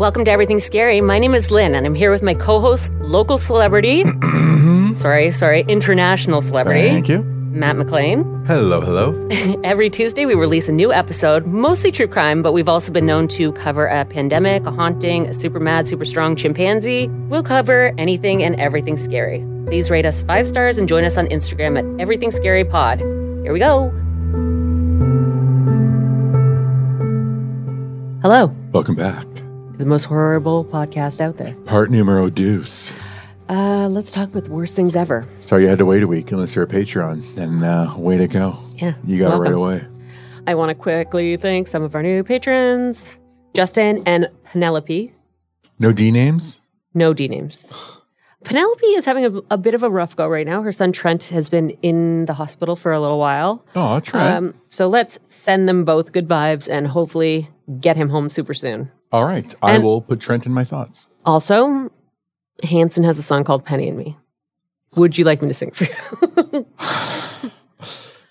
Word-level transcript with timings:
Welcome 0.00 0.24
to 0.24 0.30
Everything 0.30 0.60
Scary. 0.60 1.02
My 1.02 1.18
name 1.18 1.34
is 1.34 1.50
Lynn, 1.50 1.74
and 1.74 1.84
I'm 1.84 1.94
here 1.94 2.10
with 2.10 2.22
my 2.22 2.32
co 2.32 2.58
host, 2.58 2.90
local 3.02 3.36
celebrity. 3.36 4.02
sorry, 4.94 5.30
sorry, 5.30 5.60
international 5.68 6.40
celebrity, 6.40 6.88
Thank 6.88 7.10
you. 7.10 7.22
Matt 7.22 7.76
McLean. 7.76 8.24
Hello, 8.46 8.80
hello. 8.80 9.28
Every 9.62 9.90
Tuesday, 9.90 10.24
we 10.24 10.34
release 10.34 10.70
a 10.70 10.72
new 10.72 10.90
episode, 10.90 11.44
mostly 11.44 11.92
true 11.92 12.08
crime, 12.08 12.40
but 12.42 12.54
we've 12.54 12.66
also 12.66 12.90
been 12.90 13.04
known 13.04 13.28
to 13.28 13.52
cover 13.52 13.88
a 13.88 14.06
pandemic, 14.06 14.64
a 14.64 14.70
haunting, 14.70 15.26
a 15.26 15.34
super 15.34 15.60
mad, 15.60 15.86
super 15.86 16.06
strong 16.06 16.34
chimpanzee. 16.34 17.08
We'll 17.28 17.42
cover 17.42 17.92
anything 17.98 18.42
and 18.42 18.58
everything 18.58 18.96
scary. 18.96 19.44
Please 19.66 19.90
rate 19.90 20.06
us 20.06 20.22
five 20.22 20.48
stars 20.48 20.78
and 20.78 20.88
join 20.88 21.04
us 21.04 21.18
on 21.18 21.26
Instagram 21.26 21.78
at 21.78 22.00
Everything 22.00 22.30
Scary 22.30 22.64
Pod. 22.64 23.00
Here 23.00 23.52
we 23.52 23.58
go. 23.58 23.90
Hello, 28.22 28.54
Welcome 28.72 28.94
back. 28.94 29.26
The 29.80 29.86
most 29.86 30.04
horrible 30.04 30.62
podcast 30.62 31.22
out 31.22 31.38
there. 31.38 31.54
Part 31.64 31.90
numero 31.90 32.28
deuce. 32.28 32.92
Uh, 33.48 33.88
let's 33.88 34.12
talk 34.12 34.28
about 34.28 34.44
the 34.44 34.50
worst 34.50 34.76
things 34.76 34.94
ever. 34.94 35.26
Sorry 35.40 35.62
you 35.62 35.68
had 35.68 35.78
to 35.78 35.86
wait 35.86 36.02
a 36.02 36.06
week 36.06 36.30
unless 36.30 36.54
you're 36.54 36.64
a 36.64 36.68
Patreon. 36.68 37.34
Then 37.34 37.64
uh, 37.64 37.96
way 37.96 38.18
to 38.18 38.28
go. 38.28 38.58
Yeah, 38.76 38.92
You 39.06 39.18
got 39.18 39.34
it 39.34 39.38
right 39.38 39.52
away. 39.54 39.86
I 40.46 40.54
want 40.54 40.68
to 40.68 40.74
quickly 40.74 41.38
thank 41.38 41.66
some 41.66 41.82
of 41.82 41.94
our 41.94 42.02
new 42.02 42.22
patrons 42.22 43.16
Justin 43.54 44.02
and 44.04 44.28
Penelope. 44.44 45.14
No 45.78 45.92
D 45.92 46.10
names? 46.10 46.60
No 46.92 47.14
D 47.14 47.26
names. 47.26 47.66
Penelope 48.44 48.86
is 48.86 49.06
having 49.06 49.24
a, 49.24 49.40
a 49.50 49.56
bit 49.58 49.74
of 49.74 49.82
a 49.82 49.88
rough 49.88 50.14
go 50.14 50.28
right 50.28 50.46
now. 50.46 50.60
Her 50.62 50.72
son 50.72 50.92
Trent 50.92 51.24
has 51.24 51.48
been 51.48 51.70
in 51.82 52.26
the 52.26 52.34
hospital 52.34 52.76
for 52.76 52.92
a 52.92 53.00
little 53.00 53.18
while. 53.18 53.64
Oh, 53.74 53.98
Trent. 54.00 54.28
Um, 54.36 54.54
so 54.68 54.88
let's 54.88 55.18
send 55.24 55.68
them 55.68 55.86
both 55.86 56.12
good 56.12 56.28
vibes 56.28 56.68
and 56.70 56.86
hopefully 56.86 57.48
get 57.80 57.96
him 57.96 58.10
home 58.10 58.28
super 58.28 58.52
soon. 58.52 58.90
All 59.12 59.24
right. 59.24 59.54
I 59.62 59.74
and- 59.74 59.84
will 59.84 60.00
put 60.02 60.20
Trent 60.20 60.46
in 60.46 60.52
my 60.52 60.64
thoughts. 60.64 61.06
Also, 61.26 61.90
Hanson 62.62 63.04
has 63.04 63.18
a 63.18 63.22
song 63.22 63.44
called 63.44 63.64
Penny 63.64 63.88
and 63.88 63.98
Me. 63.98 64.16
Would 64.96 65.16
you 65.18 65.24
like 65.24 65.40
me 65.42 65.48
to 65.48 65.54
sing 65.54 65.70
for 65.70 65.84
you? 65.84 66.66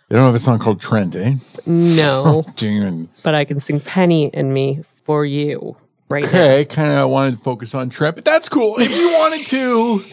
They 0.09 0.15
don't 0.15 0.25
have 0.25 0.33
a 0.33 0.39
song 0.39 0.57
called 0.57 0.81
Trent, 0.81 1.15
eh? 1.15 1.35
no, 1.67 2.43
Damn. 2.55 3.09
but 3.21 3.35
I 3.35 3.45
can 3.45 3.59
sing 3.59 3.79
Penny 3.79 4.31
and 4.33 4.51
Me 4.51 4.81
for 5.05 5.23
you 5.23 5.75
right 6.09 6.23
now. 6.23 6.29
Okay, 6.29 6.65
kind 6.65 6.93
of 6.97 7.11
wanted 7.11 7.31
to 7.37 7.37
focus 7.37 7.75
on 7.75 7.91
Trent, 7.91 8.15
but 8.15 8.25
that's 8.25 8.49
cool. 8.49 8.79
If 8.79 8.89
you 8.89 9.11
wanted 9.19 9.45
to. 9.45 10.03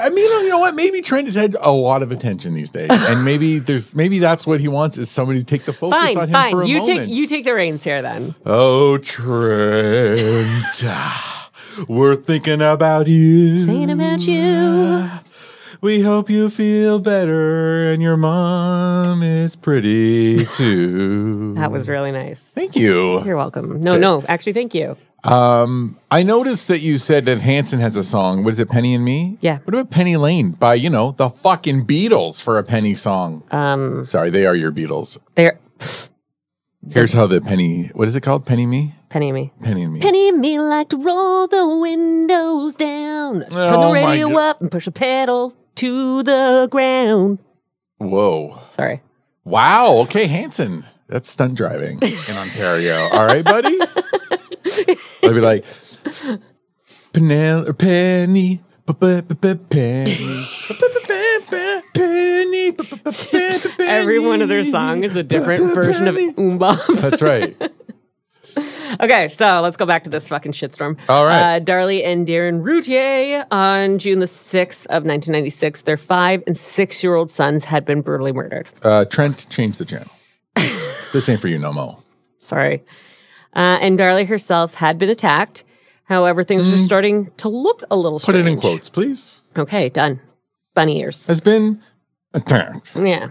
I 0.00 0.08
mean, 0.08 0.24
you 0.44 0.48
know 0.48 0.58
what? 0.58 0.74
Maybe 0.74 1.02
Trent 1.02 1.26
has 1.26 1.34
had 1.34 1.56
a 1.60 1.70
lot 1.70 2.02
of 2.02 2.10
attention 2.10 2.54
these 2.54 2.70
days, 2.70 2.88
and 2.90 3.24
maybe 3.30 3.58
there's 3.58 3.94
maybe 3.94 4.18
that's 4.18 4.46
what 4.46 4.60
he 4.60 4.68
wants 4.68 4.96
is 4.98 5.10
somebody 5.10 5.38
to 5.40 5.44
take 5.44 5.64
the 5.66 5.72
focus 5.72 5.98
on 5.98 6.14
Fine, 6.14 6.16
him 6.16 6.26
for 6.28 6.32
fine. 6.32 6.54
a 6.54 6.66
You 6.66 6.78
moment. 6.78 7.08
take 7.08 7.16
you 7.16 7.26
take 7.26 7.44
the 7.44 7.52
reins 7.54 7.84
here 7.84 8.00
then. 8.02 8.34
Oh, 8.46 8.98
Trent, 8.98 10.82
ah, 10.84 11.50
we're 11.88 12.16
thinking 12.16 12.62
about 12.62 13.06
you. 13.08 13.66
Thinking 13.66 13.90
about 13.90 14.20
you. 14.22 15.08
We 15.82 16.02
hope 16.02 16.28
you 16.28 16.50
feel 16.50 16.98
better, 16.98 17.90
and 17.90 18.02
your 18.02 18.18
mom 18.18 19.22
is 19.22 19.56
pretty 19.56 20.44
too. 20.56 21.54
That 21.54 21.72
was 21.72 21.88
really 21.88 22.12
nice. 22.12 22.42
Thank 22.42 22.76
you. 22.76 23.24
You're 23.24 23.36
welcome. 23.36 23.80
No, 23.80 23.96
no, 23.96 24.22
actually, 24.28 24.52
thank 24.52 24.74
you. 24.74 24.96
Um, 25.22 25.98
I 26.10 26.22
noticed 26.22 26.68
that 26.68 26.80
you 26.80 26.98
said 26.98 27.24
that 27.26 27.40
Hanson 27.40 27.80
has 27.80 27.96
a 27.96 28.04
song. 28.04 28.42
What 28.44 28.52
is 28.54 28.60
it, 28.60 28.68
Penny 28.70 28.94
and 28.94 29.04
Me? 29.04 29.36
Yeah. 29.40 29.58
What 29.64 29.74
about 29.74 29.90
Penny 29.90 30.16
Lane 30.16 30.52
by 30.52 30.74
you 30.74 30.88
know 30.90 31.12
the 31.12 31.28
fucking 31.28 31.86
Beatles 31.86 32.40
for 32.40 32.58
a 32.58 32.64
Penny 32.64 32.94
song? 32.94 33.42
Um, 33.50 34.04
Sorry, 34.04 34.30
they 34.30 34.46
are 34.46 34.54
your 34.54 34.72
Beatles. 34.72 35.18
there, 35.34 35.58
Here's 36.88 37.12
how 37.12 37.26
the 37.26 37.40
Penny. 37.42 37.90
What 37.94 38.08
is 38.08 38.16
it 38.16 38.22
called? 38.22 38.46
Penny 38.46 38.64
Me. 38.66 38.94
Penny 39.10 39.28
and 39.28 39.34
me. 39.34 39.52
Penny 39.62 39.82
and 39.82 39.92
Me. 39.92 40.00
Penny 40.00 40.28
and 40.30 40.38
me 40.40 40.58
like 40.58 40.88
to 40.90 40.96
roll 40.96 41.46
the 41.46 41.68
windows 41.76 42.76
down, 42.76 43.40
turn 43.40 43.52
Oh, 43.52 43.70
the 43.94 44.00
my 44.00 44.10
radio 44.12 44.28
God. 44.30 44.38
up, 44.50 44.60
and 44.62 44.70
push 44.70 44.86
a 44.86 44.90
pedal 44.92 45.54
to 45.74 46.22
the 46.22 46.68
ground. 46.70 47.38
Whoa. 47.98 48.60
Sorry. 48.70 49.02
Wow. 49.44 49.96
Okay, 50.04 50.26
Hanson. 50.26 50.84
That's 51.08 51.28
stunt 51.28 51.56
driving 51.56 51.98
in 52.02 52.36
Ontario. 52.36 53.08
All 53.08 53.26
right, 53.26 53.44
buddy. 53.44 53.78
I'd 55.22 55.34
be 55.34 55.40
like, 55.40 55.64
Penel 57.12 57.68
or 57.68 57.72
Penny. 57.72 58.60
Penny. 58.86 59.34
Penny. 61.94 62.76
Every 63.78 64.18
one 64.18 64.42
of 64.42 64.48
their 64.48 64.64
songs 64.64 65.04
is 65.04 65.16
a 65.16 65.22
different 65.22 65.74
version 65.74 66.08
of. 66.08 66.16
Oomba. 66.16 67.00
That's 67.00 67.22
right. 67.22 67.56
okay, 69.00 69.28
so 69.28 69.60
let's 69.60 69.76
go 69.76 69.86
back 69.86 70.04
to 70.04 70.10
this 70.10 70.28
fucking 70.28 70.52
shitstorm. 70.52 70.98
All 71.08 71.24
right. 71.24 71.56
Uh, 71.56 71.60
Darlie 71.60 72.04
and 72.04 72.26
Darin 72.26 72.62
Routier 72.62 73.46
on 73.50 73.98
June 73.98 74.18
the 74.18 74.26
6th 74.26 74.86
of 74.86 75.04
1996, 75.04 75.82
their 75.82 75.96
five 75.96 76.42
and 76.46 76.58
six 76.58 77.02
year 77.02 77.14
old 77.14 77.30
sons 77.30 77.64
had 77.64 77.84
been 77.84 78.02
brutally 78.02 78.32
murdered. 78.32 78.68
Uh, 78.82 79.04
Trent, 79.04 79.48
change 79.50 79.76
the 79.76 79.84
channel. 79.84 80.10
this 81.12 81.28
ain't 81.28 81.40
for 81.40 81.48
you 81.48 81.58
no 81.58 81.72
more. 81.72 82.02
Sorry. 82.38 82.82
Uh, 83.54 83.78
and 83.80 83.98
Darlie 83.98 84.26
herself 84.26 84.74
had 84.74 84.98
been 84.98 85.10
attacked. 85.10 85.64
However, 86.04 86.42
things 86.44 86.66
were 86.68 86.78
starting 86.78 87.30
to 87.38 87.48
look 87.48 87.82
a 87.90 87.96
little 87.96 88.18
Mm. 88.18 88.24
Put 88.26 88.34
it 88.34 88.46
in 88.46 88.60
quotes, 88.60 88.88
please. 88.88 89.42
Okay, 89.56 89.88
done. 89.88 90.20
Bunny 90.74 91.00
ears. 91.00 91.26
Has 91.28 91.40
been 91.40 91.80
attacked. 92.34 92.92
Yeah. 92.96 93.28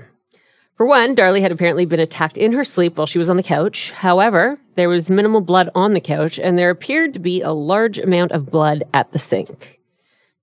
For 0.78 0.85
one, 0.85 1.13
Darlie 1.13 1.41
had 1.41 1.52
apparently 1.52 1.85
been 1.85 2.00
attacked 2.00 2.38
in 2.38 2.53
her 2.53 2.63
sleep 2.63 2.97
while 2.97 3.07
she 3.07 3.19
was 3.19 3.30
on 3.30 3.35
the 3.35 3.44
couch. 3.44 3.91
However, 3.91 4.57
there 4.75 4.88
was 4.88 5.09
minimal 5.09 5.41
blood 5.41 5.69
on 5.75 5.94
the 5.94 6.00
couch, 6.00 6.40
and 6.40 6.57
there 6.57 6.69
appeared 6.69 7.13
to 7.13 7.19
be 7.19 7.41
a 7.41 7.51
large 7.51 7.97
amount 7.97 8.31
of 8.31 8.50
blood 8.50 8.86
at 8.94 9.12
the 9.12 9.19
sink. 9.19 9.80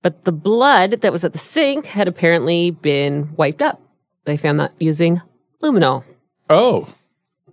But 0.03 0.25
the 0.25 0.31
blood 0.31 0.91
that 1.01 1.11
was 1.11 1.23
at 1.23 1.33
the 1.33 1.39
sink 1.39 1.87
had 1.87 2.07
apparently 2.07 2.69
been 2.69 3.35
wiped 3.35 3.63
up. 3.63 3.81
They 4.25 4.37
found 4.37 4.59
that 4.59 4.73
using 4.79 5.21
luminol. 5.63 6.03
Oh, 6.51 6.87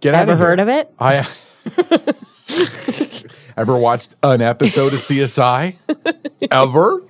get 0.00 0.14
out 0.14 0.22
Ever 0.22 0.32
of 0.32 0.38
here. 0.38 0.46
heard 0.48 0.60
of 0.60 0.68
it? 0.68 0.92
I 0.98 1.26
ever 3.56 3.76
watched 3.76 4.14
an 4.22 4.42
episode 4.42 4.94
of 4.94 5.00
CSI? 5.00 5.76
Ever? 6.50 7.02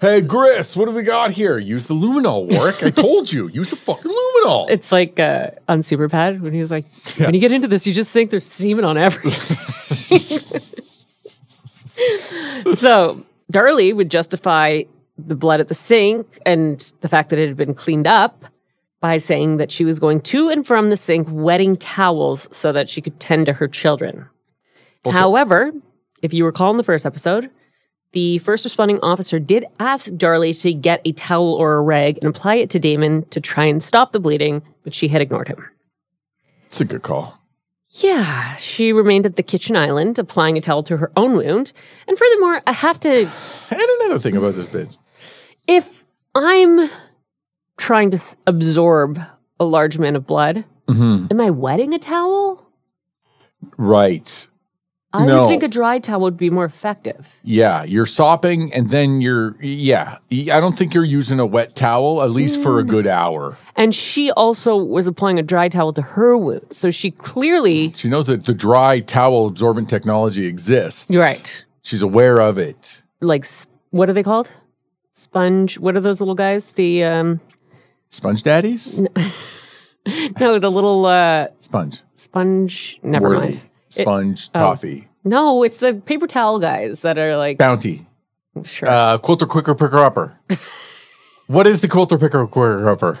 Hey, 0.00 0.20
Gris, 0.20 0.76
what 0.76 0.86
do 0.86 0.92
we 0.92 1.02
got 1.02 1.30
here? 1.30 1.58
Use 1.58 1.86
the 1.86 1.94
luminol, 1.94 2.50
Warrick. 2.50 2.82
I 2.82 2.90
told 2.90 3.30
you, 3.30 3.48
use 3.48 3.68
the 3.68 3.76
fucking 3.76 4.10
luminol. 4.10 4.68
It's 4.68 4.90
like 4.90 5.20
uh, 5.20 5.50
on 5.68 5.80
Superbad 5.80 6.40
when 6.40 6.52
he 6.52 6.60
was 6.60 6.70
like, 6.70 6.86
when 7.18 7.34
you 7.34 7.40
get 7.40 7.52
into 7.52 7.68
this, 7.68 7.86
you 7.86 7.94
just 7.94 8.10
think 8.10 8.30
there's 8.30 8.46
semen 8.46 8.84
on 8.84 8.98
everything. 8.98 10.08
so 12.74 13.24
Darlie 13.52 13.94
would 13.94 14.10
justify 14.10 14.82
the 15.18 15.36
blood 15.36 15.60
at 15.60 15.68
the 15.68 15.74
sink 15.74 16.38
and 16.44 16.92
the 17.00 17.08
fact 17.08 17.30
that 17.30 17.38
it 17.38 17.46
had 17.46 17.56
been 17.56 17.74
cleaned 17.74 18.06
up 18.06 18.44
by 19.02 19.18
saying 19.18 19.58
that 19.58 19.70
she 19.70 19.84
was 19.84 19.98
going 19.98 20.20
to 20.20 20.48
and 20.48 20.66
from 20.66 20.88
the 20.88 20.96
sink 20.96 21.26
wetting 21.30 21.76
towels 21.76 22.48
so 22.52 22.72
that 22.72 22.88
she 22.88 23.02
could 23.02 23.18
tend 23.20 23.44
to 23.46 23.52
her 23.52 23.68
children. 23.68 24.26
However, 25.04 25.72
if 26.22 26.32
you 26.32 26.46
recall 26.46 26.70
in 26.70 26.76
the 26.76 26.84
first 26.84 27.04
episode, 27.04 27.50
the 28.12 28.38
first 28.38 28.64
responding 28.64 29.00
officer 29.02 29.40
did 29.40 29.66
ask 29.80 30.12
Darlie 30.12 30.58
to 30.62 30.72
get 30.72 31.02
a 31.04 31.12
towel 31.12 31.54
or 31.54 31.74
a 31.74 31.82
rag 31.82 32.18
and 32.18 32.28
apply 32.28 32.54
it 32.56 32.70
to 32.70 32.78
Damon 32.78 33.24
to 33.30 33.40
try 33.40 33.64
and 33.64 33.82
stop 33.82 34.12
the 34.12 34.20
bleeding, 34.20 34.62
but 34.84 34.94
she 34.94 35.08
had 35.08 35.20
ignored 35.20 35.48
him. 35.48 35.68
It's 36.66 36.80
a 36.80 36.84
good 36.84 37.02
call. 37.02 37.38
Yeah, 37.94 38.54
she 38.56 38.92
remained 38.92 39.26
at 39.26 39.36
the 39.36 39.42
kitchen 39.42 39.76
island, 39.76 40.18
applying 40.18 40.56
a 40.56 40.60
towel 40.60 40.82
to 40.84 40.96
her 40.98 41.10
own 41.16 41.36
wound. 41.36 41.72
And 42.06 42.16
furthermore, 42.16 42.62
I 42.66 42.72
have 42.72 43.00
to, 43.00 43.10
And 43.70 43.80
another 44.00 44.20
thing 44.20 44.36
about 44.36 44.54
this 44.54 44.68
bitch. 44.68 44.96
if 45.66 45.86
I'm 46.34 46.88
trying 47.82 48.12
to 48.12 48.20
absorb 48.46 49.18
a 49.58 49.64
large 49.64 49.96
amount 49.96 50.16
of 50.16 50.26
blood, 50.26 50.64
Mm-hmm. 50.88 51.26
am 51.30 51.40
I 51.40 51.50
wetting 51.50 51.94
a 51.94 51.98
towel? 51.98 52.64
Right. 53.76 54.48
I 55.12 55.26
No. 55.26 55.42
would 55.42 55.48
think 55.48 55.62
a 55.62 55.68
dry 55.68 55.98
towel 55.98 56.20
would 56.22 56.36
be 56.36 56.48
more 56.50 56.64
effective. 56.64 57.28
Yeah, 57.42 57.84
you're 57.84 58.06
sopping 58.06 58.72
and 58.72 58.88
then 58.90 59.20
you're, 59.20 59.56
yeah. 59.62 60.18
I 60.30 60.58
don't 60.60 60.76
think 60.76 60.94
you're 60.94 61.04
using 61.04 61.38
a 61.38 61.46
wet 61.46 61.76
towel, 61.76 62.22
at 62.22 62.30
least 62.30 62.62
for 62.62 62.78
a 62.78 62.82
good 62.84 63.06
hour. 63.06 63.56
And 63.76 63.94
she 63.94 64.30
also 64.32 64.76
was 64.76 65.06
applying 65.06 65.38
a 65.38 65.42
dry 65.42 65.68
towel 65.68 65.92
to 65.94 66.02
her 66.02 66.36
wound. 66.36 66.66
So 66.70 66.90
she 66.90 67.10
clearly, 67.10 67.92
She 67.94 68.08
knows 68.08 68.26
that 68.28 68.44
the 68.44 68.54
dry 68.54 69.00
towel 69.00 69.46
absorbent 69.48 69.88
technology 69.90 70.46
exists. 70.46 71.06
right, 71.14 71.64
She's 71.82 72.02
aware 72.02 72.38
of 72.40 72.58
it. 72.58 73.02
like, 73.20 73.44
what 73.90 74.08
are 74.08 74.12
they 74.14 74.22
called? 74.22 74.50
Sponge. 75.10 75.78
What 75.78 75.94
are 75.96 76.00
those 76.00 76.20
little 76.20 76.34
guys? 76.34 76.72
The, 76.72 77.04
um, 77.04 77.40
Sponge 78.12 78.42
daddies? 78.42 79.00
no, 80.40 80.58
the 80.58 80.70
little, 80.70 81.06
uh, 81.06 81.46
Sponge. 81.60 82.02
sponge. 82.14 83.00
Never 83.02 83.30
Worthy. 83.30 83.40
mind. 83.54 83.60
Sponge 83.88 84.50
oh. 84.54 84.60
toffee. 84.60 85.08
No, 85.24 85.62
it's 85.62 85.78
the 85.78 85.94
paper 85.94 86.26
towel 86.26 86.58
guys 86.58 87.00
that 87.02 87.16
are 87.16 87.36
like, 87.38 87.56
Bounty. 87.58 88.06
sure. 88.64 88.88
Uh, 88.88 89.18
quilter 89.18 89.46
quicker 89.46 89.74
picker 89.74 89.98
upper. 89.98 90.36
what 91.46 91.66
is 91.66 91.80
the 91.80 91.88
quilter 91.88 92.18
picker 92.18 92.46
quicker 92.46 92.88
upper? 92.88 93.18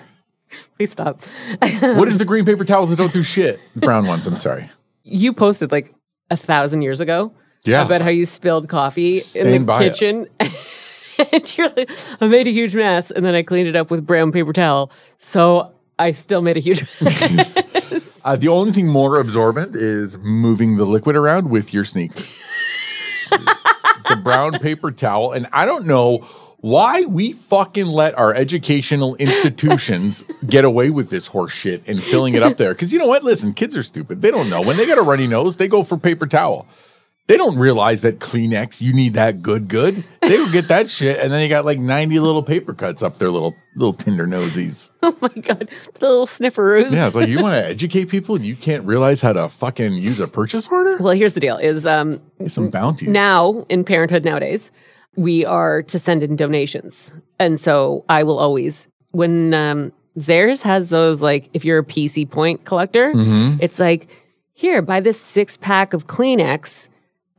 Please 0.76 0.92
stop. 0.92 1.22
What 1.80 2.08
is 2.08 2.18
the 2.18 2.26
green 2.26 2.44
paper 2.44 2.64
towels 2.64 2.90
that 2.90 2.96
don't 2.96 3.12
do 3.12 3.22
shit? 3.22 3.60
The 3.74 3.80
brown 3.80 4.06
ones, 4.06 4.26
I'm 4.26 4.36
sorry. 4.36 4.70
you 5.04 5.32
posted 5.32 5.72
like 5.72 5.94
a 6.30 6.36
thousand 6.36 6.82
years 6.82 7.00
ago 7.00 7.32
Yeah. 7.64 7.82
about 7.86 8.02
how 8.02 8.10
you 8.10 8.26
spilled 8.26 8.68
coffee 8.68 9.22
in 9.34 9.64
the 9.66 9.72
it. 9.72 9.78
kitchen. 9.78 10.26
and 11.32 11.58
you're 11.58 11.68
like, 11.70 11.90
I 12.20 12.26
made 12.26 12.46
a 12.46 12.50
huge 12.50 12.74
mess, 12.74 13.10
and 13.10 13.24
then 13.24 13.34
I 13.34 13.42
cleaned 13.42 13.68
it 13.68 13.76
up 13.76 13.90
with 13.90 14.06
brown 14.06 14.32
paper 14.32 14.52
towel. 14.52 14.90
So 15.18 15.72
I 15.98 16.12
still 16.12 16.42
made 16.42 16.56
a 16.56 16.60
huge 16.60 16.84
mess. 17.00 17.50
Uh, 18.24 18.36
the 18.36 18.46
only 18.46 18.70
thing 18.70 18.86
more 18.86 19.18
absorbent 19.18 19.74
is 19.74 20.16
moving 20.18 20.76
the 20.76 20.84
liquid 20.84 21.16
around 21.16 21.50
with 21.50 21.74
your 21.74 21.84
sneaker. 21.84 22.22
the 23.30 24.20
brown 24.22 24.60
paper 24.60 24.92
towel. 24.92 25.32
And 25.32 25.48
I 25.52 25.64
don't 25.64 25.86
know 25.86 26.18
why 26.58 27.02
we 27.02 27.32
fucking 27.32 27.86
let 27.86 28.16
our 28.16 28.32
educational 28.32 29.16
institutions 29.16 30.22
get 30.46 30.64
away 30.64 30.90
with 30.90 31.10
this 31.10 31.26
horse 31.26 31.50
shit 31.52 31.82
and 31.88 32.00
filling 32.00 32.34
it 32.34 32.44
up 32.44 32.58
there. 32.58 32.72
Because 32.72 32.92
you 32.92 33.00
know 33.00 33.08
what? 33.08 33.24
Listen, 33.24 33.52
kids 33.52 33.76
are 33.76 33.82
stupid. 33.82 34.22
They 34.22 34.30
don't 34.30 34.48
know. 34.48 34.62
When 34.62 34.76
they 34.76 34.86
got 34.86 34.98
a 34.98 35.02
runny 35.02 35.26
nose, 35.26 35.56
they 35.56 35.66
go 35.66 35.82
for 35.82 35.98
paper 35.98 36.28
towel. 36.28 36.68
They 37.28 37.36
don't 37.36 37.56
realize 37.56 38.02
that 38.02 38.18
Kleenex, 38.18 38.80
you 38.82 38.92
need 38.92 39.14
that 39.14 39.42
good, 39.42 39.68
good. 39.68 40.04
They 40.20 40.36
go 40.36 40.50
get 40.50 40.68
that 40.68 40.90
shit, 40.90 41.18
and 41.18 41.32
then 41.32 41.38
they 41.38 41.48
got 41.48 41.64
like 41.64 41.78
90 41.78 42.18
little 42.18 42.42
paper 42.42 42.74
cuts 42.74 43.02
up 43.02 43.18
their 43.18 43.30
little 43.30 43.54
little 43.76 43.94
tender 43.94 44.26
nosies. 44.26 44.88
oh 45.02 45.16
my 45.20 45.28
God. 45.28 45.70
The 45.94 46.08
little 46.08 46.26
snifferoos. 46.26 46.90
Yeah, 46.92 47.06
it's 47.06 47.14
like 47.14 47.28
you 47.28 47.40
want 47.42 47.54
to 47.54 47.64
educate 47.70 48.06
people 48.06 48.34
and 48.34 48.44
you 48.44 48.56
can't 48.56 48.84
realize 48.84 49.22
how 49.22 49.32
to 49.32 49.48
fucking 49.48 49.94
use 49.94 50.18
a 50.20 50.26
purchase 50.28 50.66
order? 50.68 50.96
Well, 50.98 51.14
here's 51.14 51.34
the 51.34 51.40
deal 51.40 51.56
is 51.56 51.86
um, 51.86 52.20
Some 52.48 52.70
bounties. 52.70 53.08
now 53.08 53.64
in 53.68 53.84
parenthood 53.84 54.24
nowadays, 54.24 54.70
we 55.16 55.44
are 55.44 55.82
to 55.84 55.98
send 55.98 56.22
in 56.22 56.36
donations. 56.36 57.14
And 57.38 57.58
so 57.60 58.04
I 58.08 58.24
will 58.24 58.38
always, 58.38 58.88
when 59.12 59.54
um, 59.54 59.92
Zehrs 60.18 60.62
has 60.62 60.90
those, 60.90 61.22
like, 61.22 61.48
if 61.54 61.64
you're 61.64 61.78
a 61.78 61.84
PC 61.84 62.28
point 62.28 62.64
collector, 62.64 63.12
Mm-hmm. 63.14 63.58
it's 63.62 63.78
like, 63.78 64.08
here, 64.54 64.82
buy 64.82 65.00
this 65.00 65.20
six 65.20 65.56
pack 65.56 65.92
of 65.94 66.06
Kleenex. 66.08 66.88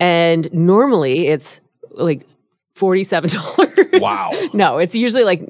And 0.03 0.53
normally 0.53 1.27
it's 1.27 1.61
like 1.91 2.27
$47. 2.75 3.69
Wow. 4.01 4.31
no, 4.53 4.79
it's 4.79 4.95
usually 4.95 5.23
like 5.23 5.47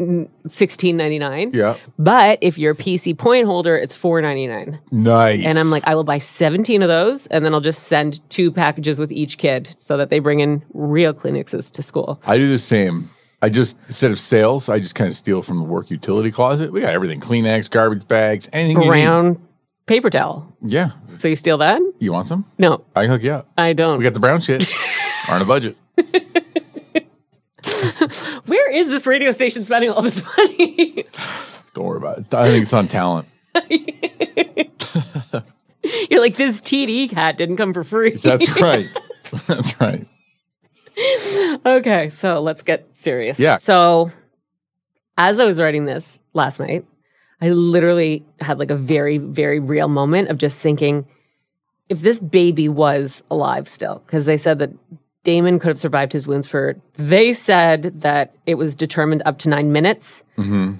sixteen 0.49 0.97
ninety 0.97 1.17
nine. 1.17 1.51
Yeah. 1.53 1.77
But 1.97 2.39
if 2.41 2.57
you're 2.57 2.73
a 2.73 2.75
PC 2.75 3.17
point 3.17 3.45
holder, 3.45 3.77
it's 3.77 3.95
four 3.95 4.21
ninety 4.21 4.47
nine. 4.47 4.79
Nice. 4.91 5.45
And 5.45 5.57
I'm 5.57 5.69
like, 5.69 5.87
I 5.87 5.95
will 5.95 6.03
buy 6.03 6.17
17 6.17 6.81
of 6.81 6.89
those 6.89 7.25
and 7.27 7.45
then 7.45 7.53
I'll 7.53 7.61
just 7.61 7.83
send 7.83 8.19
two 8.29 8.51
packages 8.51 8.99
with 8.99 9.13
each 9.13 9.37
kid 9.37 9.73
so 9.77 9.95
that 9.95 10.09
they 10.09 10.19
bring 10.19 10.41
in 10.41 10.61
real 10.73 11.13
Kleenexes 11.13 11.71
to 11.71 11.81
school. 11.81 12.21
I 12.27 12.37
do 12.37 12.49
the 12.49 12.59
same. 12.59 13.09
I 13.41 13.47
just, 13.47 13.77
instead 13.87 14.11
of 14.11 14.19
sales, 14.19 14.67
I 14.67 14.79
just 14.79 14.93
kind 14.93 15.07
of 15.07 15.15
steal 15.15 15.41
from 15.41 15.57
the 15.57 15.63
work 15.63 15.89
utility 15.89 16.29
closet. 16.31 16.73
We 16.73 16.81
got 16.81 16.91
everything 16.91 17.21
Kleenex, 17.21 17.71
garbage 17.71 18.07
bags, 18.09 18.49
anything. 18.51 18.85
Brown 18.87 19.41
paper 19.85 20.09
towel. 20.09 20.55
Yeah. 20.61 20.91
So 21.17 21.27
you 21.27 21.35
steal 21.35 21.57
that? 21.59 21.81
You 21.99 22.11
want 22.11 22.27
some? 22.27 22.45
No, 22.57 22.83
I 22.95 23.01
can 23.01 23.11
hook 23.11 23.23
you 23.23 23.33
up. 23.33 23.49
I 23.57 23.73
don't. 23.73 23.97
We 23.97 24.03
got 24.03 24.13
the 24.13 24.19
brown 24.19 24.41
shit. 24.41 24.67
Are 25.27 25.35
on 25.35 25.41
a 25.41 25.45
budget. 25.45 25.77
Where 28.45 28.71
is 28.71 28.89
this 28.89 29.07
radio 29.07 29.31
station 29.31 29.65
spending 29.65 29.89
all 29.89 30.01
this 30.01 30.21
money? 30.37 31.05
Don't 31.73 31.85
worry 31.85 31.97
about 31.97 32.19
it. 32.19 32.33
I 32.33 32.45
think 32.45 32.63
it's 32.63 32.73
on 32.73 32.87
talent. 32.87 33.27
You're 36.09 36.21
like, 36.21 36.37
this 36.37 36.61
TD 36.61 37.09
cat 37.09 37.37
didn't 37.37 37.57
come 37.57 37.73
for 37.73 37.83
free. 37.83 38.11
That's 38.11 38.49
right. 38.59 38.87
That's 39.47 39.79
right. 39.79 40.07
okay, 41.65 42.09
so 42.09 42.41
let's 42.41 42.61
get 42.61 42.87
serious. 42.93 43.39
Yeah. 43.39 43.57
So, 43.57 44.11
as 45.17 45.39
I 45.39 45.45
was 45.45 45.59
writing 45.59 45.85
this 45.85 46.21
last 46.33 46.59
night, 46.59 46.85
I 47.43 47.49
literally 47.49 48.23
had 48.39 48.57
like 48.57 48.71
a 48.71 48.77
very, 48.77 49.17
very 49.17 49.59
real 49.59 49.89
moment 49.89 50.29
of 50.29 50.37
just 50.37 50.61
thinking 50.61 51.05
if 51.89 51.99
this 51.99 52.21
baby 52.21 52.69
was 52.69 53.21
alive 53.29 53.67
still, 53.67 54.01
because 54.05 54.25
they 54.25 54.37
said 54.37 54.59
that 54.59 54.71
Damon 55.23 55.59
could 55.59 55.67
have 55.67 55.77
survived 55.77 56.13
his 56.13 56.25
wounds 56.25 56.47
for, 56.47 56.77
they 56.93 57.33
said 57.33 57.99
that 57.99 58.33
it 58.45 58.55
was 58.55 58.75
determined 58.75 59.23
up 59.25 59.39
to 59.39 59.49
nine 59.49 59.73
minutes. 59.73 60.23
Mm-hmm. 60.37 60.75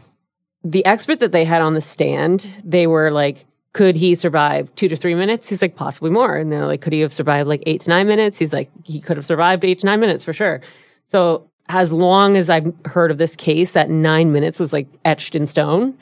The 0.63 0.85
expert 0.85 1.19
that 1.19 1.33
they 1.33 1.43
had 1.43 1.61
on 1.61 1.73
the 1.73 1.81
stand, 1.81 2.47
they 2.63 2.87
were 2.87 3.11
like, 3.11 3.45
could 3.73 3.97
he 3.97 4.15
survive 4.15 4.73
two 4.75 4.87
to 4.87 4.95
three 4.95 5.15
minutes? 5.15 5.49
He's 5.49 5.61
like, 5.61 5.75
possibly 5.75 6.11
more. 6.11 6.37
And 6.37 6.49
they're 6.49 6.65
like, 6.65 6.79
could 6.79 6.93
he 6.93 7.01
have 7.01 7.11
survived 7.11 7.49
like 7.49 7.63
eight 7.65 7.81
to 7.81 7.89
nine 7.89 8.07
minutes? 8.07 8.39
He's 8.39 8.53
like, 8.53 8.71
he 8.85 9.01
could 9.01 9.17
have 9.17 9.25
survived 9.25 9.65
eight 9.65 9.79
to 9.79 9.85
nine 9.85 9.99
minutes 9.99 10.23
for 10.23 10.31
sure. 10.31 10.61
So 11.07 11.49
as 11.67 11.91
long 11.91 12.37
as 12.37 12.49
I've 12.49 12.73
heard 12.85 13.11
of 13.11 13.17
this 13.17 13.35
case, 13.35 13.73
that 13.73 13.89
nine 13.89 14.31
minutes 14.31 14.61
was 14.61 14.71
like 14.71 14.87
etched 15.03 15.35
in 15.35 15.45
stone. 15.45 15.97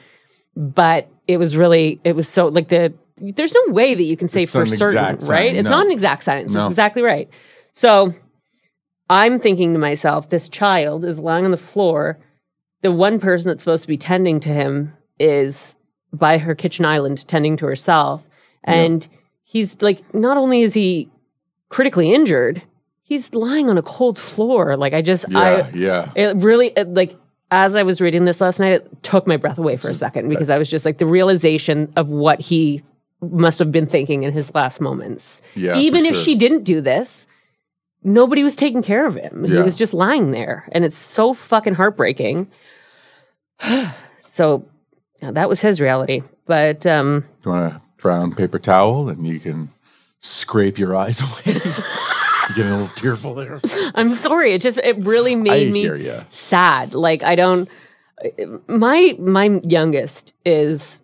But 0.56 1.08
it 1.28 1.38
was 1.38 1.56
really, 1.56 2.00
it 2.04 2.16
was 2.16 2.28
so 2.28 2.48
like 2.48 2.68
the, 2.70 2.94
there's 3.18 3.54
no 3.54 3.74
way 3.74 3.94
that 3.94 4.04
you 4.04 4.18
can 4.18 4.28
say 4.28 4.44
It's 4.44 4.52
for 4.52 4.66
certain, 4.66 5.18
right? 5.28 5.56
It's 5.56 5.70
no. 5.70 5.78
not 5.78 5.86
an 5.86 5.92
exact 5.92 6.24
science. 6.24 6.52
No. 6.52 6.62
It's 6.62 6.72
exactly 6.72 7.02
right. 7.02 7.30
So 7.74 8.14
I'm 9.10 9.40
thinking 9.40 9.74
to 9.74 9.80
myself, 9.80 10.30
this 10.30 10.50
child 10.50 11.06
is 11.06 11.20
lying 11.20 11.46
on 11.46 11.52
the 11.52 11.58
floor. 11.58 12.20
The 12.82 12.92
one 12.92 13.20
person 13.20 13.50
that's 13.50 13.64
supposed 13.64 13.84
to 13.84 13.88
be 13.88 13.98
tending 13.98 14.40
to 14.42 14.50
him 14.50 14.94
is 15.20 15.76
by 16.12 16.38
her 16.38 16.56
kitchen 16.56 16.86
island 16.86 17.28
tending 17.28 17.58
to 17.58 17.66
herself. 17.66 18.26
And 18.64 19.08
he's 19.44 19.82
like, 19.82 20.14
not 20.14 20.38
only 20.38 20.62
is 20.62 20.74
he 20.74 21.10
critically 21.70 22.14
injured, 22.14 22.62
he's 23.04 23.34
lying 23.34 23.70
on 23.70 23.78
a 23.78 23.82
cold 23.82 24.18
floor. 24.18 24.78
Like, 24.78 24.94
I 24.94 25.02
just, 25.02 25.26
Yeah. 25.30 25.40
I, 25.40 25.70
yeah. 25.74 26.12
it 26.16 26.38
really, 26.38 26.68
it, 26.68 26.94
like, 26.94 27.18
as 27.52 27.76
I 27.76 27.84
was 27.84 28.00
reading 28.00 28.26
this 28.26 28.40
last 28.42 28.60
night, 28.60 28.72
it 28.72 29.04
took 29.04 29.28
my 29.28 29.38
breath 29.38 29.60
away 29.60 29.76
for 29.76 29.90
a 29.90 29.96
second 29.96 30.30
because 30.30 30.50
I 30.50 30.58
was 30.58 30.70
just 30.70 30.86
like, 30.86 30.98
the 30.98 31.06
realization 31.06 31.92
of 31.98 32.08
what 32.10 32.40
he 32.40 32.82
must 33.22 33.60
have 33.60 33.72
been 33.72 33.86
thinking 33.86 34.24
in 34.24 34.32
his 34.32 34.54
last 34.56 34.82
moments. 34.82 35.42
Yeah, 35.54 35.76
Even 35.76 36.06
if 36.06 36.16
sure. 36.16 36.24
she 36.24 36.36
didn't 36.36 36.64
do 36.64 36.82
this, 36.82 37.28
nobody 38.04 38.42
was 38.44 38.56
taking 38.56 38.82
care 38.82 39.06
of 39.06 39.16
him. 39.16 39.44
He 39.44 39.54
was 39.54 39.76
just 39.76 39.94
lying 39.94 40.32
there. 40.32 40.68
And 40.72 40.84
it's 40.86 40.98
so 40.98 41.34
fucking 41.34 41.76
heartbreaking. 41.76 42.50
so 44.22 44.66
yeah, 45.22 45.32
that 45.32 45.50
was 45.50 45.62
his 45.62 45.80
reality. 45.80 46.24
But 46.46 46.86
um, 46.88 47.26
You 47.46 47.52
want 47.52 47.74
a 47.74 47.82
brown 48.02 48.34
paper 48.34 48.60
towel 48.60 49.10
and 49.10 49.28
you 49.28 49.40
can 49.40 49.70
scrape 50.22 50.80
your 50.80 50.96
eyes 50.96 51.22
away. 51.22 51.62
getting 52.56 52.72
a 52.72 52.78
little 52.78 52.96
tearful 52.96 53.36
there. 53.36 53.62
I'm 53.96 54.10
sorry. 54.10 54.54
It 54.54 54.62
just 54.62 54.80
it 54.80 54.98
really 54.98 55.34
I 55.34 55.36
made 55.36 55.72
me 55.72 56.24
sad. 56.30 56.94
Like 56.94 57.24
I 57.24 57.36
don't. 57.36 57.70
My 58.68 59.16
my 59.20 59.60
youngest 59.64 60.34
is 60.46 61.02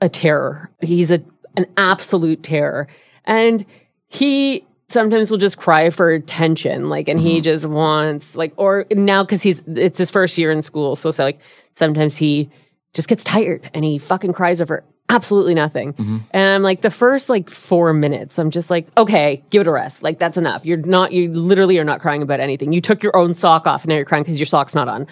a 0.00 0.08
terror. 0.08 0.70
He's 0.80 1.10
a 1.10 1.22
an 1.56 1.66
absolute 1.76 2.42
terror, 2.42 2.86
and 3.24 3.64
he 4.08 4.64
sometimes 4.88 5.30
will 5.30 5.38
just 5.38 5.56
cry 5.56 5.90
for 5.90 6.10
attention. 6.10 6.88
Like, 6.88 7.08
and 7.08 7.20
he 7.20 7.36
mm-hmm. 7.36 7.42
just 7.42 7.64
wants 7.64 8.36
like, 8.36 8.52
or 8.56 8.86
now 8.90 9.22
because 9.22 9.42
he's 9.42 9.66
it's 9.66 9.98
his 9.98 10.10
first 10.10 10.36
year 10.36 10.50
in 10.50 10.62
school, 10.62 10.96
so 10.96 11.10
so 11.10 11.24
like 11.24 11.40
sometimes 11.74 12.16
he 12.16 12.50
just 12.92 13.08
gets 13.08 13.22
tired 13.22 13.70
and 13.72 13.84
he 13.84 13.98
fucking 13.98 14.32
cries 14.32 14.60
over 14.60 14.84
absolutely 15.10 15.54
nothing. 15.54 15.94
And 16.30 16.54
I'm 16.54 16.62
like, 16.62 16.82
the 16.82 16.90
first 16.90 17.28
like 17.28 17.50
four 17.50 17.92
minutes, 17.92 18.38
I'm 18.38 18.50
just 18.50 18.70
like, 18.70 18.86
okay, 18.96 19.42
give 19.50 19.62
it 19.62 19.66
a 19.66 19.72
rest. 19.72 20.02
Like 20.02 20.18
that's 20.18 20.38
enough. 20.38 20.64
You're 20.64 20.78
not, 20.78 21.12
you 21.12 21.30
literally 21.32 21.78
are 21.78 21.84
not 21.84 22.00
crying 22.00 22.22
about 22.22 22.40
anything. 22.40 22.72
You 22.72 22.80
took 22.80 23.02
your 23.02 23.16
own 23.16 23.34
sock 23.34 23.66
off 23.66 23.82
and 23.82 23.90
now 23.90 23.96
you're 23.96 24.04
crying 24.04 24.22
because 24.22 24.38
your 24.38 24.46
sock's 24.46 24.74
not 24.74 24.88
on. 24.88 25.06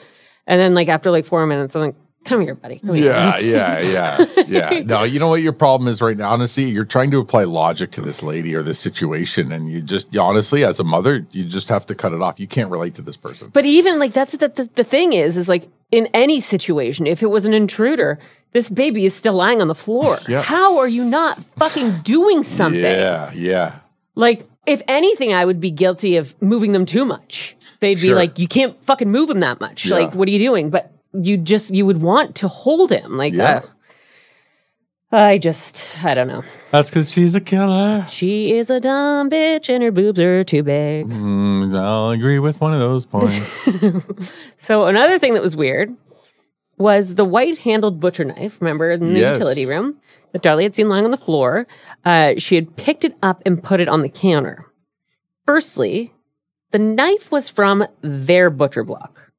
And 0.47 0.61
then 0.61 0.75
like 0.75 0.89
after 0.89 1.11
like 1.11 1.27
four 1.27 1.45
minutes, 1.47 1.75
I'm 1.75 1.83
like, 1.83 1.95
come 2.25 2.41
here, 2.41 2.55
buddy. 2.55 2.79
Come 2.79 2.95
here. 2.95 3.13
Yeah, 3.13 3.39
yeah, 3.39 3.81
yeah, 3.81 4.27
yeah. 4.47 4.81
No, 4.81 5.03
you 5.05 5.19
know 5.19 5.29
what 5.29 5.43
your 5.43 5.53
problem 5.53 5.89
is 5.89 6.01
right 6.01 6.17
now. 6.17 6.31
Honestly, 6.31 6.65
you're 6.65 6.85
trying 6.85 7.11
to 7.11 7.19
apply 7.19 7.45
logic 7.45 7.91
to 7.93 8.01
this 8.01 8.23
lady 8.23 8.55
or 8.55 8.63
this 8.63 8.79
situation, 8.79 9.53
and 9.53 9.71
you 9.71 9.81
just 9.81 10.15
honestly, 10.17 10.65
as 10.65 10.79
a 10.79 10.85
mother, 10.85 11.27
you 11.33 11.45
just 11.45 11.69
have 11.69 11.87
to 11.87 11.95
cut 11.95 12.13
it 12.13 12.23
off. 12.23 12.39
You 12.39 12.47
can't 12.47 12.71
relate 12.71 12.95
to 12.95 13.03
this 13.03 13.17
person. 13.17 13.51
But 13.53 13.65
even 13.65 13.99
like 13.99 14.13
that's 14.13 14.33
the, 14.33 14.49
the 14.49 14.69
the 14.75 14.85
thing 14.85 15.13
is 15.13 15.37
is 15.37 15.49
like 15.49 15.69
in 15.91 16.07
any 16.13 16.41
situation, 16.41 17.07
if 17.07 17.23
it 17.23 17.29
was 17.29 17.47
an 17.47 17.55
intruder, 17.55 18.19
this 18.53 18.71
baby 18.71 19.05
is 19.05 19.15
still 19.15 19.35
lying 19.35 19.61
on 19.61 19.69
the 19.69 19.75
floor. 19.75 20.19
Yeah. 20.29 20.43
How 20.43 20.79
are 20.79 20.89
you 20.89 21.05
not 21.05 21.43
fucking 21.59 21.99
doing 22.03 22.43
something? 22.43 22.81
Yeah, 22.81 23.33
yeah. 23.33 23.79
Like 24.15 24.47
if 24.67 24.83
anything, 24.89 25.33
I 25.33 25.45
would 25.45 25.61
be 25.61 25.71
guilty 25.71 26.17
of 26.17 26.35
moving 26.43 26.73
them 26.73 26.85
too 26.87 27.05
much. 27.05 27.57
They'd 27.81 28.01
be 28.01 28.13
like, 28.13 28.39
you 28.39 28.49
can't 28.49 28.83
fucking 28.85 29.11
move 29.11 29.31
him 29.31 29.41
that 29.41 29.61
much. 29.61 29.87
Yeah. 29.87 29.95
Like, 29.95 30.15
what 30.15 30.27
are 30.29 30.31
you 30.31 30.39
doing? 30.41 30.71
But 30.71 30.93
you 31.13 31.37
just 31.39 31.73
you 31.73 31.87
would 31.87 32.03
want 32.03 32.35
to 32.37 32.49
hold 32.49 32.91
him. 32.91 33.17
Like, 33.17 33.33
Yeah. 33.35 33.63
uh, 35.13 35.17
I 35.17 35.39
just 35.39 36.05
I 36.05 36.13
don't 36.15 36.29
know. 36.29 36.43
That's 36.71 36.91
because 36.91 37.11
she's 37.11 37.35
a 37.35 37.41
killer. 37.41 38.05
She 38.11 38.53
is 38.59 38.69
a 38.69 38.79
dumb 38.81 39.31
bitch 39.31 39.69
and 39.71 39.83
her 39.83 39.91
boobs 39.91 40.21
are 40.21 40.45
too 40.45 40.63
big. 40.63 41.09
Mm, 41.09 41.79
I'll 41.79 42.11
agree 42.11 42.39
with 42.41 42.61
one 42.61 42.75
of 42.75 42.81
those 42.81 43.07
points. 43.07 43.69
So 44.59 44.87
another 44.87 45.19
thing 45.19 45.35
that 45.35 45.43
was 45.43 45.57
weird 45.57 45.97
was 46.79 47.17
the 47.17 47.25
white-handled 47.25 48.01
butcher 48.01 48.25
knife. 48.25 48.61
Remember 48.61 48.91
in 48.93 49.01
the 49.15 49.21
Yes. 49.21 49.35
utility 49.35 49.67
room 49.67 49.97
that 50.33 50.43
Darlie 50.43 50.63
had 50.63 50.75
seen 50.75 50.89
lying 50.89 51.05
on 51.05 51.11
the 51.11 51.17
floor. 51.17 51.67
Uh, 52.05 52.35
she 52.39 52.55
had 52.55 52.77
picked 52.77 53.05
it 53.05 53.17
up 53.23 53.43
and 53.45 53.63
put 53.63 53.81
it 53.81 53.89
on 53.89 54.03
the 54.03 54.09
counter. 54.09 54.65
Firstly, 55.47 56.13
the 56.71 56.79
knife 56.79 57.31
was 57.31 57.49
from 57.49 57.85
their 58.03 58.51
butcher 58.51 58.85
block, 58.85 59.33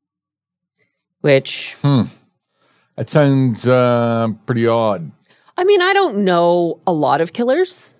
which 1.22 1.76
that 1.84 3.10
sounds 3.10 3.68
uh, 3.68 4.28
pretty 4.46 4.68
odd. 4.68 5.12
I 5.58 5.64
mean, 5.64 5.82
I 5.82 5.94
don't 5.94 6.24
know 6.24 6.80
a 6.88 6.94
lot 6.94 7.22
of 7.22 7.34
killers. 7.34 7.96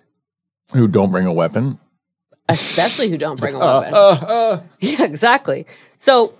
Who 0.72 0.88
don't 0.88 1.10
bring 1.10 1.26
a 1.26 1.32
weapon? 1.32 1.78
especially 2.48 3.08
who 3.08 3.16
don't 3.16 3.38
bring 3.38 3.54
a 3.54 3.58
weapon. 3.60 3.94
uh. 3.94 4.60
Yeah, 4.80 5.04
exactly. 5.04 5.66
So 5.98 6.34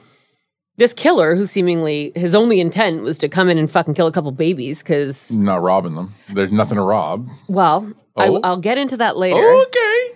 this 0.80 0.92
killer, 0.92 1.36
who 1.36 1.44
seemingly 1.44 2.10
his 2.16 2.34
only 2.34 2.58
intent 2.60 3.02
was 3.02 3.16
to 3.18 3.28
come 3.28 3.48
in 3.48 3.56
and 3.58 3.70
fucking 3.70 3.94
kill 3.94 4.08
a 4.08 4.12
couple 4.12 4.32
babies, 4.32 4.82
because 4.82 5.38
Not 5.38 5.62
robbing 5.62 5.94
them. 5.94 6.12
There's 6.34 6.50
nothing 6.50 6.74
to 6.76 6.82
rob. 6.82 7.28
well, 7.48 7.92
Oh. 8.16 8.36
I, 8.42 8.48
I'll 8.48 8.56
get 8.56 8.76
into 8.76 8.96
that 8.96 9.16
later. 9.16 9.36
Okay. 9.48 10.08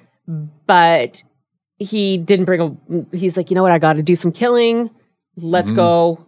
But 0.66 1.22
he 1.78 2.18
didn't 2.18 2.44
bring 2.46 2.60
a. 2.60 3.16
He's 3.16 3.36
like, 3.36 3.50
you 3.50 3.54
know 3.54 3.62
what? 3.62 3.70
I 3.72 3.78
got 3.78 3.92
to 3.94 4.02
do 4.02 4.16
some 4.16 4.32
killing. 4.32 4.90
Let's 5.36 5.68
Mm-hmm. 5.68 5.76
go. 5.76 6.26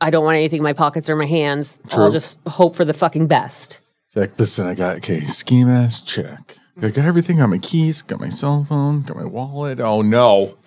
I 0.00 0.10
don't 0.10 0.24
want 0.24 0.36
anything 0.36 0.58
in 0.58 0.62
my 0.64 0.72
pockets 0.72 1.08
or 1.10 1.14
my 1.16 1.26
hands. 1.26 1.78
I'll 1.92 2.10
just 2.10 2.38
hope 2.46 2.74
for 2.74 2.84
the 2.84 2.94
fucking 2.94 3.26
best. 3.28 3.80
It's 4.08 4.16
like, 4.16 4.38
listen, 4.40 4.66
I 4.66 4.74
got 4.74 4.96
okay, 4.96 5.26
ski 5.26 5.62
mask, 5.64 6.06
check. 6.06 6.56
I 6.82 6.88
got 6.88 7.04
everything. 7.04 7.36
Got 7.36 7.50
my 7.50 7.58
keys, 7.58 8.00
got 8.02 8.18
my 8.18 8.30
cell 8.30 8.64
phone, 8.64 9.02
got 9.02 9.16
my 9.16 9.24
wallet. 9.26 9.78
Oh 9.80 10.02
no. 10.02 10.56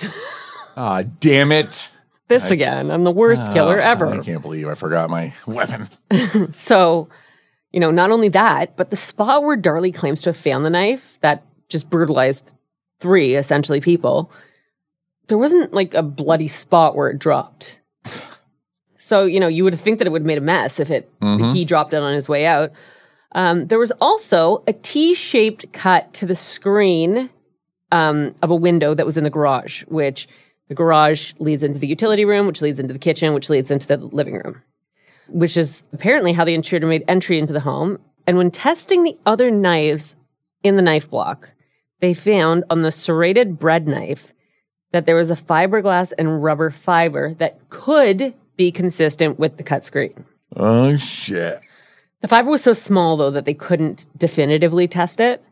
Ah, 0.75 1.03
damn 1.19 1.51
it. 1.51 1.91
This 2.33 2.51
again. 2.51 2.89
I'm 2.89 3.03
the 3.03 3.11
worst 3.11 3.51
killer 3.53 3.79
Ah, 3.79 3.91
ever. 3.91 4.07
I 4.07 4.19
can't 4.23 4.41
believe 4.41 4.67
I 4.67 4.73
forgot 4.73 5.09
my 5.09 5.33
weapon. 5.45 5.89
So, 6.51 7.09
you 7.71 7.79
know, 7.79 7.91
not 7.91 8.11
only 8.11 8.29
that, 8.29 8.75
but 8.75 8.89
the 8.89 8.95
spot 8.95 9.43
where 9.43 9.57
Darlie 9.57 9.93
claims 9.93 10.21
to 10.23 10.29
have 10.29 10.37
found 10.37 10.65
the 10.65 10.69
knife 10.69 11.17
that 11.21 11.43
just 11.69 11.89
brutalized 11.89 12.55
three 12.99 13.35
essentially 13.35 13.81
people, 13.81 14.31
there 15.27 15.37
wasn't 15.37 15.73
like 15.73 15.93
a 15.93 16.01
bloody 16.03 16.47
spot 16.47 16.95
where 16.95 17.09
it 17.09 17.19
dropped. 17.19 17.79
So, 18.97 19.25
you 19.25 19.41
know, 19.41 19.49
you 19.49 19.65
would 19.65 19.77
think 19.77 19.97
that 19.97 20.07
it 20.07 20.11
would 20.11 20.21
have 20.21 20.25
made 20.25 20.37
a 20.37 20.41
mess 20.41 20.79
if 20.79 20.89
it 20.89 21.11
he 21.51 21.65
dropped 21.65 21.93
it 21.93 21.97
on 21.97 22.13
his 22.13 22.29
way 22.29 22.45
out. 22.45 22.71
Um, 23.33 23.67
there 23.67 23.77
was 23.77 23.91
also 23.99 24.63
a 24.65 24.71
T-shaped 24.71 25.73
cut 25.73 26.13
to 26.13 26.25
the 26.25 26.37
screen 26.37 27.29
um, 27.91 28.33
of 28.41 28.49
a 28.49 28.55
window 28.55 28.93
that 28.93 29.05
was 29.05 29.17
in 29.17 29.25
the 29.25 29.29
garage, 29.29 29.83
which 29.87 30.29
the 30.67 30.75
garage 30.75 31.33
leads 31.39 31.63
into 31.63 31.79
the 31.79 31.87
utility 31.87 32.25
room, 32.25 32.47
which 32.47 32.61
leads 32.61 32.79
into 32.79 32.93
the 32.93 32.99
kitchen, 32.99 33.33
which 33.33 33.49
leads 33.49 33.71
into 33.71 33.87
the 33.87 33.97
living 33.97 34.35
room 34.35 34.61
which 35.27 35.57
is 35.57 35.83
apparently 35.93 36.33
how 36.33 36.45
the 36.45 36.53
intruder 36.53 36.87
made 36.87 37.03
entry 37.07 37.39
into 37.39 37.53
the 37.53 37.59
home. 37.59 37.99
And 38.27 38.37
when 38.37 38.51
testing 38.51 39.03
the 39.03 39.17
other 39.25 39.51
knives 39.51 40.15
in 40.63 40.75
the 40.75 40.81
knife 40.81 41.09
block, 41.09 41.51
they 41.99 42.13
found 42.13 42.63
on 42.69 42.81
the 42.81 42.91
serrated 42.91 43.59
bread 43.59 43.87
knife 43.87 44.33
that 44.91 45.05
there 45.05 45.15
was 45.15 45.31
a 45.31 45.35
fiberglass 45.35 46.13
and 46.17 46.43
rubber 46.43 46.69
fiber 46.69 47.33
that 47.35 47.57
could 47.69 48.33
be 48.55 48.71
consistent 48.71 49.39
with 49.39 49.57
the 49.57 49.63
cut 49.63 49.83
screen. 49.83 50.25
Oh 50.55 50.95
shit. 50.97 51.59
The 52.21 52.27
fiber 52.27 52.49
was 52.49 52.61
so 52.61 52.73
small, 52.73 53.17
though, 53.17 53.31
that 53.31 53.45
they 53.45 53.53
couldn't 53.53 54.07
definitively 54.15 54.87
test 54.87 55.19
it. 55.19 55.43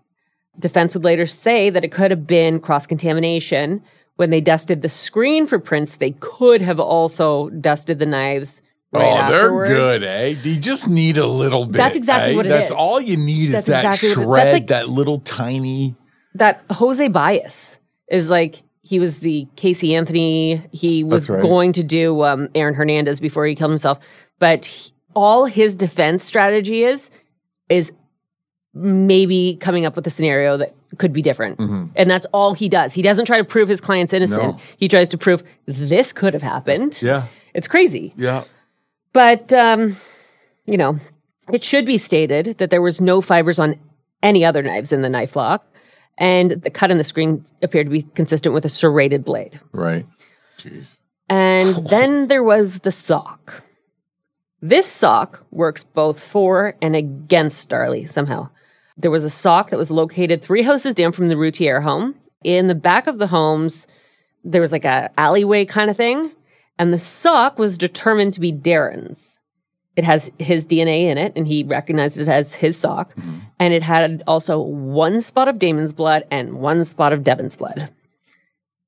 Defense 0.59 0.93
would 0.93 1.03
later 1.03 1.25
say 1.25 1.69
that 1.69 1.83
it 1.83 1.91
could 1.91 2.11
have 2.11 2.27
been 2.27 2.59
cross 2.59 2.85
contamination. 2.85 3.81
When 4.21 4.29
they 4.29 4.39
dusted 4.39 4.83
the 4.83 4.87
screen 4.87 5.47
for 5.47 5.57
prints, 5.57 5.95
they 5.95 6.11
could 6.19 6.61
have 6.61 6.79
also 6.79 7.49
dusted 7.49 7.97
the 7.97 8.05
knives. 8.05 8.61
Right 8.91 9.03
oh, 9.03 9.31
they're 9.31 9.65
good, 9.65 10.03
eh? 10.03 10.35
You 10.43 10.57
just 10.57 10.87
need 10.87 11.17
a 11.17 11.25
little 11.25 11.65
bit. 11.65 11.77
That's 11.77 11.97
exactly 11.97 12.33
eh? 12.33 12.35
what 12.35 12.45
it 12.45 12.49
That's 12.49 12.69
is. 12.69 12.71
all 12.77 13.01
you 13.01 13.17
need 13.17 13.47
That's 13.51 13.61
is 13.63 13.71
that 13.71 13.83
exactly 13.85 14.09
it- 14.09 14.13
shred, 14.13 14.53
like- 14.53 14.67
that 14.67 14.89
little 14.89 15.21
tiny. 15.21 15.95
that 16.35 16.61
Jose 16.69 17.07
Baez 17.07 17.79
is 18.11 18.29
like 18.29 18.61
he 18.83 18.99
was 18.99 19.21
the 19.21 19.47
Casey 19.55 19.95
Anthony. 19.95 20.61
He 20.71 21.03
was 21.03 21.27
right. 21.27 21.41
going 21.41 21.73
to 21.73 21.81
do 21.81 22.21
um, 22.21 22.47
Aaron 22.53 22.75
Hernandez 22.75 23.19
before 23.19 23.47
he 23.47 23.55
killed 23.55 23.71
himself, 23.71 23.97
but 24.37 24.65
he- 24.65 24.91
all 25.15 25.45
his 25.45 25.73
defense 25.73 26.23
strategy 26.23 26.83
is 26.83 27.09
is 27.69 27.91
maybe 28.73 29.57
coming 29.59 29.85
up 29.85 29.95
with 29.95 30.07
a 30.07 30.09
scenario 30.09 30.57
that 30.57 30.73
could 30.97 31.13
be 31.13 31.21
different, 31.21 31.59
and 31.59 32.09
that's 32.09 32.25
all 32.33 32.53
he 32.53 32.67
does. 32.69 32.93
He 32.93 33.01
doesn't 33.01 33.25
try 33.25 33.37
to 33.37 33.43
prove 33.43 33.69
his 33.69 33.79
client's 33.81 34.13
innocent. 34.13 34.41
Mm-hmm. 34.41 34.57
No. 34.57 34.63
He 34.77 34.87
tries 34.87 35.09
to 35.09 35.17
prove 35.17 35.43
this 35.65 36.11
could 36.13 36.33
have 36.33 36.43
happened. 36.43 36.99
Yeah. 37.01 37.27
It's 37.53 37.67
crazy. 37.67 38.13
Yeah. 38.17 38.43
But, 39.13 39.51
um, 39.53 39.95
you 40.65 40.77
know, 40.77 40.97
it 41.51 41.63
should 41.63 41.85
be 41.85 41.97
stated 41.97 42.57
that 42.59 42.69
there 42.69 42.81
was 42.81 43.01
no 43.01 43.19
fibers 43.21 43.59
on 43.59 43.77
any 44.23 44.45
other 44.45 44.61
knives 44.61 44.93
in 44.93 45.01
the 45.01 45.09
knife 45.09 45.35
lock. 45.35 45.65
and 46.17 46.51
the 46.61 46.69
cut 46.69 46.91
in 46.91 46.97
the 46.97 47.03
screen 47.03 47.43
appeared 47.61 47.87
to 47.87 47.91
be 47.91 48.03
consistent 48.03 48.53
with 48.53 48.63
a 48.65 48.69
serrated 48.69 49.23
blade. 49.25 49.59
Right. 49.71 50.05
Jeez. 50.57 50.97
And 51.29 51.87
then 51.89 52.27
there 52.27 52.43
was 52.43 52.79
the 52.79 52.91
sock. 52.91 53.63
This 54.61 54.85
sock 54.85 55.43
works 55.51 55.83
both 55.83 56.19
for 56.19 56.75
and 56.81 56.95
against 56.95 57.57
Starley 57.59 58.05
somehow. 58.05 58.49
There 59.01 59.11
was 59.11 59.23
a 59.23 59.29
sock 59.29 59.69
that 59.71 59.77
was 59.77 59.91
located 59.91 60.41
three 60.41 60.61
houses 60.61 60.93
down 60.93 61.11
from 61.11 61.27
the 61.29 61.37
Routier 61.37 61.81
home. 61.81 62.15
In 62.43 62.67
the 62.67 62.75
back 62.75 63.07
of 63.07 63.17
the 63.17 63.27
homes, 63.27 63.87
there 64.43 64.61
was 64.61 64.71
like 64.71 64.85
a 64.85 65.09
alleyway 65.17 65.65
kind 65.65 65.89
of 65.89 65.97
thing, 65.97 66.31
and 66.79 66.93
the 66.93 66.99
sock 66.99 67.57
was 67.59 67.77
determined 67.77 68.33
to 68.35 68.39
be 68.39 68.51
Darin's. 68.51 69.39
It 69.95 70.03
has 70.05 70.31
his 70.39 70.65
DNA 70.65 71.03
in 71.03 71.17
it, 71.17 71.33
and 71.35 71.45
he 71.45 71.63
recognized 71.63 72.17
it 72.17 72.27
as 72.29 72.55
his 72.55 72.77
sock. 72.77 73.13
Mm-hmm. 73.15 73.39
And 73.59 73.73
it 73.73 73.83
had 73.83 74.23
also 74.25 74.59
one 74.59 75.19
spot 75.19 75.47
of 75.49 75.59
Damon's 75.59 75.91
blood 75.93 76.23
and 76.31 76.53
one 76.59 76.83
spot 76.83 77.11
of 77.11 77.23
Devon's 77.23 77.55
blood. 77.57 77.91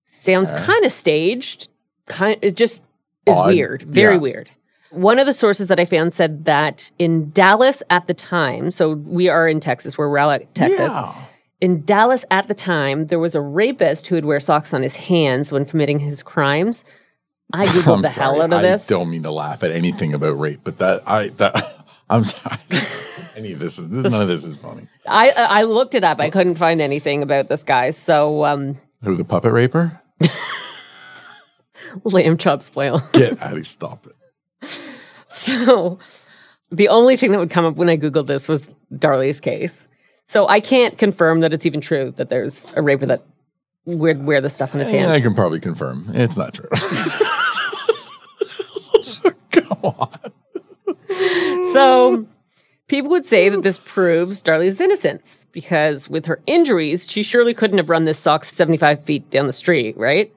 Sounds 0.03 0.51
kind 0.53 0.85
of 0.85 0.91
staged. 0.91 1.67
Kind, 2.05 2.39
it 2.41 2.55
just 2.55 2.81
is 3.25 3.35
Odd. 3.35 3.47
weird, 3.47 3.81
very 3.83 4.15
Yeah. 4.15 4.19
weird. 4.19 4.49
One 4.93 5.19
of 5.19 5.25
the 5.25 5.33
sources 5.33 5.67
that 5.67 5.79
I 5.79 5.85
found 5.85 6.13
said 6.13 6.45
that 6.45 6.91
in 6.99 7.31
Dallas 7.31 7.81
at 7.89 8.07
the 8.07 8.13
time, 8.13 8.71
so 8.71 8.91
we 8.93 9.27
are 9.27 9.47
in 9.47 9.59
Texas, 9.59 9.97
we're 9.97 10.07
Rowlett, 10.09 10.53
Texas. 10.53 10.91
Yeah. 10.91 11.15
In 11.61 11.83
Dallas 11.83 12.25
at 12.29 12.47
the 12.47 12.53
time, 12.53 13.07
there 13.07 13.19
was 13.19 13.35
a 13.35 13.41
rapist 13.41 14.07
who 14.07 14.15
would 14.15 14.25
wear 14.25 14.39
socks 14.39 14.73
on 14.73 14.83
his 14.83 14.95
hands 14.95 15.51
when 15.51 15.65
committing 15.65 15.99
his 15.99 16.21
crimes. 16.21 16.83
I 17.53 17.65
googled 17.67 17.95
I'm 17.95 18.01
the 18.01 18.09
sorry. 18.09 18.35
hell 18.35 18.41
out 18.43 18.53
of 18.53 18.61
this. 18.61 18.91
I 18.91 18.95
don't 18.95 19.09
mean 19.09 19.23
to 19.23 19.31
laugh 19.31 19.63
at 19.63 19.71
anything 19.71 20.13
about 20.13 20.39
rape, 20.39 20.61
but 20.63 20.77
that 20.79 21.03
I 21.07 21.29
that 21.29 21.85
I'm 22.09 22.23
sorry. 22.23 22.57
Any 23.35 23.53
of 23.53 23.59
this 23.59 23.79
is 23.79 23.89
this, 23.89 24.03
none 24.03 24.21
of 24.21 24.27
this 24.27 24.43
is 24.43 24.57
funny. 24.57 24.87
I 25.07 25.31
I 25.31 25.63
looked 25.63 25.95
it 25.95 26.03
up. 26.03 26.19
I 26.19 26.29
couldn't 26.29 26.55
find 26.55 26.81
anything 26.81 27.23
about 27.23 27.49
this 27.49 27.63
guy. 27.63 27.91
So 27.91 28.45
um, 28.45 28.77
Who 29.03 29.15
the 29.15 29.23
puppet 29.23 29.53
raper? 29.53 29.99
lamb 32.03 32.37
chops 32.37 32.69
flail. 32.69 32.99
Get 33.13 33.41
out 33.41 33.57
of 33.57 33.67
stop 33.67 34.05
it. 34.05 34.15
So 35.33 35.97
the 36.69 36.89
only 36.89 37.17
thing 37.17 37.31
that 37.31 37.39
would 37.39 37.49
come 37.49 37.65
up 37.65 37.75
when 37.75 37.89
I 37.89 37.97
googled 37.97 38.27
this 38.27 38.47
was 38.47 38.69
Darlie's 38.95 39.39
case. 39.39 39.87
So 40.27 40.47
I 40.47 40.59
can't 40.59 40.95
confirm 40.95 41.39
that 41.39 41.53
it's 41.53 41.65
even 41.65 41.81
true 41.81 42.11
that 42.17 42.29
there's 42.29 42.71
a 42.75 42.83
raper 42.83 43.07
that 43.07 43.25
would 43.85 44.23
wear 44.25 44.41
the 44.41 44.49
stuff 44.49 44.75
on 44.75 44.79
his 44.79 44.91
Yeah, 44.91 45.11
I 45.11 45.21
can 45.21 45.33
probably 45.33 45.59
confirm 45.59 46.11
it's 46.13 46.37
not 46.37 46.53
true. 46.53 46.69
Come 49.51 49.79
on. 49.83 50.19
So 51.73 52.27
people 52.87 53.09
would 53.11 53.25
say 53.25 53.49
that 53.49 53.63
this 53.63 53.79
proves 53.83 54.41
Darlie's 54.41 54.79
innocence 54.79 55.47
because 55.51 56.09
with 56.09 56.25
her 56.27 56.41
injuries, 56.45 57.09
she 57.09 57.23
surely 57.23 57.53
couldn't 57.53 57.77
have 57.77 57.89
run 57.89 58.05
this 58.05 58.19
sock 58.19 58.43
75 58.43 59.03
feet 59.03 59.29
down 59.29 59.47
the 59.47 59.53
street, 59.53 59.97
right? 59.97 60.31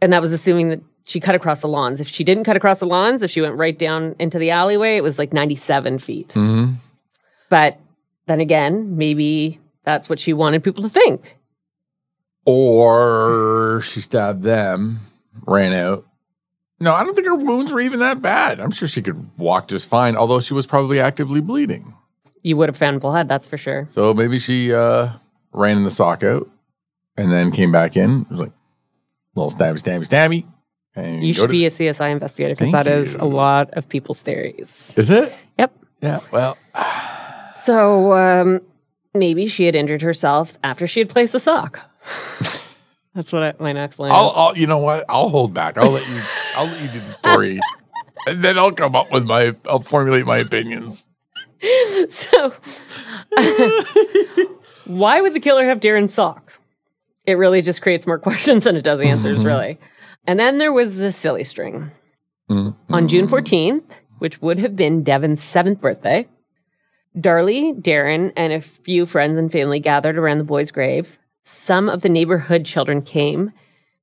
And 0.00 0.12
that 0.12 0.22
was 0.22 0.32
assuming 0.32 0.70
that 0.70 0.80
she 1.06 1.20
cut 1.20 1.36
across 1.36 1.60
the 1.60 1.68
lawns. 1.68 2.00
If 2.00 2.08
she 2.08 2.24
didn't 2.24 2.44
cut 2.44 2.56
across 2.56 2.80
the 2.80 2.86
lawns, 2.86 3.22
if 3.22 3.30
she 3.30 3.40
went 3.40 3.54
right 3.54 3.78
down 3.78 4.16
into 4.18 4.40
the 4.40 4.50
alleyway, 4.50 4.96
it 4.96 5.02
was 5.02 5.18
like 5.18 5.32
97 5.32 6.00
feet. 6.00 6.28
Mm-hmm. 6.30 6.74
But 7.48 7.78
then 8.26 8.40
again, 8.40 8.96
maybe 8.96 9.60
that's 9.84 10.08
what 10.08 10.18
she 10.18 10.32
wanted 10.32 10.64
people 10.64 10.82
to 10.82 10.88
think. 10.88 11.36
Or 12.44 13.80
she 13.84 14.00
stabbed 14.00 14.42
them, 14.42 15.00
ran 15.46 15.72
out. 15.72 16.04
No, 16.80 16.92
I 16.92 17.04
don't 17.04 17.14
think 17.14 17.28
her 17.28 17.36
wounds 17.36 17.72
were 17.72 17.80
even 17.80 18.00
that 18.00 18.20
bad. 18.20 18.58
I'm 18.58 18.72
sure 18.72 18.88
she 18.88 19.00
could 19.00 19.30
walk 19.38 19.68
just 19.68 19.88
fine, 19.88 20.16
although 20.16 20.40
she 20.40 20.54
was 20.54 20.66
probably 20.66 20.98
actively 20.98 21.40
bleeding. 21.40 21.94
You 22.42 22.56
would 22.56 22.68
have 22.68 22.76
found 22.76 23.00
blood, 23.00 23.28
that's 23.28 23.46
for 23.46 23.56
sure. 23.56 23.86
So 23.92 24.12
maybe 24.12 24.40
she 24.40 24.74
uh, 24.74 25.10
ran 25.52 25.76
in 25.76 25.84
the 25.84 25.90
sock 25.90 26.24
out 26.24 26.50
and 27.16 27.30
then 27.30 27.52
came 27.52 27.70
back 27.70 27.96
in. 27.96 28.22
It 28.22 28.30
was 28.30 28.40
like 28.40 28.52
little 29.36 29.50
stabby, 29.50 29.80
stabby, 29.80 30.06
stabby. 30.08 30.46
And 30.96 31.22
You 31.22 31.34
go 31.34 31.40
should 31.42 31.46
to- 31.48 31.52
be 31.52 31.66
a 31.66 31.70
CSI 31.70 32.10
investigator 32.10 32.54
because 32.54 32.70
Thank 32.72 32.84
that 32.84 32.90
is 32.90 33.14
you. 33.14 33.20
a 33.20 33.26
lot 33.26 33.70
of 33.74 33.88
people's 33.88 34.22
theories. 34.22 34.94
Is 34.96 35.10
it? 35.10 35.32
Yep. 35.58 35.72
Yeah. 36.00 36.20
Well, 36.32 36.56
So 37.62 38.12
um, 38.14 38.60
maybe 39.14 39.46
she 39.46 39.66
had 39.66 39.74
injured 39.76 40.02
herself 40.02 40.56
after 40.64 40.86
she 40.86 41.00
had 41.00 41.08
placed 41.10 41.32
the 41.32 41.40
sock. 41.40 41.80
That's 43.14 43.32
what 43.32 43.42
I, 43.42 43.54
my 43.58 43.72
next 43.72 43.98
line 43.98 44.12
I'll, 44.12 44.28
is. 44.30 44.34
I'll. 44.36 44.56
You 44.56 44.66
know 44.66 44.78
what? 44.78 45.04
I'll 45.08 45.28
hold 45.30 45.54
back. 45.54 45.78
I'll 45.78 45.90
let 45.90 46.06
you. 46.08 46.20
I'll 46.54 46.66
let 46.66 46.80
you 46.82 46.88
do 46.88 47.00
the 47.00 47.12
story, 47.12 47.58
and 48.26 48.44
then 48.44 48.58
I'll 48.58 48.72
come 48.72 48.94
up 48.94 49.10
with 49.10 49.24
my. 49.24 49.56
I'll 49.66 49.80
formulate 49.80 50.26
my 50.26 50.38
opinions. 50.38 51.08
So, 52.10 52.52
why 54.84 55.20
would 55.20 55.34
the 55.34 55.40
killer 55.40 55.66
have 55.66 55.80
Darin's 55.80 56.12
sock? 56.14 56.52
It 57.24 57.34
really 57.34 57.62
just 57.62 57.82
creates 57.82 58.06
more 58.06 58.18
questions 58.18 58.64
than 58.64 58.76
it 58.76 58.82
does 58.82 59.00
answers, 59.00 59.44
really. 59.44 59.78
And 60.26 60.38
then 60.40 60.58
there 60.58 60.72
was 60.72 60.98
the 60.98 61.12
silly 61.12 61.44
string. 61.44 61.90
On 62.48 62.74
mm-hmm. 62.90 63.06
June 63.06 63.26
14th, 63.26 63.84
which 64.18 64.40
would 64.40 64.58
have 64.58 64.76
been 64.76 65.02
Devon's 65.02 65.42
seventh 65.42 65.80
birthday, 65.80 66.28
Darlie, 67.18 67.80
Darin, 67.80 68.32
and 68.36 68.52
a 68.52 68.60
few 68.60 69.06
friends 69.06 69.36
and 69.36 69.50
family 69.50 69.80
gathered 69.80 70.18
around 70.18 70.38
the 70.38 70.44
boy's 70.44 70.70
grave. 70.70 71.18
some 71.42 71.88
of 71.88 72.02
the 72.02 72.08
neighborhood 72.08 72.64
children 72.64 73.00
came 73.02 73.52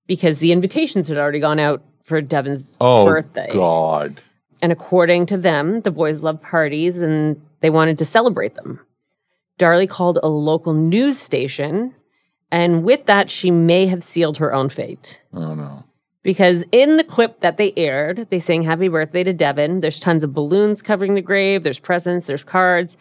because 0.07 0.39
the 0.39 0.51
invitations 0.53 1.09
had 1.09 1.17
already 1.17 1.39
gone 1.41 1.59
out 1.59 1.83
for 2.03 2.21
Devon's 2.21 2.71
Oh, 2.79 3.05
birthday. 3.05 3.49
God. 3.51 4.21
And 4.61 4.71
according 4.71 5.25
to 5.27 5.37
them, 5.37 5.81
the 5.81 5.91
boys 5.91 6.23
love 6.23 6.41
parties 6.41 7.01
and 7.01 7.41
they 7.59 7.69
wanted 7.69 7.97
to 7.97 8.05
celebrate 8.05 8.55
them. 8.55 8.79
Darlie 9.59 9.89
called 9.89 10.19
a 10.23 10.27
local 10.29 10.73
news 10.73 11.17
station, 11.19 11.93
and 12.51 12.83
with 12.83 13.05
that, 13.07 13.29
she 13.29 13.51
may 13.51 13.85
have 13.87 14.03
sealed 14.03 14.37
her 14.37 14.53
own 14.53 14.69
fate. 14.69 15.19
Oh, 15.33 15.53
no. 15.53 15.83
Because 16.23 16.63
in 16.71 16.95
the 16.97 17.03
clip 17.03 17.41
that 17.41 17.57
they 17.57 17.73
aired, 17.75 18.27
they 18.29 18.39
sang 18.39 18.63
happy 18.63 18.87
birthday 18.87 19.23
to 19.23 19.33
Devon. 19.33 19.81
There's 19.81 19.99
tons 19.99 20.23
of 20.23 20.33
balloons 20.33 20.81
covering 20.81 21.15
the 21.15 21.21
grave, 21.21 21.63
there's 21.63 21.79
presents, 21.79 22.27
there's 22.27 22.43
cards. 22.45 22.95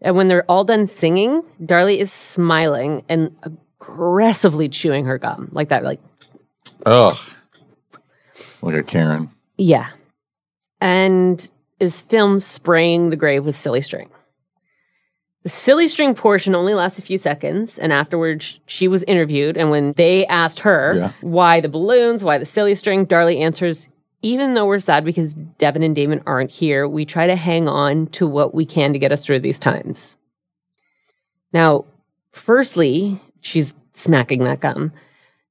And 0.00 0.14
when 0.16 0.28
they're 0.28 0.48
all 0.48 0.62
done 0.64 0.86
singing, 0.86 1.42
Darlie 1.60 1.98
is 1.98 2.12
smiling 2.12 3.04
and 3.08 3.36
aggressively 3.42 4.68
chewing 4.68 5.06
her 5.06 5.18
gum 5.18 5.48
like 5.52 5.70
that, 5.70 5.82
like, 5.82 6.00
Ugh. 6.86 7.18
Like 8.62 8.76
a 8.76 8.82
Karen. 8.84 9.30
yeah. 9.56 9.88
And 10.80 11.50
is 11.80 12.02
filmed 12.02 12.42
spraying 12.42 13.10
the 13.10 13.16
grave 13.16 13.44
with 13.44 13.56
silly 13.56 13.80
string. 13.80 14.08
The 15.48 15.52
silly 15.52 15.88
string 15.88 16.14
portion 16.14 16.54
only 16.54 16.74
lasts 16.74 16.98
a 16.98 17.02
few 17.02 17.16
seconds, 17.16 17.78
and 17.78 17.90
afterwards 17.90 18.60
she 18.66 18.86
was 18.86 19.02
interviewed. 19.04 19.56
And 19.56 19.70
when 19.70 19.94
they 19.94 20.26
asked 20.26 20.58
her 20.58 20.92
Yeah. 20.94 21.12
why 21.22 21.62
the 21.62 21.70
balloons, 21.70 22.22
why 22.22 22.36
the 22.36 22.44
silly 22.44 22.74
string, 22.74 23.06
Darlie 23.06 23.40
answers, 23.40 23.88
even 24.20 24.52
though 24.52 24.66
we're 24.66 24.78
sad 24.78 25.06
because 25.06 25.32
Devon 25.56 25.82
and 25.82 25.94
Damon 25.94 26.20
aren't 26.26 26.50
here, 26.50 26.86
we 26.86 27.06
try 27.06 27.26
to 27.26 27.34
hang 27.34 27.66
on 27.66 28.08
to 28.08 28.26
what 28.26 28.54
we 28.54 28.66
can 28.66 28.92
to 28.92 28.98
get 28.98 29.10
us 29.10 29.24
through 29.24 29.40
these 29.40 29.58
times. 29.58 30.16
Now, 31.54 31.86
firstly, 32.30 33.18
she's 33.40 33.74
smacking 33.94 34.44
that 34.44 34.60
gum, 34.60 34.92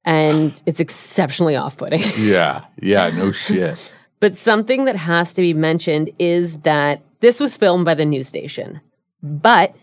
and 0.06 0.62
it's 0.68 0.80
exceptionally 0.80 1.56
off 1.56 1.76
putting. 1.76 2.04
Yeah. 2.20 2.66
Yeah. 2.80 3.10
No 3.10 3.32
shit. 3.32 3.92
But 4.20 4.38
something 4.38 4.86
that 4.86 4.96
has 4.96 5.34
to 5.34 5.42
be 5.42 5.56
mentioned 5.56 6.12
is 6.20 6.58
that 6.58 7.02
this 7.20 7.40
was 7.40 7.58
filmed 7.58 7.86
by 7.86 7.96
the 7.96 8.06
news 8.06 8.28
station, 8.28 8.80
but 9.24 9.74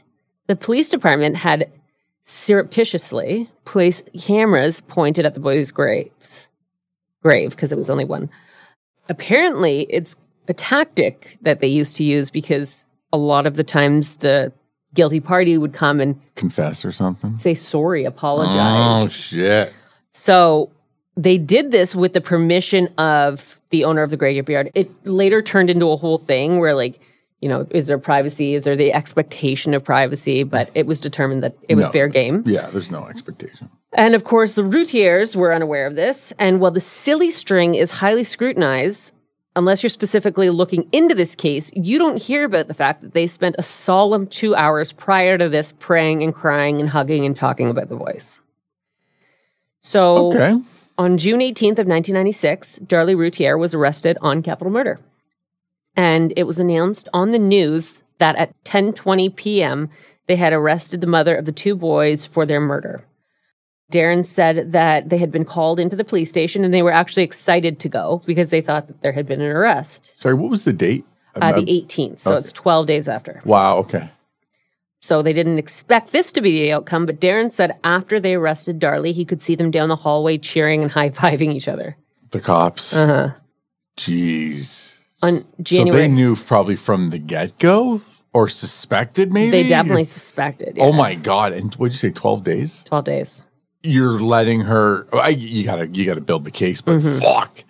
the 0.47 0.57
police 0.57 0.91
department 0.91 1.37
had 1.37 1.71
surreptitiously 2.25 3.49
placed 3.65 4.09
cameras 4.19 4.81
pointed 4.81 5.27
at 5.27 5.35
the 5.35 5.41
boys' 5.41 5.71
graves, 5.71 6.49
grave 7.23 7.51
because 7.51 7.73
it 7.73 7.77
was 7.77 7.91
only 7.91 8.05
one. 8.05 8.31
Apparently, 9.09 9.87
it's 9.91 10.17
a 10.49 10.55
tactic 10.55 11.39
that 11.43 11.61
they 11.61 11.67
used 11.67 11.97
to 11.97 12.05
use 12.05 12.31
because 12.31 12.87
a 13.13 13.17
lot 13.19 13.47
of 13.47 13.57
the 13.57 13.65
times 13.65 14.17
the 14.17 14.53
guilty 14.95 15.21
party 15.21 15.59
would 15.59 15.73
come 15.73 16.01
and 16.01 16.21
Confess 16.35 16.85
or 16.85 16.93
something. 16.93 17.39
say 17.39 17.55
sorry, 17.55 18.05
apologize. 18.05 18.57
Oh, 18.57 19.09
shit. 19.09 19.73
So 20.13 20.71
they 21.17 21.39
did 21.39 21.71
this 21.71 21.95
with 21.95 22.13
the 22.13 22.21
permission 22.21 22.89
of 22.99 23.61
the 23.71 23.85
owner 23.85 24.03
of 24.03 24.11
the 24.11 24.17
graveyard. 24.17 24.71
It 24.75 24.91
later 25.07 25.43
turned 25.43 25.71
into 25.71 25.91
a 25.91 25.97
whole 25.97 26.19
thing 26.19 26.59
where, 26.59 26.75
like, 26.75 27.01
you 27.45 27.51
know, 27.51 27.67
is 27.73 27.87
there 27.89 27.99
privacy? 27.99 28.55
Is 28.55 28.65
there 28.65 28.75
the 28.75 28.91
expectation 28.95 29.75
of 29.75 29.85
privacy? 29.85 30.45
But 30.45 30.71
it 30.75 30.87
was 30.87 30.99
determined 30.99 31.43
that 31.43 31.55
it 31.69 31.75
was 31.75 31.85
No. 31.85 31.93
fair 31.93 32.09
game. 32.09 32.43
Yeah. 32.47 32.71
There's 32.73 32.91
no 32.91 33.05
expectation. 33.05 33.69
And 33.93 34.15
of 34.15 34.25
course, 34.25 34.55
the 34.55 34.65
routiers 34.65 35.37
were 35.37 35.53
unaware 35.53 35.87
of 35.87 35.95
this. 35.95 36.33
And 36.39 36.59
while 36.59 36.71
the 36.71 36.81
silly 36.81 37.31
string 37.31 37.75
is 37.75 37.91
highly 37.91 38.25
scrutinized, 38.25 39.13
unless 39.57 39.83
you're 39.83 39.91
specifically 39.91 40.49
looking 40.49 40.89
into 40.91 41.15
this 41.15 41.35
case, 41.35 41.71
you 41.75 41.99
don't 41.99 42.17
hear 42.17 42.45
about 42.45 42.67
the 42.67 42.73
fact 42.73 43.03
that 43.03 43.13
they 43.13 43.27
spent 43.27 43.57
a 43.59 43.63
solemn 43.63 44.27
two 44.27 44.55
hours 44.57 44.91
prior 44.93 45.37
to 45.37 45.51
this 45.51 45.75
praying 45.79 46.23
and 46.23 46.35
crying 46.35 46.81
and 46.81 46.89
hugging 46.89 47.27
and 47.27 47.37
talking 47.37 47.69
about 47.69 47.91
the 47.91 47.95
voice. 47.97 48.41
So 49.83 50.33
Okay. 50.33 50.57
on 50.97 51.19
June 51.19 51.41
18th 51.41 51.79
of 51.79 51.87
1996, 51.87 52.79
Darlie 52.87 53.15
Routier 53.19 53.59
was 53.59 53.75
arrested 53.75 54.17
on 54.23 54.41
capital 54.43 54.73
murder. 54.73 54.99
And 55.97 56.33
it 56.37 56.45
was 56.45 56.59
announced 56.59 57.09
on 57.13 57.31
the 57.31 57.39
news 57.39 58.03
that 58.19 58.37
at 58.37 58.53
10:20 58.65 59.35
p.m. 59.37 59.91
they 60.27 60.37
had 60.37 60.53
arrested 60.53 61.01
the 61.01 61.07
mother 61.07 61.37
of 61.37 61.45
the 61.45 61.53
two 61.53 61.75
boys 61.75 62.27
for 62.27 62.47
their 62.47 62.61
murder. 62.61 63.05
Darin 63.91 64.25
said 64.25 64.73
that 64.73 65.11
they 65.11 65.19
had 65.19 65.31
been 65.31 65.45
called 65.45 65.79
into 65.79 65.95
the 65.95 66.05
police 66.05 66.31
station 66.31 66.65
and 66.65 66.73
they 66.73 66.83
were 66.83 66.91
actually 66.91 67.23
excited 67.23 67.79
to 67.81 67.89
go 67.89 68.23
because 68.27 68.51
they 68.51 68.61
thought 68.61 68.89
that 68.89 69.03
there 69.03 69.13
had 69.13 69.27
been 69.27 69.41
an 69.41 69.55
arrest. 69.55 70.11
Sorry. 70.15 70.35
What 70.35 70.51
was 70.51 70.65
the 70.65 70.73
date? 70.73 71.05
Uh, 71.37 71.53
the 71.53 71.63
18th, 71.67 72.21
so 72.21 72.37
it's 72.37 72.53
12 72.53 72.87
days 72.87 73.09
after. 73.09 73.41
wow. 73.45 73.77
Okay. 73.79 74.09
So 75.03 75.21
they 75.21 75.33
didn't 75.35 75.59
expect 75.59 76.13
this 76.13 76.33
to 76.33 76.41
be 76.41 76.63
the 76.63 76.73
outcome, 76.73 77.05
but 77.07 77.21
Darin 77.21 77.51
said 77.51 77.77
after 77.85 78.19
they 78.19 78.35
arrested 78.37 78.81
Darlie, 78.81 79.13
he 79.13 79.25
could 79.27 79.43
see 79.43 79.55
them 79.55 79.71
down 79.71 79.89
the 79.91 79.97
hallway 79.97 80.39
cheering 80.39 80.83
and 80.83 80.91
high 80.99 81.11
fiving 81.11 81.53
each 81.53 81.69
other. 81.69 81.97
The 82.31 82.41
cops. 82.41 82.95
Uh 82.95 83.07
huh. 83.07 83.31
Jeez. 83.99 84.94
On 85.25 85.45
So 85.67 85.85
they 85.85 86.09
knew 86.09 86.37
probably 86.37 86.77
from 86.77 87.11
the 87.11 87.19
get 87.19 87.59
go 87.59 88.01
or 88.33 88.49
suspected 88.49 89.33
maybe? 89.33 89.51
they 89.63 89.69
definitely 89.69 90.05
suspected. 90.05 90.77
Oh 90.81 90.93
my 90.93 91.15
God. 91.15 91.53
And 91.53 91.73
what'd 91.75 91.93
you 91.93 91.99
say? 91.99 92.11
12 92.11 92.45
days? 92.45 92.83
12 92.87 93.05
days. 93.05 93.47
You're 93.83 94.19
letting 94.19 94.63
her, 94.63 95.07
I, 95.13 95.29
you 95.29 95.65
gotta, 95.65 95.87
you 95.89 96.05
gotta 96.07 96.21
build 96.21 96.45
the 96.45 96.51
case, 96.51 96.81
but 96.81 96.99
Mm-hmm. 97.01 97.19
fuck. 97.21 97.63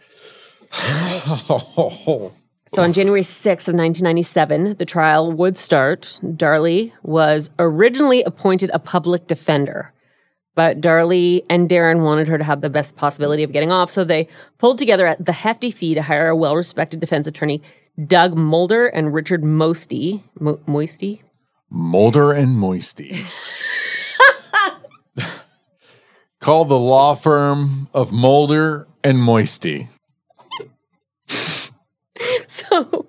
So 2.74 2.82
on 2.82 2.92
January 2.92 3.22
6th 3.22 3.68
of 3.68 3.74
1997, 3.76 4.76
the 4.78 4.84
trial 4.84 5.30
would 5.30 5.56
start. 5.56 6.18
Darlie 6.24 6.90
was 7.04 7.48
originally 7.60 8.24
appointed 8.24 8.68
a 8.74 8.80
public 8.80 9.28
defender, 9.28 9.92
but 10.54 10.80
Darlie 10.80 11.44
and 11.48 11.68
Darin 11.68 12.02
wanted 12.02 12.28
her 12.28 12.38
to 12.38 12.44
have 12.44 12.60
the 12.60 12.70
best 12.70 12.96
possibility 12.96 13.42
of 13.42 13.52
getting 13.52 13.72
off, 13.72 13.90
so 13.90 14.04
they 14.04 14.28
pulled 14.58 14.78
together 14.78 15.06
at 15.06 15.24
the 15.24 15.32
hefty 15.32 15.70
fee 15.70 15.94
to 15.94 16.02
hire 16.02 16.28
a 16.28 16.36
well-respected 16.36 17.00
defense 17.00 17.26
attorney, 17.26 17.62
Doug 18.06 18.36
Mulder 18.36 18.86
and 18.86 19.12
Richard 19.14 19.42
Mosty. 19.42 20.22
Mo- 20.38 20.60
Moisty? 20.66 21.22
Mulder 21.70 22.32
and 22.32 22.56
Moisty. 22.56 23.24
Call 26.40 26.64
the 26.66 26.78
law 26.78 27.14
firm 27.14 27.88
of 27.94 28.12
Mulder 28.12 28.86
and 29.02 29.18
Moisty. 29.18 29.88
So, 32.46 33.06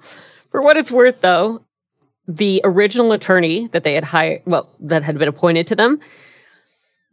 for 0.50 0.62
what 0.62 0.76
it's 0.76 0.92
worth, 0.92 1.22
though, 1.22 1.64
the 2.28 2.62
original 2.64 3.12
attorney 3.12 3.68
that 3.68 3.84
they 3.84 3.94
had 3.94 4.04
hired, 4.04 4.42
well, 4.46 4.70
that 4.80 5.04
had 5.04 5.18
been 5.20 5.28
appointed 5.28 5.68
to 5.68 5.76
them, 5.76 6.00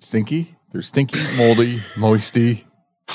Stinky. 0.03 0.57
They're 0.73 0.83
Stinky, 0.83 1.21
Moldy, 1.37 1.83
Moisty. 1.97 2.65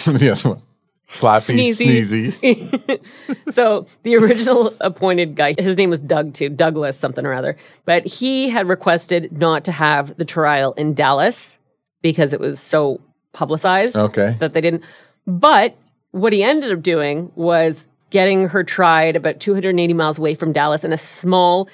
the 0.05 0.31
other 0.31 0.49
one. 0.49 0.61
Slappy, 1.09 1.69
Sneezy. 1.69 2.33
Sneezy. 2.33 3.51
so 3.53 3.87
the 4.03 4.15
original 4.15 4.73
appointed 4.81 5.35
guy, 5.35 5.55
his 5.57 5.77
name 5.77 5.89
was 5.89 6.01
Doug 6.01 6.33
too, 6.33 6.49
Douglas 6.49 6.97
something 6.99 7.25
or 7.25 7.33
other, 7.33 7.55
but 7.85 8.05
he 8.05 8.49
had 8.49 8.67
requested 8.67 9.31
not 9.31 9.63
to 9.65 9.71
have 9.71 10.17
the 10.17 10.25
trial 10.25 10.73
in 10.73 10.93
Dallas 10.93 11.59
because 12.01 12.33
it 12.33 12.39
was 12.41 12.59
so 12.59 12.99
publicized 13.33 13.95
Okay. 13.95 14.35
that 14.39 14.51
they 14.53 14.59
didn't. 14.61 14.83
But 15.25 15.77
what 16.11 16.33
he 16.33 16.43
ended 16.43 16.71
up 16.73 16.81
doing 16.81 17.31
was 17.35 17.89
getting 18.09 18.47
her 18.49 18.63
tried 18.63 19.15
about 19.15 19.39
280 19.39 19.93
miles 19.93 20.17
away 20.19 20.35
from 20.35 20.51
Dallas 20.51 20.83
in 20.83 20.91
a 20.91 20.97
small, 20.97 21.69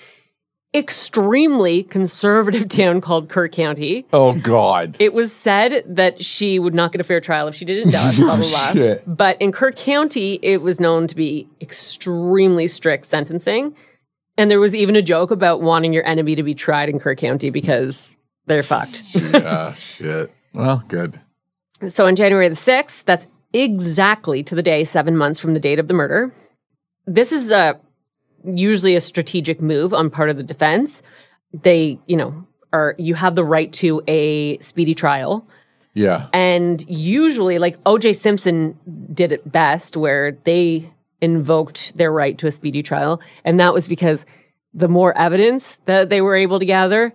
extremely 0.74 1.84
conservative 1.84 2.68
town 2.70 3.02
called 3.02 3.30
Kerr 3.30 3.48
County. 3.48 4.06
Oh, 4.14 4.34
God. 4.34 4.96
It 5.00 5.14
was 5.14 5.32
said 5.32 5.84
that 5.88 6.24
she 6.24 6.60
would 6.60 6.74
not 6.74 6.92
get 6.92 7.02
a 7.02 7.04
fair 7.04 7.22
trial 7.22 7.48
if 7.48 7.56
she 7.56 7.66
did 7.66 7.80
it 7.80 7.82
in 7.84 7.92
Dallas, 7.92 8.18
blah, 8.20 8.36
blah, 8.38 8.74
blah. 8.74 8.96
But 9.06 9.42
in 9.42 9.52
Kerr 9.52 9.72
County, 9.72 10.40
it 10.42 10.62
was 10.62 10.80
known 10.80 11.08
to 11.08 11.16
be 11.16 11.48
extremely 11.62 12.68
strict 12.68 13.06
sentencing. 13.06 13.76
And 14.38 14.50
there 14.50 14.60
was 14.60 14.74
even 14.76 14.96
a 14.96 15.02
joke 15.02 15.30
about 15.30 15.62
wanting 15.62 15.94
your 15.94 16.06
enemy 16.08 16.36
to 16.36 16.44
be 16.44 16.56
tried 16.56 16.90
in 16.90 17.00
Kerr 17.00 17.16
County 17.16 17.52
because 17.52 18.18
they're 18.48 18.64
fucked. 18.64 19.04
yeah, 19.16 19.74
shit. 19.74 20.34
Well, 20.54 20.84
good. 20.88 21.20
So 21.90 22.08
on 22.08 22.16
January 22.16 22.50
the 22.50 22.56
6th, 22.56 23.04
that's 23.04 23.28
exactly 23.54 24.44
to 24.44 24.56
the 24.56 24.64
day 24.64 24.84
seven 24.84 25.16
months 25.16 25.40
from 25.40 25.54
the 25.54 25.60
date 25.60 25.80
of 25.80 25.88
the 25.88 25.94
murder. 25.94 26.34
This 27.06 27.32
is 27.32 27.52
a, 27.52 27.80
usually 28.44 28.96
a 28.96 29.02
strategic 29.02 29.62
move 29.62 29.94
on 29.94 30.10
part 30.10 30.30
of 30.30 30.38
the 30.38 30.44
defense. 30.44 31.02
They, 31.54 32.00
you 32.08 32.18
know, 32.18 32.46
are 32.72 32.96
you 32.98 33.16
have 33.16 33.36
the 33.36 33.46
right 33.46 33.72
to 33.74 34.02
a 34.08 34.58
speedy 34.60 34.96
trial. 34.96 35.48
Yeah. 35.94 36.28
And 36.34 36.84
usually, 36.90 37.60
like 37.60 37.82
OJ 37.84 38.16
Simpson 38.16 38.78
did 39.14 39.32
it 39.32 39.50
best, 39.52 39.96
where 39.96 40.32
they 40.44 40.92
invoked 41.22 41.96
their 41.98 42.12
right 42.12 42.38
to 42.40 42.48
a 42.48 42.52
speedy 42.52 42.84
trial. 42.84 43.22
And 43.46 43.60
that 43.60 43.74
was 43.74 43.88
because 43.88 44.26
the 44.74 44.88
more 44.88 45.16
evidence 45.18 45.78
that 45.86 46.10
they 46.10 46.20
were 46.20 46.36
able 46.36 46.60
to 46.60 46.66
gather, 46.66 47.14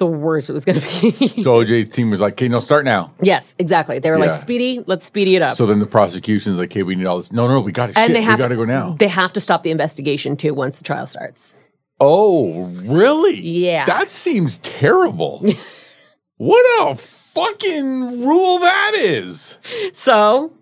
the 0.00 0.06
worst 0.06 0.50
it 0.50 0.54
was 0.54 0.64
going 0.64 0.80
to 0.80 0.86
be. 1.12 1.42
So 1.44 1.52
OJ's 1.62 1.88
team 1.88 2.10
was 2.10 2.20
like, 2.20 2.32
okay, 2.32 2.48
no, 2.48 2.58
start 2.58 2.84
now. 2.84 3.12
yes, 3.22 3.54
exactly. 3.60 4.00
They 4.00 4.10
were 4.10 4.18
Yeah. 4.18 4.32
like, 4.32 4.40
speedy, 4.42 4.82
let's 4.86 5.06
speedy 5.06 5.36
it 5.36 5.42
up. 5.42 5.56
So 5.56 5.66
then 5.66 5.78
the 5.78 5.86
prosecution's 5.86 6.58
like, 6.58 6.72
hey, 6.72 6.82
we 6.82 6.96
need 6.96 7.06
all 7.06 7.18
this. 7.18 7.30
No, 7.30 7.46
no, 7.46 7.60
we 7.60 7.70
got 7.70 7.92
to 7.92 7.98
and 7.98 8.08
shit. 8.08 8.14
they 8.16 8.22
have 8.22 8.38
we 8.38 8.42
got 8.42 8.48
to 8.48 8.56
go 8.56 8.64
now. 8.64 8.96
They 8.98 9.06
have 9.08 9.32
to 9.34 9.40
stop 9.40 9.62
the 9.62 9.70
investigation 9.70 10.36
too 10.36 10.52
once 10.54 10.78
the 10.78 10.84
trial 10.84 11.06
starts. 11.06 11.56
Oh, 12.00 12.64
really? 12.82 13.40
Yeah. 13.40 13.84
That 13.84 14.10
seems 14.10 14.58
terrible. 14.58 15.44
what 16.38 16.88
a 16.88 16.94
fucking 16.96 18.24
rule 18.26 18.58
that 18.58 18.92
is. 18.94 19.56
So 19.92 20.52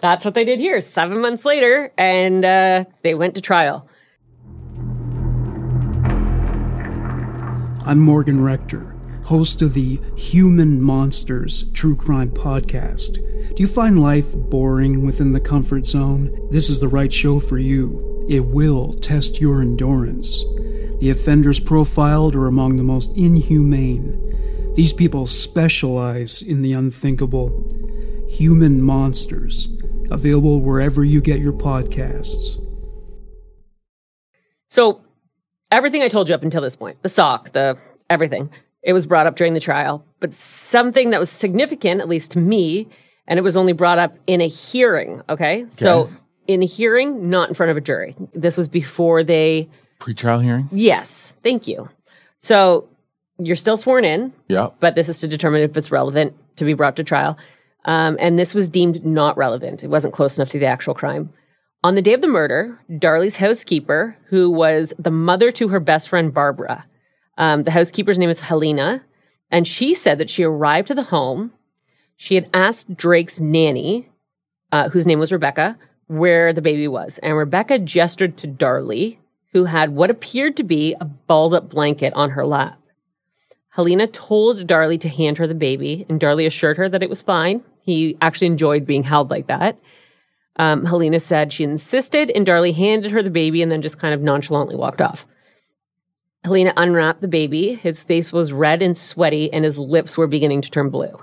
that's 0.00 0.24
what 0.24 0.34
they 0.34 0.44
did 0.44 0.58
here. 0.58 0.82
Seven 0.82 1.20
months 1.20 1.44
later, 1.44 1.92
and 1.96 2.44
uh, 2.44 2.84
they 3.02 3.14
went 3.14 3.34
to 3.36 3.40
trial. 3.40 3.86
I'm 7.82 7.98
Morgan 7.98 8.42
Rector, 8.42 8.94
host 9.24 9.62
of 9.62 9.72
the 9.72 9.98
Human 10.14 10.82
Monsters 10.82 11.72
True 11.72 11.96
Crime 11.96 12.30
Podcast. 12.30 13.14
Do 13.54 13.62
you 13.62 13.66
find 13.66 13.98
life 13.98 14.34
boring 14.34 15.06
within 15.06 15.32
the 15.32 15.40
comfort 15.40 15.86
zone? 15.86 16.48
This 16.50 16.68
is 16.68 16.80
the 16.80 16.88
right 16.88 17.10
show 17.10 17.40
for 17.40 17.56
you. 17.56 18.26
It 18.28 18.44
will 18.44 18.92
test 18.92 19.40
your 19.40 19.62
endurance. 19.62 20.44
The 20.98 21.08
offenders 21.08 21.58
profiled 21.58 22.34
are 22.34 22.46
among 22.46 22.76
the 22.76 22.84
most 22.84 23.16
inhumane. 23.16 24.74
These 24.74 24.92
people 24.92 25.26
specialize 25.26 26.42
in 26.42 26.60
the 26.60 26.74
unthinkable. 26.74 27.66
Human 28.28 28.82
Monsters, 28.82 29.68
available 30.10 30.60
wherever 30.60 31.02
you 31.02 31.22
get 31.22 31.40
your 31.40 31.54
podcasts. 31.54 32.62
So 34.68 35.00
everything 35.70 36.02
I 36.02 36.08
told 36.08 36.28
you 36.28 36.34
up 36.34 36.42
until 36.42 36.62
this 36.62 36.76
point, 36.76 37.00
the 37.02 37.08
sock, 37.08 37.52
the 37.52 37.76
everything, 38.08 38.50
it 38.82 38.92
was 38.92 39.06
brought 39.06 39.26
up 39.26 39.36
during 39.36 39.54
the 39.54 39.60
trial. 39.60 40.04
But 40.20 40.34
something 40.34 41.10
that 41.10 41.20
was 41.20 41.30
significant, 41.30 42.00
at 42.00 42.08
least 42.08 42.32
to 42.32 42.38
me, 42.38 42.88
and 43.26 43.38
it 43.38 43.42
was 43.42 43.56
only 43.56 43.72
brought 43.72 43.98
up 43.98 44.16
in 44.26 44.40
a 44.40 44.48
hearing. 44.48 45.22
Okay. 45.28 45.64
So 45.68 46.10
in 46.46 46.62
a 46.62 46.66
hearing, 46.66 47.30
not 47.30 47.48
in 47.48 47.54
front 47.54 47.70
of 47.70 47.76
a 47.76 47.80
jury. 47.80 48.16
This 48.34 48.56
was 48.56 48.66
before 48.68 49.22
they, 49.22 49.68
Pre-trial 49.98 50.40
hearing? 50.40 50.68
yes, 50.72 51.36
thank 51.42 51.68
you. 51.68 51.88
So 52.40 52.88
you're 53.38 53.56
still 53.56 53.76
sworn 53.76 54.04
in, 54.04 54.32
Yeah. 54.48 54.70
but 54.80 54.94
this 54.94 55.08
is 55.08 55.18
to 55.20 55.28
determine 55.28 55.62
if 55.62 55.76
it's 55.76 55.90
relevant 55.90 56.34
to 56.56 56.64
be 56.64 56.74
brought 56.74 56.96
to 56.96 57.04
trial. 57.04 57.38
Um, 57.84 58.16
and 58.20 58.38
this 58.38 58.52
was 58.54 58.68
deemed 58.68 59.04
not 59.06 59.36
relevant. 59.36 59.84
It 59.84 59.88
wasn't 59.88 60.12
close 60.12 60.36
enough 60.38 60.48
to 60.50 60.58
the 60.58 60.66
actual 60.66 60.92
crime. 60.94 61.32
On 61.82 61.94
the 61.94 62.02
day 62.02 62.12
of 62.12 62.20
the 62.20 62.28
murder, 62.28 62.78
Darlie's 62.90 63.36
housekeeper, 63.36 64.18
who 64.26 64.50
was 64.50 64.92
the 64.98 65.10
mother 65.10 65.50
to 65.52 65.68
her 65.68 65.80
best 65.80 66.10
friend 66.10 66.32
Barbara, 66.32 66.84
um, 67.38 67.62
the 67.62 67.70
housekeeper's 67.70 68.18
name 68.18 68.28
is 68.28 68.40
Helena, 68.40 69.02
and 69.50 69.66
she 69.66 69.94
said 69.94 70.18
that 70.18 70.28
she 70.28 70.42
arrived 70.42 70.88
to 70.88 70.94
the 70.94 71.04
home. 71.04 71.52
She 72.16 72.34
had 72.34 72.50
asked 72.52 72.94
Drake's 72.94 73.40
nanny, 73.40 74.10
uh, 74.70 74.90
whose 74.90 75.06
name 75.06 75.18
was 75.18 75.32
Rebecca, 75.32 75.78
where 76.06 76.52
the 76.52 76.60
baby 76.60 76.86
was. 76.86 77.16
And 77.22 77.34
Rebecca 77.34 77.78
gestured 77.78 78.36
to 78.38 78.46
Darlie, 78.46 79.16
who 79.54 79.64
had 79.64 79.96
what 79.96 80.10
appeared 80.10 80.58
to 80.58 80.64
be 80.64 80.94
a 81.00 81.06
balled 81.06 81.54
up 81.54 81.70
blanket 81.70 82.12
on 82.12 82.30
her 82.30 82.44
lap. 82.44 82.78
Helena 83.70 84.06
told 84.06 84.66
Darlie 84.66 85.00
to 85.00 85.08
hand 85.08 85.38
her 85.38 85.46
the 85.46 85.54
baby, 85.54 86.04
and 86.10 86.20
Darlie 86.20 86.46
assured 86.46 86.76
her 86.76 86.90
that 86.90 87.02
it 87.02 87.08
was 87.08 87.22
fine. 87.22 87.62
He 87.80 88.18
actually 88.20 88.48
enjoyed 88.48 88.84
being 88.84 89.04
held 89.04 89.30
like 89.30 89.46
that. 89.46 89.78
Um, 90.60 90.84
Helena 90.84 91.20
said 91.20 91.52
she 91.52 91.64
insisted, 91.64 92.30
and 92.34 92.46
Darlie 92.46 92.74
handed 92.74 93.12
her 93.12 93.22
the 93.22 93.30
baby 93.30 93.62
and 93.62 93.72
then 93.72 93.80
just 93.80 93.98
kind 93.98 94.12
of 94.12 94.20
nonchalantly 94.20 94.76
walked 94.76 95.00
off. 95.00 95.26
Helena 96.44 96.72
unwrapped 96.76 97.20
the 97.22 97.28
baby. 97.28 97.74
His 97.74 98.04
face 98.04 98.30
was 98.32 98.52
red 98.52 98.82
and 98.82 98.96
sweaty, 98.96 99.50
and 99.52 99.64
his 99.64 99.78
lips 99.78 100.18
were 100.18 100.26
beginning 100.26 100.60
to 100.62 100.70
turn 100.70 100.90
blue. 100.90 101.18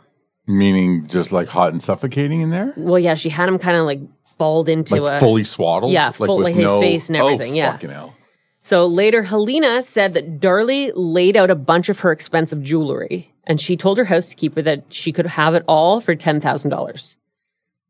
Meaning 0.47 1.08
just 1.08 1.32
like 1.32 1.50
hot 1.50 1.71
and 1.71 1.84
suffocating 1.84 2.41
in 2.41 2.50
there? 2.50 2.73
Well, 2.78 2.97
yeah, 3.00 3.15
she 3.15 3.30
had 3.30 3.47
him 3.50 3.60
kind 3.60 3.78
of 3.78 3.86
like 3.86 4.00
balled 4.38 4.69
into 4.69 4.95
Like 5.02 5.17
a. 5.17 5.19
fully 5.19 5.43
swaddled? 5.43 5.91
Yeah, 5.91 6.12
full- 6.12 6.41
like 6.41 6.56
his 6.56 6.69
face 6.78 7.10
and 7.10 7.15
everything, 7.17 7.52
Oh, 7.54 7.56
yeah. 7.56 7.71
fucking 7.73 7.89
hell. 7.89 8.15
So 8.62 8.86
later, 8.88 9.23
Helena 9.23 9.82
said 9.82 10.13
that 10.15 10.39
Darlie 10.39 10.91
laid 10.95 11.38
out 11.38 11.50
a 11.52 11.56
bunch 11.56 11.89
of 11.89 12.00
her 12.00 12.12
expensive 12.12 12.62
jewelry, 12.63 13.34
and 13.45 13.62
she 13.62 13.78
told 13.78 13.97
her 13.97 14.06
housekeeper 14.06 14.62
that 14.62 14.86
she 14.89 15.12
could 15.12 15.28
have 15.28 15.54
it 15.54 15.63
all 15.67 16.02
for 16.02 16.15
$10,000. 16.15 17.17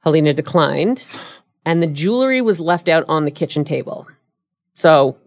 Helena 0.04 0.34
declined, 0.34 1.08
and 1.68 1.84
the 1.84 1.88
jewelry 1.88 2.40
was 2.40 2.62
left 2.62 2.88
out 2.88 3.04
on 3.10 3.26
the 3.26 3.32
kitchen 3.32 3.66
table. 3.66 4.08
So 4.74 5.18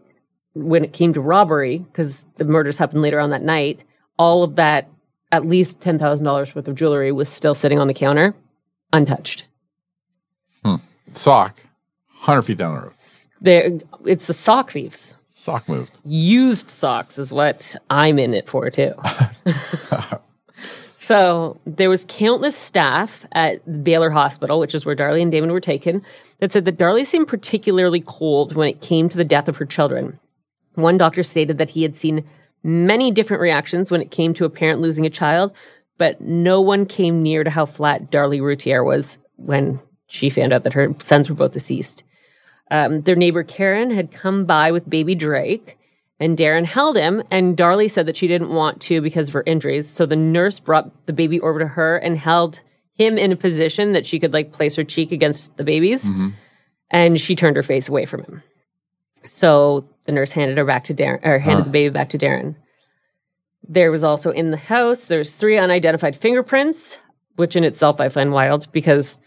when 0.55 0.83
it 0.83 0.95
came 0.95 1.13
to 1.13 1.21
robbery, 1.21 1.79
because 1.81 2.25
the 2.37 2.45
murders 2.45 2.79
happened 2.79 3.03
later 3.03 3.21
on 3.21 3.29
that 3.29 3.43
night, 3.43 3.85
all 4.19 4.43
of 4.43 4.57
that, 4.57 4.89
at 5.33 5.47
least 5.47 5.81
$10,000 5.81 6.55
worth 6.55 6.67
of 6.67 6.75
jewelry, 6.75 7.13
was 7.13 7.29
still 7.29 7.55
sitting 7.55 7.79
on 7.79 7.89
the 7.89 7.95
counter, 7.95 8.35
untouched. 8.91 9.45
Hmm. 10.65 10.77
Sock, 11.13 11.61
100 12.21 12.43
feet 12.43 12.57
down 12.57 12.75
the 12.75 12.81
road. 12.85 12.93
There, 13.43 13.79
it's 14.07 14.27
the 14.27 14.33
sock 14.33 14.71
thieves. 14.71 15.19
Sock 15.29 15.69
moved. 15.69 15.99
used 16.07 16.71
socks 16.71 17.19
is 17.19 17.31
what 17.31 17.77
I'm 17.91 18.19
in 18.19 18.33
it 18.33 18.49
for 18.49 18.71
too. 18.71 18.95
so 21.01 21.59
there 21.65 21.89
was 21.89 22.05
countless 22.09 22.55
staff 22.55 23.25
at 23.33 23.83
Baylor 23.83 24.11
Hospital, 24.11 24.61
which 24.61 24.75
is 24.75 24.85
where 24.85 24.95
Darlie 24.95 25.23
and 25.23 25.33
Damon 25.33 25.51
were 25.51 25.59
taken, 25.59 26.03
that 26.41 26.53
said 26.53 26.67
that 26.67 26.77
Darlie 26.77 27.07
seemed 27.07 27.27
particularly 27.27 28.03
cold 28.07 28.55
when 28.55 28.69
it 28.69 28.83
came 28.83 29.09
to 29.09 29.17
the 29.17 29.25
death 29.25 29.49
of 29.49 29.57
her 29.57 29.65
children. 29.65 30.21
One 30.75 30.99
doctor 30.99 31.23
stated 31.23 31.57
that 31.57 31.71
he 31.71 31.85
had 31.85 31.97
seen 31.97 32.29
many 32.63 33.11
different 33.11 33.41
reactions 33.41 33.91
when 33.91 34.03
it 34.03 34.11
came 34.11 34.35
to 34.35 34.45
a 34.45 34.51
parent 34.51 34.83
losing 34.83 35.07
a 35.07 35.11
child, 35.11 35.53
but 35.97 36.21
no 36.21 36.61
one 36.61 36.85
came 36.85 37.23
near 37.23 37.45
to 37.45 37.51
how 37.51 37.65
flat 37.65 38.11
Darlie 38.11 38.43
Routier 38.43 38.85
was 38.85 39.19
when 39.37 39.81
she 40.07 40.29
found 40.29 40.53
out 40.53 40.65
that 40.65 40.75
her 40.75 40.95
sons 40.99 41.31
were 41.31 41.35
both 41.35 41.53
deceased. 41.53 42.05
Um, 42.71 43.01
their 43.01 43.17
neighbor 43.17 43.43
Karen 43.43 43.91
had 43.91 44.13
come 44.13 44.45
by 44.45 44.71
with 44.71 44.89
baby 44.89 45.15
Drake, 45.15 45.79
and 46.21 46.37
Darin 46.37 46.65
held 46.67 46.97
him. 46.97 47.23
And 47.31 47.57
Darlie 47.57 47.91
said 47.91 48.07
that 48.07 48.17
she 48.17 48.29
didn't 48.29 48.51
want 48.51 48.81
to 48.83 49.01
because 49.01 49.29
of 49.29 49.35
her 49.35 49.43
injuries. 49.47 49.89
So 49.89 50.07
the 50.07 50.17
nurse 50.17 50.61
brought 50.61 51.07
the 51.07 51.13
baby 51.13 51.41
over 51.41 51.59
to 51.59 51.67
her 51.67 51.97
and 51.97 52.17
held 52.19 52.61
him 52.95 53.17
in 53.19 53.33
a 53.33 53.37
position 53.37 53.93
that 53.93 54.05
she 54.07 54.21
could 54.21 54.33
like 54.33 54.53
place 54.53 54.77
her 54.77 54.85
cheek 54.85 55.11
against 55.11 55.57
the 55.57 55.65
baby's. 55.65 56.13
Mm-hmm. 56.13 56.29
And 56.91 57.21
she 57.21 57.35
turned 57.35 57.57
her 57.57 57.63
face 57.63 57.89
away 57.89 58.05
from 58.05 58.23
him. 58.25 58.43
So 59.25 59.89
the 60.05 60.13
nurse 60.13 60.33
handed 60.33 60.59
her 60.59 60.65
back 60.65 60.85
to 60.85 60.95
Darin, 60.95 61.21
or 61.25 61.39
handed 61.39 61.67
the 61.67 61.71
baby 61.71 61.91
back 61.93 62.11
to 62.11 62.19
Darin. 62.19 62.57
There 63.69 63.91
was 63.91 64.03
also 64.05 64.31
in 64.31 64.51
the 64.51 64.57
house, 64.57 65.05
there's 65.05 65.35
three 65.37 65.57
unidentified 65.59 66.17
fingerprints, 66.17 66.99
which 67.37 67.55
in 67.57 67.65
itself 67.65 68.01
I 68.01 68.09
find 68.09 68.33
wild 68.33 68.71
because 68.73 69.21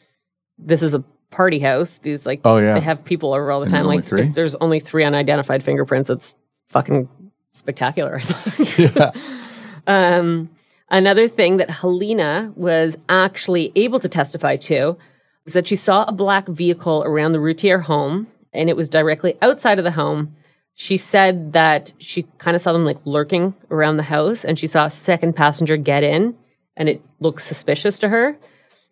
this 0.58 0.84
is 0.84 0.94
a 0.94 1.04
party 1.32 1.60
house. 1.60 2.00
These 2.00 2.26
like 2.26 2.42
Oh, 2.44 2.58
yeah. 2.58 2.74
they 2.74 2.80
have 2.82 3.04
people 3.06 3.34
over 3.34 3.50
all 3.52 3.60
the 3.62 3.66
And 3.66 3.74
time. 3.74 3.86
Like 3.86 4.04
three? 4.06 4.24
if 4.24 4.34
there's 4.34 4.56
only 4.56 4.80
three 4.80 5.04
unidentified 5.04 5.64
fingerprints, 5.64 6.10
it's 6.10 6.36
fucking 6.74 7.08
spectacular. 7.52 8.16
I 8.16 8.22
think. 8.22 9.16
um, 9.88 10.50
another 10.90 11.28
thing 11.28 11.58
that 11.58 11.70
Helena 11.70 12.52
was 12.56 12.98
actually 13.08 13.72
able 13.76 14.00
to 14.00 14.10
testify 14.10 14.58
to 14.58 14.98
was 15.46 15.54
that 15.54 15.68
she 15.68 15.76
saw 15.76 16.04
a 16.04 16.12
black 16.12 16.48
vehicle 16.48 17.04
around 17.06 17.32
the 17.32 17.40
Routier 17.40 17.80
home, 17.80 18.28
and 18.52 18.70
it 18.70 18.76
was 18.76 18.90
directly 18.90 19.38
outside 19.42 19.78
of 19.78 19.86
the 19.86 19.92
home. 19.92 20.36
She 20.74 20.98
said 20.98 21.54
that 21.54 21.94
she 22.00 22.24
kind 22.40 22.56
of 22.56 22.62
saw 22.62 22.74
them 22.74 22.86
like 22.86 23.06
lurking 23.06 23.54
around 23.70 23.98
the 23.98 24.04
house, 24.04 24.44
and 24.44 24.58
she 24.58 24.68
saw 24.68 24.86
a 24.88 24.92
second 24.92 25.36
passenger 25.36 25.78
get 25.78 26.04
in, 26.04 26.36
and 26.76 26.90
it 26.90 27.02
looked 27.20 27.42
suspicious 27.42 28.00
to 28.00 28.10
her. 28.10 28.38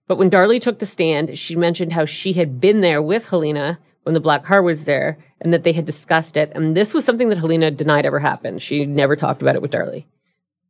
But 0.08 0.18
when 0.18 0.30
Darlie 0.30 0.62
took 0.62 0.80
the 0.80 0.86
stand, 0.86 1.38
she 1.40 1.56
mentioned 1.56 1.94
how 1.94 2.06
she 2.06 2.34
had 2.34 2.60
been 2.60 2.82
there 2.82 3.02
with 3.02 3.30
Helena 3.30 3.80
when 4.04 4.14
the 4.14 4.20
black 4.20 4.44
car 4.44 4.62
was 4.62 4.86
there 4.86 5.18
and 5.42 5.54
that 5.54 5.64
they 5.64 5.74
had 5.74 5.86
discussed 5.86 6.38
it. 6.38 6.52
And 6.56 6.76
this 6.76 6.94
was 6.94 7.06
something 7.06 7.30
that 7.30 7.38
Helena 7.38 7.72
denied 7.72 8.06
ever 8.06 8.20
happened. 8.20 8.62
She 8.62 8.86
never 8.86 9.16
talked 9.16 9.42
about 9.42 9.56
it 9.56 9.62
with 9.62 9.72
Darlie, 9.72 10.06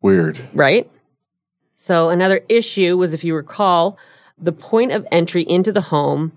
Weird. 0.01 0.39
right? 0.53 0.89
So 1.73 2.09
another 2.09 2.41
issue 2.49 2.97
was, 2.97 3.13
if 3.13 3.23
you 3.23 3.35
recall, 3.35 3.97
the 4.37 4.51
point 4.51 4.91
of 4.91 5.05
entry 5.11 5.43
into 5.43 5.71
the 5.71 5.81
home 5.81 6.31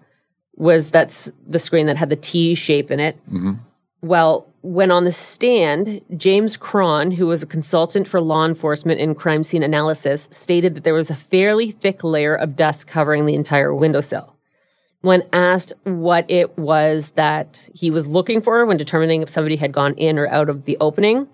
was 0.57 0.91
that's 0.91 1.31
the 1.47 1.59
screen 1.59 1.87
that 1.87 1.97
had 1.97 2.11
the 2.11 2.17
T 2.17 2.55
shape 2.55 2.91
in 2.91 3.01
it. 3.01 3.17
Mm-hmm. 3.27 3.55
Well, 4.03 4.47
when 4.63 4.91
on 4.91 5.05
the 5.05 5.13
stand, 5.13 6.01
James 6.17 6.57
Cron, 6.57 7.11
who 7.11 7.27
was 7.27 7.43
a 7.43 7.47
consultant 7.47 8.07
for 8.07 8.21
law 8.21 8.47
enforcement 8.47 9.01
in 9.01 9.15
crime 9.15 9.45
scene 9.45 9.63
analysis, 9.63 10.29
stated 10.31 10.75
that 10.75 10.85
there 10.85 10.95
was 10.95 11.11
a 11.11 11.15
fairly 11.15 11.71
thick 11.71 12.05
layer 12.05 12.35
of 12.35 12.57
dust 12.57 12.87
covering 12.87 13.27
the 13.27 13.35
entire 13.35 13.75
windowsill. 13.75 14.34
When 15.05 15.23
asked 15.35 15.75
what 15.83 16.25
it 16.31 16.57
was 16.57 17.11
that 17.11 17.69
he 17.75 17.91
was 17.91 18.07
looking 18.07 18.41
for 18.41 18.65
when 18.65 18.79
determining 18.79 19.21
if 19.21 19.29
somebody 19.29 19.57
had 19.57 19.71
gone 19.71 19.93
in 19.97 20.19
or 20.19 20.27
out 20.29 20.49
of 20.49 20.65
the 20.65 20.79
opening, 20.81 21.29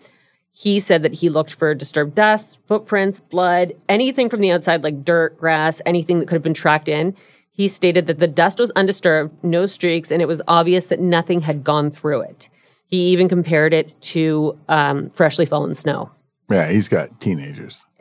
he 0.50 0.80
said 0.80 1.04
that 1.04 1.14
he 1.14 1.28
looked 1.28 1.54
for 1.54 1.72
disturbed 1.72 2.16
dust, 2.16 2.58
footprints, 2.66 3.20
blood, 3.20 3.74
anything 3.88 4.28
from 4.28 4.40
the 4.40 4.50
outside 4.50 4.82
like 4.82 5.04
dirt, 5.04 5.38
grass, 5.38 5.80
anything 5.86 6.18
that 6.18 6.26
could 6.26 6.34
have 6.34 6.42
been 6.42 6.52
tracked 6.52 6.88
in. 6.88 7.14
He 7.52 7.68
stated 7.68 8.08
that 8.08 8.18
the 8.18 8.26
dust 8.26 8.58
was 8.58 8.72
undisturbed, 8.72 9.44
no 9.44 9.66
streaks, 9.66 10.10
and 10.10 10.20
it 10.20 10.26
was 10.26 10.42
obvious 10.48 10.88
that 10.88 10.98
nothing 10.98 11.40
had 11.40 11.62
gone 11.62 11.92
through 11.92 12.22
it. 12.22 12.50
He 12.86 13.10
even 13.10 13.28
compared 13.28 13.72
it 13.72 14.02
to 14.02 14.58
um, 14.68 15.10
freshly 15.10 15.46
fallen 15.46 15.76
snow. 15.76 16.10
Yeah, 16.50 16.68
he's 16.72 16.88
got 16.88 17.20
teenagers. 17.20 17.86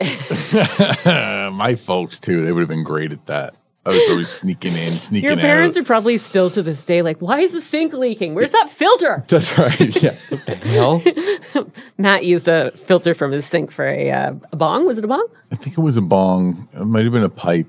My 1.04 1.76
folks 1.78 2.18
too. 2.18 2.44
They 2.44 2.50
would 2.50 2.62
have 2.62 2.68
been 2.68 2.82
great 2.82 3.12
at 3.12 3.26
that. 3.26 3.54
I 3.90 3.98
was 3.98 4.08
always 4.08 4.28
sneaking 4.28 4.72
in, 4.72 4.92
sneaking 4.92 5.24
Your 5.28 5.34
out. 5.34 5.40
parents 5.40 5.76
are 5.76 5.84
probably 5.84 6.18
still 6.18 6.50
to 6.50 6.62
this 6.62 6.84
day 6.84 7.02
like, 7.02 7.18
why 7.18 7.40
is 7.40 7.52
the 7.52 7.60
sink 7.60 7.92
leaking? 7.92 8.34
Where's 8.34 8.50
that 8.52 8.70
filter? 8.70 9.24
That's 9.28 9.56
right. 9.58 10.02
Yeah. 10.02 10.16
What 10.28 10.46
the 10.46 10.54
hell? 11.54 11.66
Matt 11.98 12.24
used 12.24 12.48
a 12.48 12.70
filter 12.72 13.14
from 13.14 13.32
his 13.32 13.46
sink 13.46 13.70
for 13.70 13.86
a, 13.86 14.10
uh, 14.10 14.32
a 14.52 14.56
bong. 14.56 14.86
Was 14.86 14.98
it 14.98 15.04
a 15.04 15.08
bong? 15.08 15.26
I 15.52 15.56
think 15.56 15.76
it 15.76 15.80
was 15.80 15.96
a 15.96 16.02
bong. 16.02 16.68
It 16.72 16.84
might 16.84 17.04
have 17.04 17.12
been 17.12 17.24
a 17.24 17.28
pipe. 17.28 17.66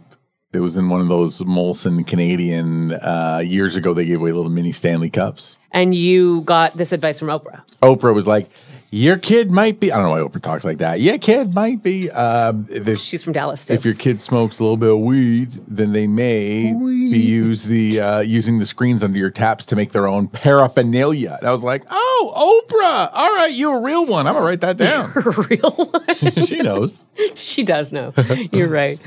It 0.54 0.60
was 0.60 0.76
in 0.76 0.90
one 0.90 1.00
of 1.00 1.08
those 1.08 1.42
Molson 1.44 2.06
Canadian. 2.06 2.94
Uh, 2.94 3.42
years 3.44 3.78
ago, 3.78 3.94
they 3.94 4.06
gave 4.06 4.20
away 4.20 4.34
little 4.34 4.52
mini 4.52 4.74
Stanley 4.74 5.10
cups. 5.10 5.58
And 5.72 5.96
you 5.96 6.42
got 6.42 6.76
this 6.76 6.92
advice 6.92 7.20
from 7.20 7.30
Oprah. 7.30 7.62
Oprah 7.82 8.14
was 8.14 8.28
like, 8.28 8.50
"Your 8.92 9.18
kid 9.18 9.50
might 9.50 9.80
be." 9.80 9.92
I 9.92 9.96
don't 9.98 10.06
know 10.06 10.12
why 10.12 10.20
Oprah 10.30 10.42
talks 10.42 10.64
like 10.66 10.78
that. 10.80 11.00
Your 11.02 11.18
kid 11.18 11.56
might 11.56 11.82
be. 11.82 12.12
Um, 12.12 12.68
if, 12.70 13.00
She's 13.00 13.24
from 13.24 13.34
Dallas 13.34 13.66
too. 13.66 13.74
if 13.74 13.84
your 13.86 13.94
kid 13.96 14.22
smokes 14.22 14.60
a 14.60 14.64
little 14.64 14.78
bit 14.78 14.90
of 14.92 15.00
weed, 15.00 15.60
then 15.68 15.94
they 15.94 16.08
may 16.08 16.74
be 16.74 17.18
use 17.20 17.64
the 17.64 18.00
uh, 18.00 18.20
using 18.20 18.60
the 18.60 18.66
screens 18.66 19.04
under 19.04 19.18
your 19.18 19.30
taps 19.32 19.66
to 19.68 19.76
make 19.76 19.92
their 19.94 20.08
own 20.08 20.28
paraphernalia. 20.28 21.38
And 21.40 21.48
I 21.48 21.52
was 21.52 21.64
like, 21.64 21.84
"Oh, 21.90 22.64
Oprah! 22.70 23.10
All 23.14 23.30
right, 23.38 23.52
you're 23.54 23.78
a 23.78 23.82
real 23.82 24.06
one. 24.06 24.28
I'm 24.28 24.34
gonna 24.34 24.46
write 24.46 24.62
that 24.62 24.78
down." 24.78 25.12
real 25.16 25.72
one. 25.72 26.16
she 26.46 26.58
knows. 26.62 27.04
she 27.36 27.64
does 27.64 27.92
know. 27.94 28.14
You're 28.52 28.68
right. 28.70 29.00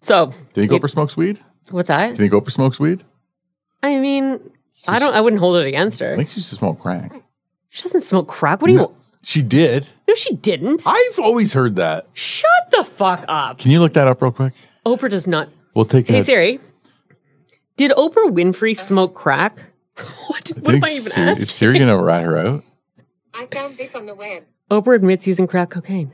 So, 0.00 0.26
Do 0.52 0.60
you 0.62 0.68
think 0.68 0.82
Oprah 0.82 0.90
smokes 0.90 1.16
weed? 1.16 1.40
what's 1.70 1.88
that? 1.88 2.16
Do 2.16 2.22
you 2.22 2.28
think 2.30 2.44
Oprah 2.44 2.50
smokes 2.52 2.78
weed? 2.80 3.04
I 3.82 3.98
mean, 3.98 4.40
I 4.88 4.98
don't. 4.98 5.14
I 5.14 5.20
wouldn't 5.20 5.40
hold 5.40 5.56
it 5.58 5.66
against 5.66 6.02
I 6.02 6.06
her. 6.06 6.16
think 6.16 6.28
she 6.28 6.36
used 6.36 6.48
to 6.50 6.56
smoke 6.56 6.80
crack. 6.80 7.12
She 7.68 7.82
doesn't 7.82 8.02
smoke 8.02 8.26
crack. 8.28 8.60
What 8.62 8.68
do 8.68 8.74
you? 8.74 8.94
No, 9.20 9.24
She 9.24 9.42
did. 9.42 9.88
No, 10.06 10.14
she 10.14 10.34
didn't. 10.36 10.82
I've 10.86 11.18
always 11.18 11.52
heard 11.52 11.76
that. 11.76 12.06
Shut 12.14 12.50
the 12.70 12.84
fuck 12.84 13.24
up. 13.28 13.58
Can 13.58 13.70
you 13.70 13.80
look 13.80 13.92
that 13.94 14.06
up 14.06 14.22
real 14.22 14.32
quick? 14.32 14.54
Oprah 14.86 15.10
does 15.10 15.26
not. 15.26 15.48
We'll 15.74 15.84
take 15.84 16.08
Hey 16.08 16.18
that. 16.20 16.24
Siri, 16.26 16.60
did 17.76 17.90
Oprah 17.92 18.30
Winfrey 18.32 18.76
smoke 18.76 19.14
crack? 19.14 19.58
what? 20.28 20.48
What 20.60 20.74
am 20.74 20.84
I 20.84 20.90
even 20.90 21.02
Siri, 21.02 21.28
asking? 21.28 21.42
Is 21.42 21.50
Siri 21.50 21.78
gonna 21.78 22.02
rat 22.02 22.24
her 22.24 22.38
out? 22.38 22.64
I 23.34 23.46
found 23.46 23.76
this 23.76 23.94
on 23.94 24.06
the 24.06 24.14
web. 24.14 24.44
Oprah 24.70 24.96
admits 24.96 25.26
using 25.26 25.46
crack 25.46 25.70
cocaine. 25.70 26.12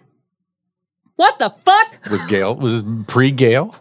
What 1.17 1.39
the 1.39 1.55
fuck? 1.65 2.11
Was 2.11 2.25
Gayle? 2.25 2.57
Was 2.57 2.83
this 2.83 2.93
pre 3.07 3.31
Gayle? 3.31 3.75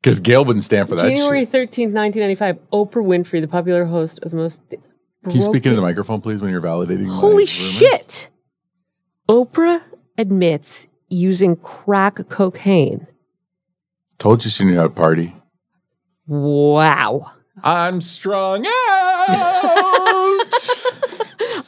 Because 0.00 0.20
Gayle 0.20 0.44
wouldn't 0.44 0.64
stand 0.64 0.88
for 0.88 0.96
that 0.96 1.08
January 1.08 1.44
shit. 1.44 1.52
13th, 1.70 1.92
1995. 1.92 2.58
Oprah 2.72 3.04
Winfrey, 3.04 3.40
the 3.40 3.48
popular 3.48 3.84
host 3.84 4.18
of 4.20 4.30
the 4.30 4.36
most. 4.36 4.60
Can 4.70 5.32
you 5.32 5.42
speak 5.42 5.64
into 5.66 5.76
the 5.76 5.82
microphone, 5.82 6.20
please, 6.20 6.40
when 6.40 6.50
you're 6.50 6.60
validating? 6.60 7.06
my 7.06 7.14
Holy 7.14 7.34
rumors? 7.44 7.50
shit! 7.50 8.28
Oprah 9.28 9.82
admits 10.18 10.86
using 11.08 11.56
crack 11.56 12.28
cocaine. 12.28 13.06
Told 14.18 14.44
you 14.44 14.50
she 14.50 14.64
knew 14.64 14.76
how 14.76 14.82
to 14.84 14.88
party. 14.88 15.34
Wow. 16.26 17.32
I'm 17.62 18.00
strung 18.00 18.66
out. 18.66 20.38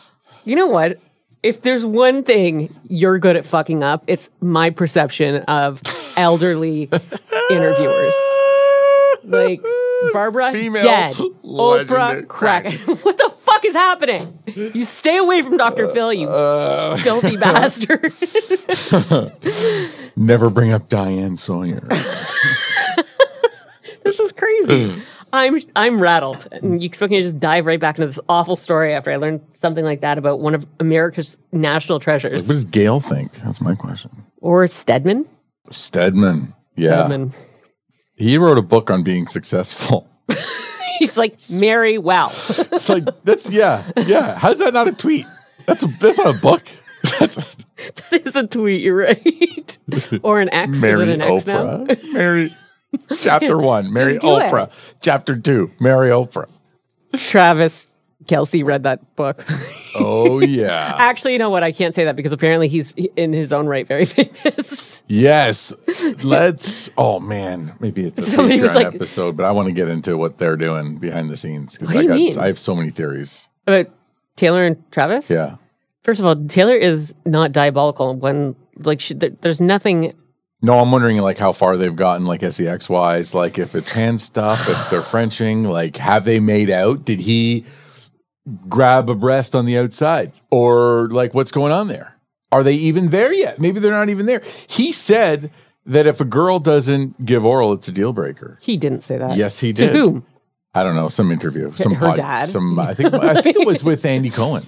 You 0.47 0.57
know 0.57 0.67
what? 0.67 1.01
If 1.43 1.63
there's 1.63 1.87
one 1.87 2.23
thing 2.23 2.75
you're 2.87 3.19
good 3.19 3.35
at 3.35 3.47
fucking 3.47 3.83
up, 3.83 4.05
it's 4.07 4.29
my 4.43 4.69
perception 4.69 5.37
of 5.45 5.81
elderly 6.19 6.91
interviewers. 7.51 8.15
Like 9.25 9.63
Barbara 10.13 10.53
Female 10.53 10.83
dead, 10.83 11.15
Oprah 11.17 12.29
crack. 12.29 12.65
crack. 12.65 12.73
what 13.05 13.17
the 13.17 13.34
fuck 13.65 13.69
is 13.69 13.75
happening? 13.75 14.39
You 14.75 14.85
stay 14.85 15.17
away 15.17 15.43
from 15.43 15.57
Dr. 15.57 15.89
Phil, 15.89 16.13
you 16.13 16.29
Uh, 16.29 16.97
filthy 16.99 17.37
bastard. 17.45 18.13
never 20.17 20.51
bring 20.51 20.73
up 20.73 20.89
Diane 20.89 21.37
Sawyer. 21.37 21.81
this 24.05 24.21
is 24.21 24.33
crazy. 24.33 24.95
I'm 25.33 25.59
I'm 25.75 26.01
rattled. 26.01 26.47
And 26.53 26.81
you 26.81 26.87
expect 26.87 27.11
me 27.11 27.17
to 27.19 27.23
just 27.25 27.41
dive 27.41 27.67
right 27.67 27.81
back 27.81 27.99
into 27.99 28.07
this 28.07 28.21
awful 28.29 28.55
story 28.57 28.93
after 28.95 29.11
I 29.11 29.17
learned 29.17 29.41
something 29.51 29.85
like 29.85 30.01
that 30.03 30.17
about 30.19 30.39
one 30.41 30.55
of 30.55 30.65
America's 30.79 31.39
national 31.53 31.99
treasures. 32.01 32.47
what 32.47 32.55
does 32.55 32.65
Gayle 32.65 33.01
think? 33.01 33.33
That's 33.45 33.61
my 33.61 33.75
question. 33.75 34.11
Or 34.41 34.65
Stedman? 34.69 35.27
Stedman. 35.71 36.55
Yeah. 36.77 37.01
Stedman. 37.07 37.33
He 38.17 38.39
wrote 38.39 38.59
a 38.59 38.63
book 38.63 38.91
on 38.91 39.03
being 39.03 39.27
successful. 39.27 40.09
He's 40.99 41.17
like, 41.17 41.39
Mary, 41.51 41.99
wow. 41.99 42.31
It's 42.75 42.89
like 42.89 43.05
that's 43.25 43.49
yeah, 43.49 43.91
yeah. 44.07 44.39
How's 44.39 44.59
that 44.59 44.73
not 44.73 44.89
a 44.89 44.93
tweet? 44.93 45.27
That's 45.67 45.83
a, 45.83 45.87
that's 46.01 46.19
not 46.19 46.29
a 46.29 46.39
book. 46.39 46.63
That's 47.21 47.39
it's 48.11 48.35
a 48.35 48.47
tweet, 48.47 48.81
you're 48.81 48.97
right. 48.97 49.79
or 50.23 50.41
an 50.41 50.49
X. 50.49 50.81
Mary 50.81 51.03
Is 51.03 51.09
it 51.09 51.09
an 51.11 51.21
X 51.21 51.47
now? 51.47 51.63
Oprah. 51.63 52.13
Mary 52.15 52.57
chapter 53.15 53.59
one. 53.59 53.93
Mary 53.93 54.17
do 54.17 54.39
it. 54.39 54.51
Oprah. 54.51 54.71
Chapter 55.03 55.37
two. 55.37 55.71
Mary 55.81 56.09
Oprah. 56.09 56.49
Travis 57.15 57.89
Kelce 58.25 58.65
read 58.65 58.85
that 58.85 59.17
book. 59.17 59.45
Oh 60.05 60.39
yeah. 60.45 60.95
Actually, 60.99 61.33
you 61.33 61.39
know 61.39 61.51
what? 61.51 61.63
I 61.63 61.73
can't 61.73 61.95
say 61.95 62.05
that 62.05 62.17
because 62.17 62.33
apparently 62.33 62.69
he's 62.69 62.93
in 63.17 63.33
his 63.33 63.53
own 63.53 63.67
right 63.67 63.87
very 63.87 64.05
famous. 64.05 65.03
yes. 65.07 65.73
Let's. 66.23 66.91
Oh 66.97 67.21
man, 67.21 67.75
maybe 67.81 68.07
it's 68.07 68.19
a 68.19 68.23
Somebody 68.31 68.61
Patreon 68.61 68.75
like- 68.75 68.95
episode, 68.95 69.37
but 69.37 69.45
I 69.47 69.51
want 69.53 69.67
to 69.67 69.73
get 69.73 69.89
into 69.89 70.17
what 70.17 70.39
they're 70.39 70.57
doing 70.57 70.97
behind 70.99 71.31
the 71.31 71.37
scenes 71.37 71.73
because 71.75 71.91
I 71.91 72.05
got 72.07 72.15
mean? 72.17 72.39
I 72.39 72.47
have 72.49 72.59
so 72.59 72.75
many 72.75 72.91
theories. 72.91 73.49
About 73.67 73.87
Taylor 74.37 74.65
and 74.65 74.83
Travis? 74.93 75.31
Yeah. 75.31 75.57
First 76.03 76.21
of 76.21 76.27
all, 76.27 76.37
Taylor 76.47 76.77
is 76.77 77.15
not 77.25 77.53
diabolical 77.53 78.15
when, 78.15 78.55
like, 78.77 79.01
she, 79.01 79.15
there, 79.15 79.31
there's 79.41 79.61
nothing 79.63 80.13
No, 80.61 80.79
I'm 80.79 80.93
wondering 80.93 81.17
like 81.19 81.39
how 81.39 81.53
far 81.53 81.79
they've 81.79 81.97
gotten, 81.97 82.27
like 82.27 82.43
sex 82.53 82.89
wise, 82.91 83.33
like 83.35 83.59
if 83.59 83.75
it's 83.75 83.91
hand 83.91 84.21
stuff, 84.21 84.69
if 84.69 84.91
they're 84.91 85.01
Frenching, 85.01 85.65
like 85.65 85.97
have 85.97 86.25
they 86.27 86.41
made 86.41 86.69
out? 86.69 87.05
Did 87.07 87.21
he 87.21 87.65
grab 88.69 89.09
a 89.09 89.15
breast 89.15 89.55
on 89.55 89.65
the 89.67 89.79
outside, 89.79 90.33
or 90.51 91.09
like 91.11 91.35
what's 91.35 91.51
going 91.51 91.73
on 91.73 91.89
there? 91.89 92.17
Are 92.53 92.63
they 92.63 92.75
even 92.75 93.09
there 93.11 93.33
yet? 93.33 93.59
Maybe 93.59 93.81
they're 93.81 93.91
not 93.93 94.09
even 94.11 94.27
there. 94.27 94.43
He 94.67 94.93
said 94.93 95.51
that 95.87 96.07
if 96.07 96.21
a 96.21 96.25
girl 96.25 96.59
doesn't 96.61 97.25
give 97.27 97.45
oral, 97.45 97.73
it's 97.73 97.89
a 97.89 97.93
deal 97.93 98.13
breaker. 98.13 98.59
He 98.61 98.77
didn't 98.77 99.03
say 99.03 99.19
that. 99.19 99.37
Yes, 99.37 99.59
he 99.59 99.73
To 99.73 99.87
did. 99.87 99.97
whom? 99.97 100.25
I 100.75 100.83
don't 100.83 100.97
know, 100.97 101.09
some 101.09 101.31
interview, 101.31 101.73
some 101.75 101.95
her 101.95 102.17
dad? 102.17 102.49
some. 102.49 102.79
I 102.79 102.95
think 102.95 103.15
I 103.15 103.41
think 103.43 103.57
it 103.57 103.67
was 103.67 103.85
with 103.85 104.05
Andy 104.05 104.31
Cohen. 104.31 104.65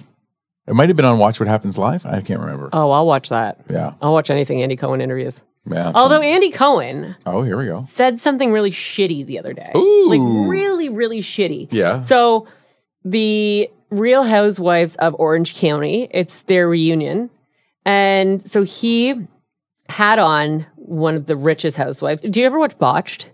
It 0.67 0.73
might 0.73 0.89
have 0.89 0.95
been 0.97 1.05
on 1.05 1.17
Watch 1.17 1.39
What 1.39 1.47
Happens 1.47 1.77
Live. 1.77 2.05
I 2.05 2.19
can't 2.21 2.39
remember. 2.41 2.69
Oh, 2.73 2.91
I'll 2.91 3.05
watch 3.05 3.29
that. 3.29 3.59
Yeah, 3.69 3.93
I'll 4.01 4.13
watch 4.13 4.29
anything 4.29 4.61
Andy 4.61 4.75
Cohen 4.75 4.99
interviews. 5.01 5.41
yeah. 5.65 5.91
Although 5.95 6.21
Andy 6.21 6.51
Cohen 6.51 7.15
oh, 7.25 7.41
here 7.43 7.57
we 7.57 7.65
go. 7.65 7.83
said 7.87 8.19
something 8.19 8.51
really 8.51 8.71
shitty 8.71 9.25
the 9.25 9.39
other 9.39 9.53
day. 9.53 9.71
Ooh. 9.75 10.09
Like 10.09 10.49
really, 10.49 10.89
really 10.89 11.21
shitty. 11.21 11.67
Yeah. 11.71 12.01
So 12.03 12.47
the 13.11 13.69
Real 13.89 14.23
Housewives 14.23 14.95
of 14.97 15.15
Orange 15.19 15.55
County, 15.55 16.09
it's 16.11 16.41
their 16.43 16.67
reunion. 16.67 17.29
And 17.85 18.45
so 18.45 18.63
he 18.63 19.15
had 19.89 20.19
on 20.19 20.65
one 20.75 21.15
of 21.15 21.25
the 21.25 21.35
richest 21.35 21.77
housewives. 21.77 22.21
Do 22.21 22.39
you 22.39 22.45
ever 22.45 22.59
watch 22.59 22.77
Botched? 22.77 23.31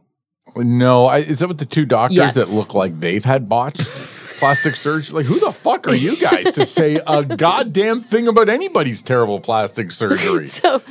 No, 0.56 1.08
I, 1.08 1.20
is 1.20 1.40
that 1.40 1.48
with 1.48 1.58
the 1.58 1.66
two 1.66 1.86
doctors 1.86 2.16
Yes. 2.18 2.36
that 2.36 2.50
look 2.50 2.76
like 2.76 3.00
they've 3.00 3.26
had 3.26 3.50
botched 3.50 3.82
plastic 4.38 4.76
surgery? 4.76 5.16
Like, 5.16 5.26
who 5.26 5.40
the 5.40 5.52
fuck 5.52 5.88
are 5.88 5.96
you 5.96 6.16
guys 6.18 6.52
to 6.54 6.66
say 6.68 7.02
a 7.08 7.24
goddamn 7.38 8.02
thing 8.02 8.28
about 8.28 8.50
anybody's 8.50 9.02
terrible 9.02 9.40
plastic 9.40 9.92
surgery? 9.92 10.46
So 10.48 10.84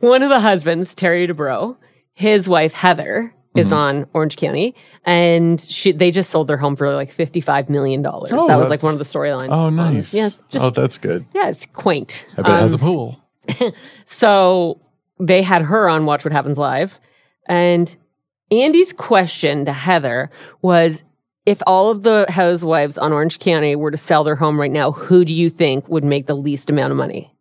one 0.00 0.22
of 0.24 0.30
the 0.30 0.40
husbands, 0.40 0.96
Terry 0.96 1.28
Dubrow, 1.28 1.76
his 2.12 2.48
wife 2.48 2.72
Heather 2.72 3.32
is 3.54 3.66
Mm-hmm. 3.68 3.74
on 3.76 4.06
Orange 4.14 4.36
County, 4.36 4.74
and 5.04 5.60
she 5.60 5.92
they 5.92 6.10
just 6.10 6.30
sold 6.30 6.48
their 6.48 6.56
home 6.56 6.74
for 6.76 6.92
like 6.94 7.10
fifty 7.10 7.40
five 7.40 7.70
million 7.70 8.02
dollars. 8.02 8.30
Oh, 8.34 8.46
that 8.48 8.56
was 8.58 8.68
like 8.70 8.82
one 8.82 8.92
of 8.92 8.98
the 8.98 9.04
storylines. 9.04 9.50
Oh, 9.52 9.70
nice. 9.70 10.12
yeah, 10.12 10.30
just 10.48 10.64
oh, 10.64 10.70
that's 10.70 10.98
good. 10.98 11.24
yeah, 11.34 11.48
it's 11.48 11.66
quaint. 11.66 12.26
I 12.36 12.42
bet 12.42 12.50
it 12.50 12.60
has 12.60 12.74
Um, 12.74 12.80
a 12.80 12.82
pool. 12.82 13.20
So 14.06 14.80
they 15.20 15.42
had 15.42 15.62
her 15.62 15.88
on 15.88 16.04
Watch 16.06 16.24
What 16.24 16.32
Happens 16.32 16.58
Live. 16.58 16.98
And 17.46 17.94
Andy's 18.50 18.92
question 18.92 19.64
to 19.66 19.72
Heather 19.72 20.30
was 20.62 21.02
if 21.46 21.62
all 21.66 21.90
of 21.90 22.02
the 22.02 22.26
housewives 22.28 22.96
on 22.98 23.12
Orange 23.12 23.38
County 23.38 23.76
were 23.76 23.90
to 23.90 23.96
sell 23.96 24.24
their 24.24 24.36
home 24.36 24.58
right 24.58 24.70
now, 24.70 24.92
who 24.92 25.24
do 25.24 25.32
you 25.32 25.50
think 25.50 25.88
would 25.88 26.04
make 26.04 26.26
the 26.26 26.34
least 26.36 26.70
amount 26.70 26.90
of 26.90 26.96
money? 26.96 27.34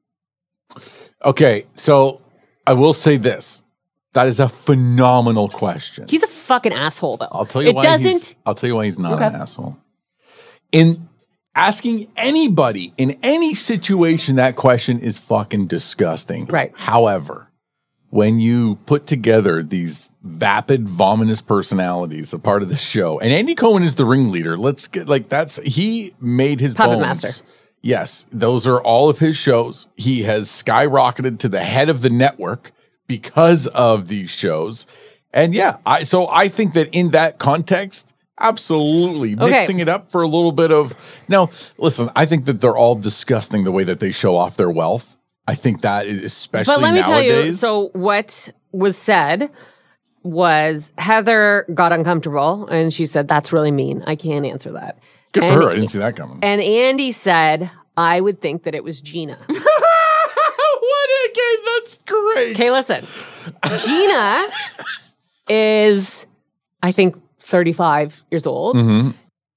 Okay, 1.23 1.65
so 1.75 2.21
I 2.67 2.73
will 2.73 2.93
say 2.93 3.17
this. 3.17 3.61
That 4.13 4.27
is 4.27 4.39
a 4.39 4.47
phenomenal 4.47 5.49
question. 5.49 6.05
He's 6.07 6.23
a 6.23 6.27
fucking 6.27 6.71
asshole, 6.73 7.17
though. 7.17 7.27
I'll 7.31 7.45
tell 7.45 7.61
you 7.63 7.69
it 7.69 7.75
why 7.75 7.83
doesn't. 7.83 8.07
he's 8.07 8.35
I'll 8.45 8.55
tell 8.55 8.67
you 8.67 8.75
why 8.75 8.85
he's 8.85 8.99
not 8.99 9.13
Okay. 9.13 9.25
an 9.25 9.35
asshole. 9.35 9.77
In 10.71 11.09
asking 11.55 12.07
anybody 12.15 12.93
in 12.97 13.17
any 13.23 13.53
situation 13.55 14.35
that 14.37 14.55
question 14.55 14.99
is 14.99 15.17
fucking 15.17 15.67
disgusting. 15.67 16.45
Right. 16.45 16.71
However, 16.75 17.47
when 18.09 18.39
you 18.39 18.75
put 18.85 19.07
together 19.07 19.63
these 19.63 20.11
vapid, 20.23 20.87
vomitous 20.87 21.45
personalities, 21.45 22.33
a 22.33 22.39
part 22.39 22.61
of 22.63 22.69
the 22.69 22.75
show, 22.75 23.19
and 23.19 23.31
Andy 23.31 23.55
Cohen 23.55 23.83
is 23.83 23.95
the 23.95 24.05
ringleader. 24.05 24.57
Let's 24.57 24.87
get 24.87 25.07
like 25.07 25.29
that's 25.29 25.57
he 25.63 26.13
made 26.21 26.59
his 26.59 26.73
Puppet 26.75 26.99
bones. 26.99 27.23
master. 27.23 27.43
Yes, 27.81 28.25
those 28.31 28.65
are 28.65 28.79
all 28.81 29.09
of 29.09 29.19
his 29.19 29.35
shows. 29.35 29.87
He 29.95 30.23
has 30.23 30.47
skyrocketed 30.49 31.39
to 31.39 31.49
the 31.49 31.63
head 31.63 31.89
of 31.89 32.01
the 32.01 32.09
network 32.09 32.71
because 33.07 33.67
of 33.67 34.07
these 34.07 34.29
shows. 34.29 34.87
And 35.33 35.53
yeah, 35.53 35.77
I 35.85 36.03
so 36.03 36.27
I 36.29 36.47
think 36.47 36.73
that 36.73 36.89
in 36.93 37.09
that 37.11 37.39
context, 37.39 38.07
absolutely 38.39 39.33
Okay. 39.33 39.49
mixing 39.49 39.79
it 39.79 39.87
up 39.89 40.11
for 40.11 40.21
a 40.21 40.27
little 40.27 40.51
bit 40.51 40.71
of 40.71 40.93
now. 41.27 41.49
Listen, 41.77 42.09
I 42.15 42.25
think 42.25 42.45
that 42.45 42.61
they're 42.61 42.77
all 42.77 42.95
disgusting 42.95 43.63
the 43.63 43.71
way 43.71 43.83
that 43.83 43.99
they 43.99 44.11
show 44.11 44.35
off 44.37 44.57
their 44.57 44.69
wealth. 44.69 45.17
I 45.47 45.55
think 45.55 45.81
that 45.81 46.05
especially 46.07 46.73
But 46.75 46.81
let 46.81 46.93
me 46.93 47.01
nowadays. 47.01 47.31
tell 47.31 47.45
you, 47.45 47.51
so 47.53 47.89
what 47.99 48.49
was 48.71 48.97
said 48.97 49.49
was 50.23 50.93
Heather 50.97 51.65
got 51.73 51.91
uncomfortable 51.91 52.65
and 52.67 52.93
she 52.93 53.05
said, 53.05 53.27
That's 53.27 53.51
really 53.51 53.71
mean. 53.71 54.03
I 54.07 54.15
can't 54.15 54.45
answer 54.45 54.71
that. 54.71 54.99
good 55.33 55.41
for 55.43 55.51
her. 55.63 55.69
I 55.71 55.75
didn't 55.75 55.89
see 55.89 55.99
that 55.99 56.15
coming. 56.15 56.39
And 56.41 56.61
Andy 56.61 57.11
said, 57.11 57.69
I 57.97 58.21
would 58.21 58.39
think 58.39 58.63
that 58.63 58.73
it 58.75 58.83
was 58.83 59.01
Gina. 59.01 59.37
game! 61.33 61.65
That's 61.65 61.99
great. 62.05 62.51
Okay, 62.55 62.71
listen. 62.71 63.05
Gina 63.85 64.47
is, 65.49 66.27
I 66.81 66.91
think, 66.91 67.15
35 67.39 68.23
years 68.31 68.47
old. 68.47 68.75
Mm-hmm. 68.75 69.11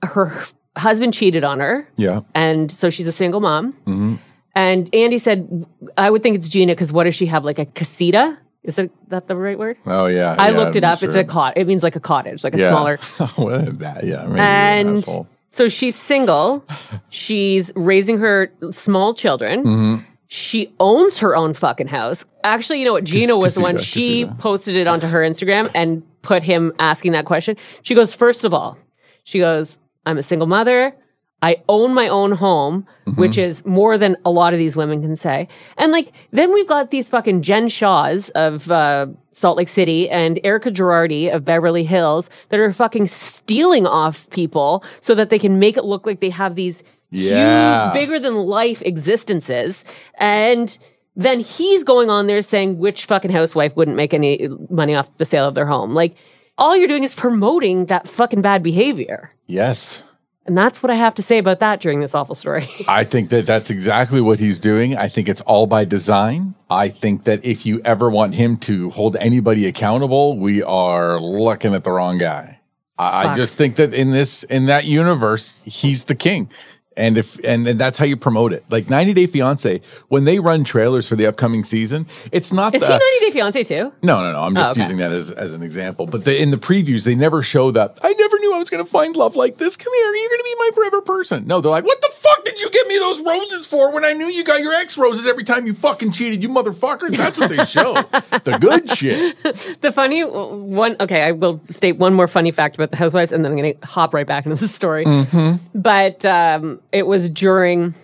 Her 0.06 0.44
husband 0.76 1.14
cheated 1.14 1.44
on 1.44 1.60
her. 1.60 1.88
Yeah. 1.96 2.20
And 2.34 2.70
so 2.70 2.90
she's 2.90 3.06
a 3.06 3.12
single 3.12 3.40
mom. 3.40 3.72
Mm-hmm. 3.86 4.16
And 4.54 4.94
Andy 4.94 5.18
said, 5.18 5.66
I 5.98 6.10
would 6.10 6.22
think 6.22 6.36
it's 6.36 6.48
Gina 6.48 6.72
because 6.72 6.92
what 6.92 7.04
does 7.04 7.14
she 7.14 7.26
have? 7.26 7.44
Like 7.44 7.58
a 7.58 7.66
casita? 7.66 8.38
Is 8.62 8.78
it, 8.78 8.90
that 9.10 9.28
the 9.28 9.36
right 9.36 9.58
word? 9.58 9.76
Oh 9.86 10.06
yeah. 10.06 10.34
I 10.38 10.50
yeah, 10.50 10.56
looked 10.56 10.76
it 10.76 10.82
I'm 10.82 10.94
up. 10.94 11.02
It's 11.02 11.14
a 11.14 11.24
cot. 11.24 11.56
It 11.56 11.66
means 11.66 11.82
like 11.82 11.94
a 11.94 12.00
cottage, 12.00 12.42
like 12.42 12.54
a 12.54 12.58
Yeah. 12.58 12.68
smaller. 12.68 12.96
what 13.36 13.68
is 13.68 13.76
that? 13.78 14.04
Yeah. 14.04 14.24
Maybe 14.26 14.30
you're 14.30 14.38
an 14.38 14.38
And 14.38 15.04
so 15.48 15.68
she's 15.68 15.94
single. 15.94 16.64
She's 17.08 17.72
raising 17.76 18.18
her 18.18 18.50
small 18.72 19.14
children. 19.14 19.64
Mm-hmm. 19.64 20.04
She 20.28 20.72
owns 20.80 21.18
her 21.18 21.36
own 21.36 21.54
fucking 21.54 21.88
house. 21.88 22.24
Actually, 22.42 22.80
you 22.80 22.84
know 22.84 22.92
what? 22.92 23.04
Gina 23.04 23.36
was 23.36 23.54
the 23.54 23.60
one. 23.60 23.78
She 23.78 24.26
posted 24.38 24.76
it 24.76 24.86
onto 24.86 25.06
her 25.06 25.20
Instagram 25.20 25.70
and 25.74 26.02
put 26.22 26.42
him 26.42 26.72
asking 26.78 27.12
that 27.12 27.24
question. 27.24 27.56
She 27.82 27.94
goes, 27.94 28.14
first 28.14 28.44
of 28.44 28.52
all, 28.52 28.76
she 29.24 29.38
goes, 29.38 29.78
I'm 30.04 30.18
a 30.18 30.22
single 30.22 30.48
mother. 30.48 30.96
I 31.42 31.62
own 31.68 31.94
my 31.94 32.08
own 32.08 32.32
home, 32.32 32.86
Mm-hmm. 33.06 33.20
which 33.20 33.38
is 33.38 33.64
more 33.64 33.96
than 33.98 34.16
a 34.24 34.30
lot 34.32 34.52
of 34.52 34.58
these 34.58 34.74
women 34.74 35.00
can 35.00 35.14
say. 35.14 35.46
And 35.78 35.92
like, 35.92 36.12
then 36.32 36.52
we've 36.52 36.66
got 36.66 36.90
these 36.90 37.08
fucking 37.08 37.42
Jen 37.42 37.68
Shahs 37.68 38.30
of 38.30 38.68
uh, 38.68 39.06
Salt 39.30 39.56
Lake 39.58 39.68
City 39.68 40.10
and 40.10 40.40
Erika 40.42 40.72
Girardi 40.72 41.32
of 41.32 41.44
Beverly 41.44 41.84
Hills 41.84 42.30
that 42.48 42.58
are 42.58 42.72
fucking 42.72 43.06
stealing 43.06 43.86
off 43.86 44.28
people 44.30 44.82
so 45.00 45.14
that 45.14 45.30
they 45.30 45.38
can 45.38 45.60
make 45.60 45.76
it 45.76 45.84
look 45.84 46.04
like 46.04 46.18
they 46.18 46.30
have 46.30 46.56
these 46.56 46.82
Yeah. 47.16 47.92
huge, 47.92 47.94
bigger 47.94 48.18
than 48.20 48.34
life 48.34 48.82
existences. 48.82 49.84
And 50.18 50.76
then 51.14 51.40
he's 51.40 51.82
going 51.82 52.10
on 52.10 52.26
there 52.26 52.42
saying 52.42 52.78
which 52.78 53.06
fucking 53.06 53.30
housewife 53.30 53.74
wouldn't 53.76 53.96
make 53.96 54.12
any 54.12 54.48
money 54.70 54.94
off 54.94 55.14
the 55.16 55.24
sale 55.24 55.48
of 55.48 55.54
their 55.54 55.66
home. 55.66 55.94
Like, 55.94 56.16
all 56.58 56.76
you're 56.76 56.88
doing 56.88 57.04
is 57.04 57.14
promoting 57.14 57.86
that 57.86 58.08
fucking 58.08 58.42
bad 58.42 58.62
behavior. 58.62 59.32
Yes. 59.46 60.02
And 60.46 60.56
that's 60.56 60.82
what 60.82 60.90
I 60.90 60.94
have 60.94 61.14
to 61.16 61.22
say 61.22 61.38
about 61.38 61.58
that 61.58 61.80
during 61.80 62.00
this 62.00 62.14
awful 62.14 62.34
story. 62.34 62.68
I 62.88 63.02
think 63.04 63.30
that 63.30 63.46
that's 63.46 63.68
exactly 63.68 64.20
what 64.20 64.38
he's 64.38 64.60
doing. 64.60 64.96
I 64.96 65.08
think 65.08 65.28
it's 65.28 65.40
all 65.40 65.66
by 65.66 65.84
design. 65.84 66.54
I 66.70 66.88
think 66.88 67.24
that 67.24 67.44
if 67.44 67.66
you 67.66 67.80
ever 67.84 68.08
want 68.08 68.34
him 68.34 68.56
to 68.58 68.90
hold 68.90 69.16
anybody 69.16 69.66
accountable, 69.66 70.38
we 70.38 70.62
are 70.62 71.20
looking 71.20 71.74
at 71.74 71.82
the 71.82 71.90
wrong 71.90 72.18
guy. 72.18 72.60
I, 72.98 73.32
I 73.32 73.36
just 73.36 73.54
think 73.54 73.76
that 73.76 73.92
in 73.92 74.12
this 74.12 74.42
in 74.44 74.66
that 74.66 74.86
universe, 74.86 75.60
he's 75.64 76.04
the 76.04 76.14
king. 76.14 76.48
And 76.96 77.18
if 77.18 77.38
and, 77.44 77.68
and 77.68 77.78
that's 77.78 77.98
how 77.98 78.04
you 78.06 78.16
promote 78.16 78.52
it. 78.54 78.64
Like 78.70 78.88
90 78.88 79.12
Day 79.12 79.26
Fiance, 79.26 79.80
when 80.08 80.24
they 80.24 80.38
run 80.38 80.64
trailers 80.64 81.06
for 81.06 81.14
the 81.16 81.26
upcoming 81.26 81.62
season, 81.64 82.06
it's 82.32 82.52
not 82.52 82.74
Is 82.74 82.80
the 82.80 82.86
he 82.86 82.92
90 83.20 83.26
Day 83.26 83.30
Fiance 83.32 83.64
too? 83.64 83.92
no, 84.02 84.22
no, 84.22 84.32
no. 84.32 84.40
I'm 84.42 84.54
just 84.54 84.68
Oh, 84.68 84.72
okay. 84.72 84.80
using 84.82 84.96
that 84.98 85.12
as, 85.12 85.30
as 85.30 85.52
an 85.52 85.62
example. 85.62 86.06
But 86.06 86.24
the, 86.24 86.40
in 86.40 86.50
the 86.50 86.56
previews, 86.56 87.04
they 87.04 87.14
never 87.14 87.42
show 87.42 87.70
that. 87.72 87.98
I 88.02 88.12
never 88.14 88.38
knew 88.38 88.54
I 88.54 88.58
was 88.58 88.70
going 88.70 88.82
to 88.84 88.90
find 88.90 89.14
love 89.14 89.36
like 89.36 89.58
this. 89.58 89.76
Come 89.76 89.92
here. 89.92 90.06
You're 90.14 90.28
going 90.30 90.38
to 90.38 90.44
be 90.44 90.54
my 90.58 90.70
forever 90.74 91.02
person. 91.02 91.46
No, 91.46 91.60
they're 91.60 91.70
like, 91.70 91.84
what 91.84 92.00
the 92.00 92.10
fuck 92.14 92.44
did 92.44 92.60
you 92.60 92.70
give 92.70 92.86
me 92.86 92.98
those 92.98 93.20
roses 93.20 93.66
for 93.66 93.92
when 93.92 94.04
I 94.04 94.12
knew 94.14 94.26
you 94.26 94.42
got 94.42 94.60
your 94.62 94.72
ex 94.74 94.96
roses 94.96 95.26
every 95.26 95.44
time 95.44 95.66
you 95.66 95.74
fucking 95.74 96.12
cheated, 96.12 96.42
you 96.42 96.48
motherfucker? 96.48 97.14
That's 97.14 97.36
what 97.36 97.50
they 97.50 97.64
show. 97.66 97.92
the 98.44 98.56
good 98.60 98.88
shit. 98.90 99.36
The 99.82 99.92
funny 99.92 100.24
one, 100.24 100.96
okay, 101.00 101.22
I 101.22 101.32
will 101.32 101.60
state 101.68 101.98
one 101.98 102.14
more 102.14 102.26
funny 102.28 102.50
fact 102.52 102.76
about 102.76 102.90
the 102.90 102.96
housewives 102.96 103.32
and 103.32 103.44
then 103.44 103.52
I'm 103.52 103.58
going 103.58 103.78
to 103.78 103.86
hop 103.86 104.14
right 104.14 104.26
back 104.26 104.46
into 104.46 104.56
the 104.56 104.68
story. 104.68 105.04
But 105.74 106.24
um, 106.24 106.80
it 106.96 107.06
was 107.06 107.28
during 107.28 107.94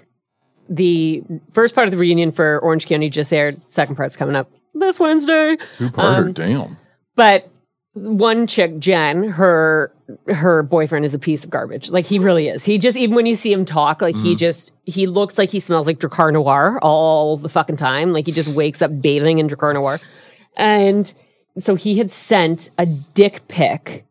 the 0.68 1.22
first 1.52 1.74
part 1.74 1.88
of 1.88 1.92
the 1.92 1.98
reunion 1.98 2.32
for 2.32 2.58
Orange 2.60 2.86
County 2.86 3.10
just 3.10 3.32
aired. 3.32 3.60
Second 3.68 3.96
part's 3.96 4.16
coming 4.16 4.36
up 4.36 4.50
this 4.74 5.00
Wednesday. 5.00 5.56
Two 5.76 5.90
parter. 5.90 6.26
Um, 6.26 6.32
Damn. 6.32 6.76
But 7.14 7.50
one 7.94 8.46
chick, 8.46 8.78
Jen, 8.78 9.24
her 9.24 9.92
her 10.28 10.62
boyfriend 10.62 11.04
is 11.04 11.14
a 11.14 11.18
piece 11.18 11.44
of 11.44 11.50
garbage. 11.50 11.90
Like 11.90 12.06
he 12.06 12.18
really 12.18 12.48
is. 12.48 12.64
He 12.64 12.78
just 12.78 12.96
even 12.96 13.14
when 13.16 13.26
you 13.26 13.34
see 13.34 13.52
him 13.52 13.64
talk, 13.64 14.00
like 14.00 14.16
he 14.16 14.34
just 14.34 14.72
he 14.84 15.06
looks 15.06 15.38
like 15.38 15.50
he 15.50 15.60
smells 15.60 15.86
like 15.86 15.98
Drakkar 15.98 16.32
Noir 16.32 16.78
all 16.82 17.36
the 17.36 17.48
fucking 17.48 17.76
time. 17.76 18.12
Like 18.12 18.26
he 18.26 18.32
just 18.32 18.48
wakes 18.48 18.82
up 18.82 19.00
bathing 19.00 19.38
in 19.38 19.48
Drakkar 19.48 19.74
Noir. 19.74 20.00
And 20.56 21.12
so 21.58 21.74
he 21.74 21.98
had 21.98 22.10
sent 22.10 22.70
a 22.78 22.86
dick 22.86 23.46
pic, 23.48 24.06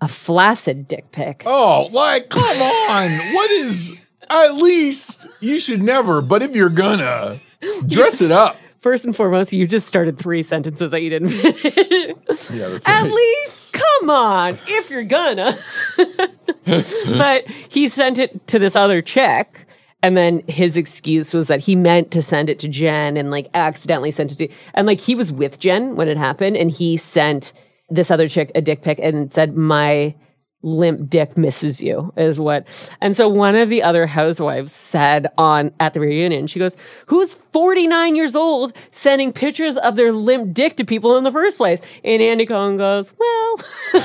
a 0.00 0.08
flaccid 0.08 0.88
dick 0.88 1.10
pic. 1.12 1.42
Oh, 1.44 1.88
like, 1.92 2.30
come 2.30 2.62
on. 2.62 3.34
What 3.34 3.50
is, 3.50 3.92
at 4.30 4.54
least, 4.54 5.26
you 5.40 5.60
should 5.60 5.82
never, 5.82 6.22
but 6.22 6.42
if 6.42 6.54
you're 6.54 6.68
gonna, 6.68 7.40
dress 7.86 8.20
it 8.20 8.30
up. 8.30 8.56
First 8.80 9.04
and 9.04 9.14
foremost, 9.14 9.52
you 9.52 9.66
just 9.66 9.88
started 9.88 10.18
three 10.18 10.42
sentences 10.42 10.92
that 10.92 11.02
you 11.02 11.10
didn't 11.10 11.30
finish. 11.30 12.50
Yeah, 12.50 12.78
At 12.86 13.10
least, 13.10 13.72
come 13.72 14.08
on, 14.08 14.58
if 14.68 14.88
you're 14.88 15.02
gonna. 15.02 15.58
but 16.64 17.44
he 17.68 17.88
sent 17.88 18.18
it 18.18 18.46
to 18.46 18.58
this 18.60 18.76
other 18.76 19.02
chick. 19.02 19.64
And 20.00 20.16
then 20.16 20.44
his 20.46 20.76
excuse 20.76 21.34
was 21.34 21.48
that 21.48 21.58
he 21.58 21.74
meant 21.74 22.12
to 22.12 22.22
send 22.22 22.48
it 22.48 22.60
to 22.60 22.68
Jen 22.68 23.16
and 23.16 23.32
like 23.32 23.50
accidentally 23.52 24.12
sent 24.12 24.30
it 24.30 24.36
to, 24.36 24.48
and 24.74 24.86
like 24.86 25.00
he 25.00 25.16
was 25.16 25.32
with 25.32 25.58
Jen 25.58 25.96
when 25.96 26.06
it 26.06 26.16
happened 26.16 26.56
and 26.56 26.70
he 26.70 26.96
sent 26.96 27.52
this 27.90 28.08
other 28.08 28.28
chick 28.28 28.52
a 28.54 28.60
dick 28.60 28.82
pic 28.82 29.00
and 29.02 29.32
said, 29.32 29.56
my 29.56 30.14
limp 30.62 31.08
dick 31.08 31.36
misses 31.36 31.82
you 31.82 32.12
is 32.16 32.40
what. 32.40 32.66
And 33.00 33.16
so 33.16 33.28
one 33.28 33.54
of 33.54 33.68
the 33.68 33.82
other 33.82 34.06
housewives 34.06 34.72
said 34.72 35.28
on 35.38 35.72
at 35.78 35.94
the 35.94 36.00
reunion, 36.00 36.46
she 36.46 36.58
goes, 36.58 36.76
who's 37.06 37.34
49 37.52 38.16
years 38.16 38.34
old 38.34 38.72
sending 38.90 39.32
pictures 39.32 39.76
of 39.76 39.96
their 39.96 40.12
limp 40.12 40.54
dick 40.54 40.76
to 40.76 40.84
people 40.84 41.16
in 41.16 41.24
the 41.24 41.32
first 41.32 41.58
place? 41.58 41.80
And 42.02 42.20
Andy 42.20 42.46
Cohen 42.46 42.76
goes, 42.76 43.12
well, 43.18 43.56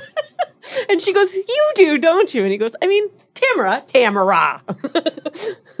and 0.88 1.00
she 1.00 1.12
goes, 1.12 1.34
you 1.34 1.72
do, 1.74 1.98
don't 1.98 2.32
you? 2.34 2.42
And 2.42 2.52
he 2.52 2.58
goes, 2.58 2.74
I 2.82 2.86
mean, 2.86 3.08
Tamara, 3.34 3.82
Tamara. 3.88 4.62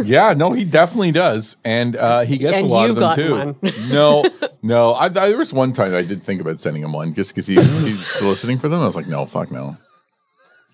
Yeah, 0.02 0.34
no, 0.34 0.50
he 0.50 0.64
definitely 0.64 1.12
does, 1.12 1.56
and 1.64 1.94
uh, 1.94 2.22
he 2.22 2.36
gets 2.36 2.58
And 2.60 2.66
a 2.66 2.68
lot 2.68 2.90
of 2.90 2.96
them 2.96 3.14
too. 3.14 3.70
no, 3.88 4.24
no, 4.60 4.92
I, 4.92 5.04
I, 5.04 5.08
there 5.08 5.38
was 5.38 5.52
one 5.52 5.72
time 5.72 5.94
I 5.94 6.02
did 6.02 6.24
think 6.24 6.40
about 6.40 6.60
sending 6.60 6.82
him 6.82 6.92
one 6.92 7.14
just 7.14 7.30
because 7.30 7.46
he, 7.46 7.54
he 7.54 7.92
was 7.92 8.04
soliciting 8.08 8.58
for 8.58 8.68
them. 8.68 8.80
I 8.80 8.86
was 8.86 8.96
like, 8.96 9.06
no, 9.06 9.24
fuck 9.24 9.52
no. 9.52 9.76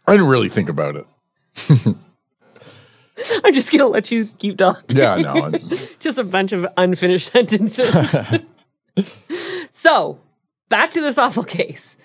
I 0.07 0.13
didn't 0.13 0.29
really 0.29 0.49
think 0.49 0.71
about 0.71 0.97
it. 0.97 1.07
I'm 3.45 3.53
just 3.53 3.71
to 3.71 3.87
let 3.87 4.11
you 4.11 4.27
keep 4.39 4.57
talking. 4.57 4.97
Yeah, 4.97 5.17
no, 5.17 5.51
just- 5.51 6.01
just 6.01 6.17
a 6.17 6.25
bunch 6.25 6.53
of 6.53 6.67
unfinished 6.79 7.31
sentences. 7.31 7.95
so, 9.71 10.19
back 10.71 10.93
to 10.93 11.03
this 11.03 11.19
awful 11.19 11.45
case. 11.45 11.99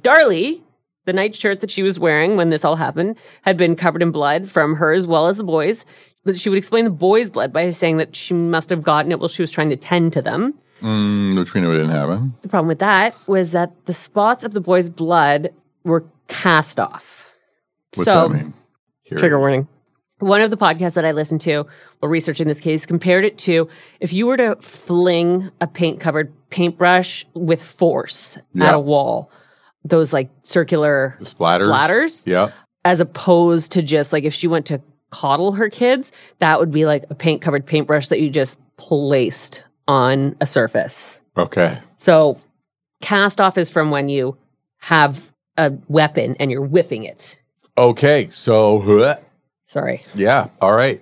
Darlie, 0.00 0.62
the 1.08 1.12
nightshirt 1.14 1.60
that 1.60 1.70
she 1.70 1.82
was 1.82 1.98
wearing 1.98 2.36
when 2.36 2.50
this 2.50 2.66
all 2.66 2.76
happened, 2.76 3.16
had 3.42 3.56
been 3.56 3.74
covered 3.74 4.02
in 4.02 4.10
blood 4.10 4.50
from 4.50 4.76
her 4.76 4.92
as 4.92 5.06
well 5.06 5.26
as 5.26 5.38
the 5.38 5.42
boys. 5.42 5.86
But 6.22 6.38
she 6.38 6.50
would 6.50 6.58
explain 6.58 6.84
the 6.84 6.90
boys' 6.90 7.30
blood 7.30 7.50
by 7.50 7.70
saying 7.70 7.96
that 7.96 8.14
she 8.14 8.34
must 8.34 8.68
have 8.68 8.82
gotten 8.82 9.10
it 9.10 9.18
while 9.18 9.28
she 9.28 9.40
was 9.42 9.50
trying 9.50 9.70
to 9.70 9.76
tend 9.76 10.12
to 10.12 10.20
them. 10.22 10.52
mm, 10.82 11.34
which 11.38 11.54
we 11.54 11.62
knew 11.62 11.72
didn't 11.72 11.88
happen. 11.90 12.34
The 12.42 12.48
problem 12.48 12.68
with 12.68 12.80
that 12.80 13.14
was 13.26 13.52
that 13.52 13.72
the 13.86 13.94
spots 13.94 14.44
of 14.44 14.52
the 14.52 14.60
boys' 14.60 14.90
blood 14.90 15.48
were 15.82 16.04
cast 16.28 16.78
off. 16.78 17.32
What's 17.94 18.04
so, 18.04 18.28
that 18.28 18.34
mean? 18.34 18.52
Here 19.04 19.16
Trigger 19.16 19.38
warning. 19.38 19.66
One 20.18 20.42
of 20.42 20.50
the 20.50 20.58
podcasts 20.58 20.94
that 20.94 21.06
I 21.06 21.12
listened 21.12 21.40
to 21.42 21.64
while 22.00 22.10
researching 22.10 22.48
this 22.48 22.60
case 22.60 22.84
compared 22.84 23.24
it 23.24 23.38
to 23.38 23.68
if 24.00 24.12
you 24.12 24.26
were 24.26 24.36
to 24.36 24.56
fling 24.60 25.50
a 25.62 25.66
paint 25.66 26.00
covered 26.00 26.32
paintbrush 26.50 27.24
with 27.34 27.62
force 27.62 28.36
Yeah. 28.52 28.66
at 28.68 28.74
a 28.74 28.80
wall, 28.80 29.30
those 29.88 30.12
like 30.12 30.28
circular 30.42 31.16
The 31.18 31.24
splatters. 31.26 31.66
splatters, 31.66 32.26
Yeah. 32.26 32.50
as 32.84 33.00
opposed 33.00 33.72
to 33.72 33.82
just 33.82 34.12
like 34.12 34.24
if 34.24 34.34
she 34.34 34.46
went 34.46 34.66
to 34.66 34.80
coddle 35.10 35.52
her 35.52 35.68
kids, 35.70 36.12
that 36.38 36.60
would 36.60 36.70
be 36.70 36.84
like 36.86 37.04
a 37.10 37.14
paint 37.14 37.40
covered 37.42 37.64
paintbrush 37.66 38.08
that 38.08 38.20
you 38.20 38.30
just 38.30 38.58
placed 38.76 39.62
on 39.86 40.36
a 40.40 40.46
surface. 40.46 41.20
Okay. 41.36 41.78
So 41.96 42.38
cast 43.00 43.40
off 43.40 43.56
is 43.56 43.70
from 43.70 43.90
when 43.90 44.08
you 44.08 44.36
have 44.78 45.32
a 45.56 45.72
weapon 45.88 46.36
and 46.38 46.50
you're 46.50 46.62
whipping 46.62 47.04
it. 47.04 47.38
Okay. 47.76 48.28
So, 48.30 48.80
huh, 48.80 49.16
Sorry. 49.66 50.04
yeah. 50.14 50.48
All 50.60 50.72
right. 50.74 51.00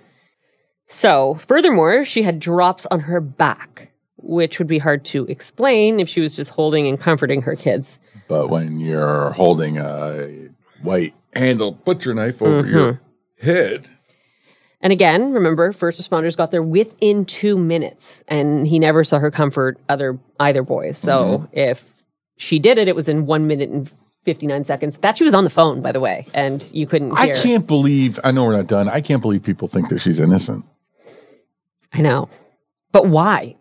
So, 0.85 1.35
furthermore, 1.35 2.05
she 2.05 2.21
had 2.23 2.39
drops 2.39 2.85
on 2.87 3.01
her 3.01 3.19
back. 3.19 3.86
Which 4.17 4.59
would 4.59 4.67
be 4.67 4.79
hard 4.79 5.05
to 5.05 5.25
explain 5.25 5.99
if 5.99 6.09
she 6.09 6.21
was 6.21 6.35
just 6.35 6.51
holding 6.51 6.87
and 6.87 6.99
comforting 6.99 7.41
her 7.43 7.55
kids. 7.55 7.99
But 8.27 8.49
when 8.49 8.79
you're 8.79 9.31
holding 9.31 9.77
a 9.77 10.49
white 10.81 11.13
handled 11.33 11.85
butcher 11.85 12.13
knife 12.13 12.41
over 12.41 12.67
your 12.67 12.93
mm-hmm. 12.93 13.45
head, 13.45 13.89
And 14.81 14.93
again, 14.93 15.31
remember, 15.33 15.71
first 15.71 16.01
responders 16.01 16.37
got 16.37 16.51
there 16.51 16.61
within 16.61 17.25
two 17.25 17.57
minutes, 17.57 18.23
and 18.27 18.67
he 18.67 18.77
never 18.79 19.03
saw 19.03 19.19
her 19.19 19.31
comfort 19.31 19.79
other 19.89 20.19
either 20.39 20.61
boys. 20.61 20.97
So 20.97 21.39
mm-hmm. 21.39 21.45
if 21.51 21.91
she 22.37 22.59
did 22.59 22.77
it, 22.77 22.87
it 22.87 22.95
was 22.95 23.07
in 23.07 23.25
one 23.25 23.47
minute 23.47 23.69
and 23.69 23.91
fifty 24.23 24.45
nine 24.45 24.63
seconds. 24.65 24.97
That 24.97 25.17
she 25.17 25.23
was 25.23 25.33
on 25.33 25.43
the 25.43 25.49
phone, 25.49 25.81
by 25.81 25.91
the 25.91 25.99
way, 25.99 26.27
and 26.33 26.69
you 26.73 26.85
couldn't 26.85 27.13
I 27.13 27.33
can't 27.33 27.65
believe. 27.65 28.19
I 28.23 28.31
know 28.31 28.45
we're 28.45 28.55
not 28.55 28.67
done. 28.67 28.87
I 28.87 29.01
can't 29.01 29.21
believe 29.21 29.41
people 29.41 29.67
think 29.67 29.89
that 29.89 29.99
she's 29.99 30.19
innocent. 30.19 30.63
I 31.91 32.01
know, 32.01 32.29
but 32.91 33.07
why? 33.07 33.55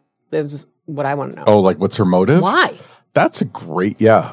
What 0.87 1.07
I 1.07 1.14
want 1.14 1.32
to 1.32 1.37
know. 1.39 1.45
Oh, 1.47 1.61
like 1.61 1.78
what's 1.78 1.97
her 1.97 2.05
motive? 2.05 2.43
Why? 2.43 2.78
That's 3.14 3.41
a 3.41 3.45
great. 3.47 4.01
Yeah. 4.01 4.32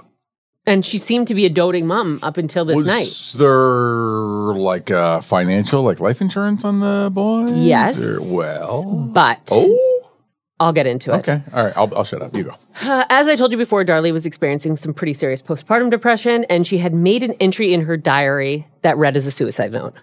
And 0.66 0.86
she 0.86 0.97
seemed 0.97 1.28
to 1.28 1.34
be 1.36 1.45
a 1.45 1.49
doting 1.49 1.88
mom 1.88 2.20
up 2.24 2.38
until 2.38 2.64
this 2.64 2.78
Was 2.78 2.86
night. 2.86 3.34
there 3.38 4.54
like 4.56 4.91
uh, 4.91 5.20
financial, 5.22 5.84
like 5.84 5.99
life 5.99 6.22
insurance 6.22 6.64
on 6.64 6.80
the 6.80 7.10
boys? 7.12 7.51
Yes. 7.51 8.01
Or- 8.01 8.38
well. 8.38 8.86
But 8.86 9.49
Oh. 9.51 9.89
I'll 10.60 10.72
get 10.72 10.88
into 10.88 11.12
it. 11.14 11.28
Okay. 11.28 11.41
All 11.54 11.66
right. 11.66 11.74
I'll, 11.76 11.93
I'll 11.97 12.04
shut 12.06 12.22
up. 12.22 12.34
You 12.38 12.43
go. 12.45 12.56
Uh, 12.84 13.04
as 13.10 13.28
I 13.28 13.36
told 13.36 13.51
you 13.51 13.58
before, 13.58 13.84
Darlie 13.84 14.14
was 14.14 14.26
experiencing 14.26 14.78
some 14.78 14.93
pretty 14.93 15.12
serious 15.12 15.41
postpartum 15.41 15.89
depression, 15.89 16.45
and 16.49 16.66
she 16.66 16.78
had 16.78 16.93
made 16.93 17.24
an 17.24 17.34
entry 17.41 17.74
in 17.74 17.82
her 17.82 17.97
diary 17.97 18.66
that 18.84 18.95
read 18.97 19.18
as 19.18 19.26
a 19.26 19.32
suicide 19.32 19.74
note. 19.74 19.95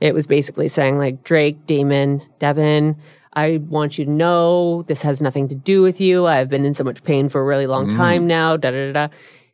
It 0.00 0.14
was 0.14 0.26
basically 0.26 0.66
saying, 0.66 0.98
like, 0.98 1.22
Drake, 1.22 1.66
Damon, 1.66 2.22
Devon, 2.40 2.96
I 3.32 3.58
want 3.58 3.98
you 3.98 4.04
to 4.04 4.10
know 4.10 4.82
this 4.82 5.02
has 5.02 5.22
nothing 5.22 5.48
to 5.48 5.54
do 5.54 5.82
with 5.82 6.00
you. 6.00 6.26
I've 6.26 6.48
been 6.48 6.64
in 6.64 6.74
so 6.74 6.84
much 6.84 7.02
pain 7.04 7.28
for 7.28 7.40
a 7.40 7.44
really 7.44 7.66
long 7.66 7.88
mm. 7.88 7.96
time 7.96 8.26
now. 8.26 8.56
Da 8.56 8.70
da 8.70 8.92
da. 8.92 9.08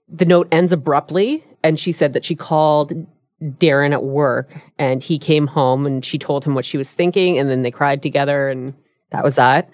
The 0.09 0.25
note 0.25 0.49
ends 0.53 0.73
abruptly, 0.73 1.45
and 1.63 1.79
she 1.79 1.93
said 1.93 2.13
that 2.13 2.25
she 2.25 2.35
called 2.35 2.93
Darin 3.59 3.93
at 3.93 4.03
work, 4.05 4.57
and 4.79 5.03
he 5.03 5.19
came 5.19 5.47
home, 5.47 5.85
and 5.85 6.05
she 6.05 6.19
told 6.19 6.45
him 6.45 6.55
what 6.55 6.65
she 6.65 6.79
was 6.79 6.93
thinking, 6.93 7.39
and 7.39 7.51
then 7.51 7.63
they 7.63 7.71
cried 7.71 8.03
together, 8.03 8.49
and 8.49 8.73
that 9.11 9.25
was 9.25 9.35
that 9.35 9.69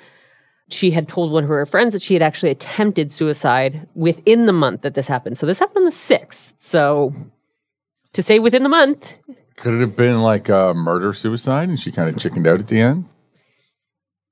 she 0.73 0.91
had 0.91 1.09
told 1.09 1.33
one 1.33 1.45
of 1.45 1.49
her 1.49 1.67
friends 1.67 1.93
that 1.93 2.03
she 2.03 2.15
had 2.15 2.23
actually 2.23 2.51
attempted 2.51 3.13
suicide 3.13 3.89
within 3.95 4.47
the 4.47 4.53
month 4.53 4.83
that 4.83 4.95
this 4.95 5.09
happened. 5.09 5.39
So 5.39 5.47
this 5.47 5.59
happened 5.59 5.79
on 5.79 5.85
the 5.85 5.91
6th. 5.91 6.55
So 6.59 7.15
to 8.13 8.23
say 8.23 8.39
within 8.39 8.63
the 8.63 8.69
month, 8.69 9.15
Could 9.57 9.75
it 9.75 9.81
have 9.81 9.97
been 9.97 10.23
like 10.23 10.49
a 10.49 10.75
murder 10.75 11.13
suicide 11.13 11.69
and 11.69 11.79
she 11.79 11.93
kind 11.93 12.09
of 12.09 12.19
chickened 12.19 12.47
out 12.47 12.61
at 12.61 12.69
the 12.69 12.81
end? 12.81 13.07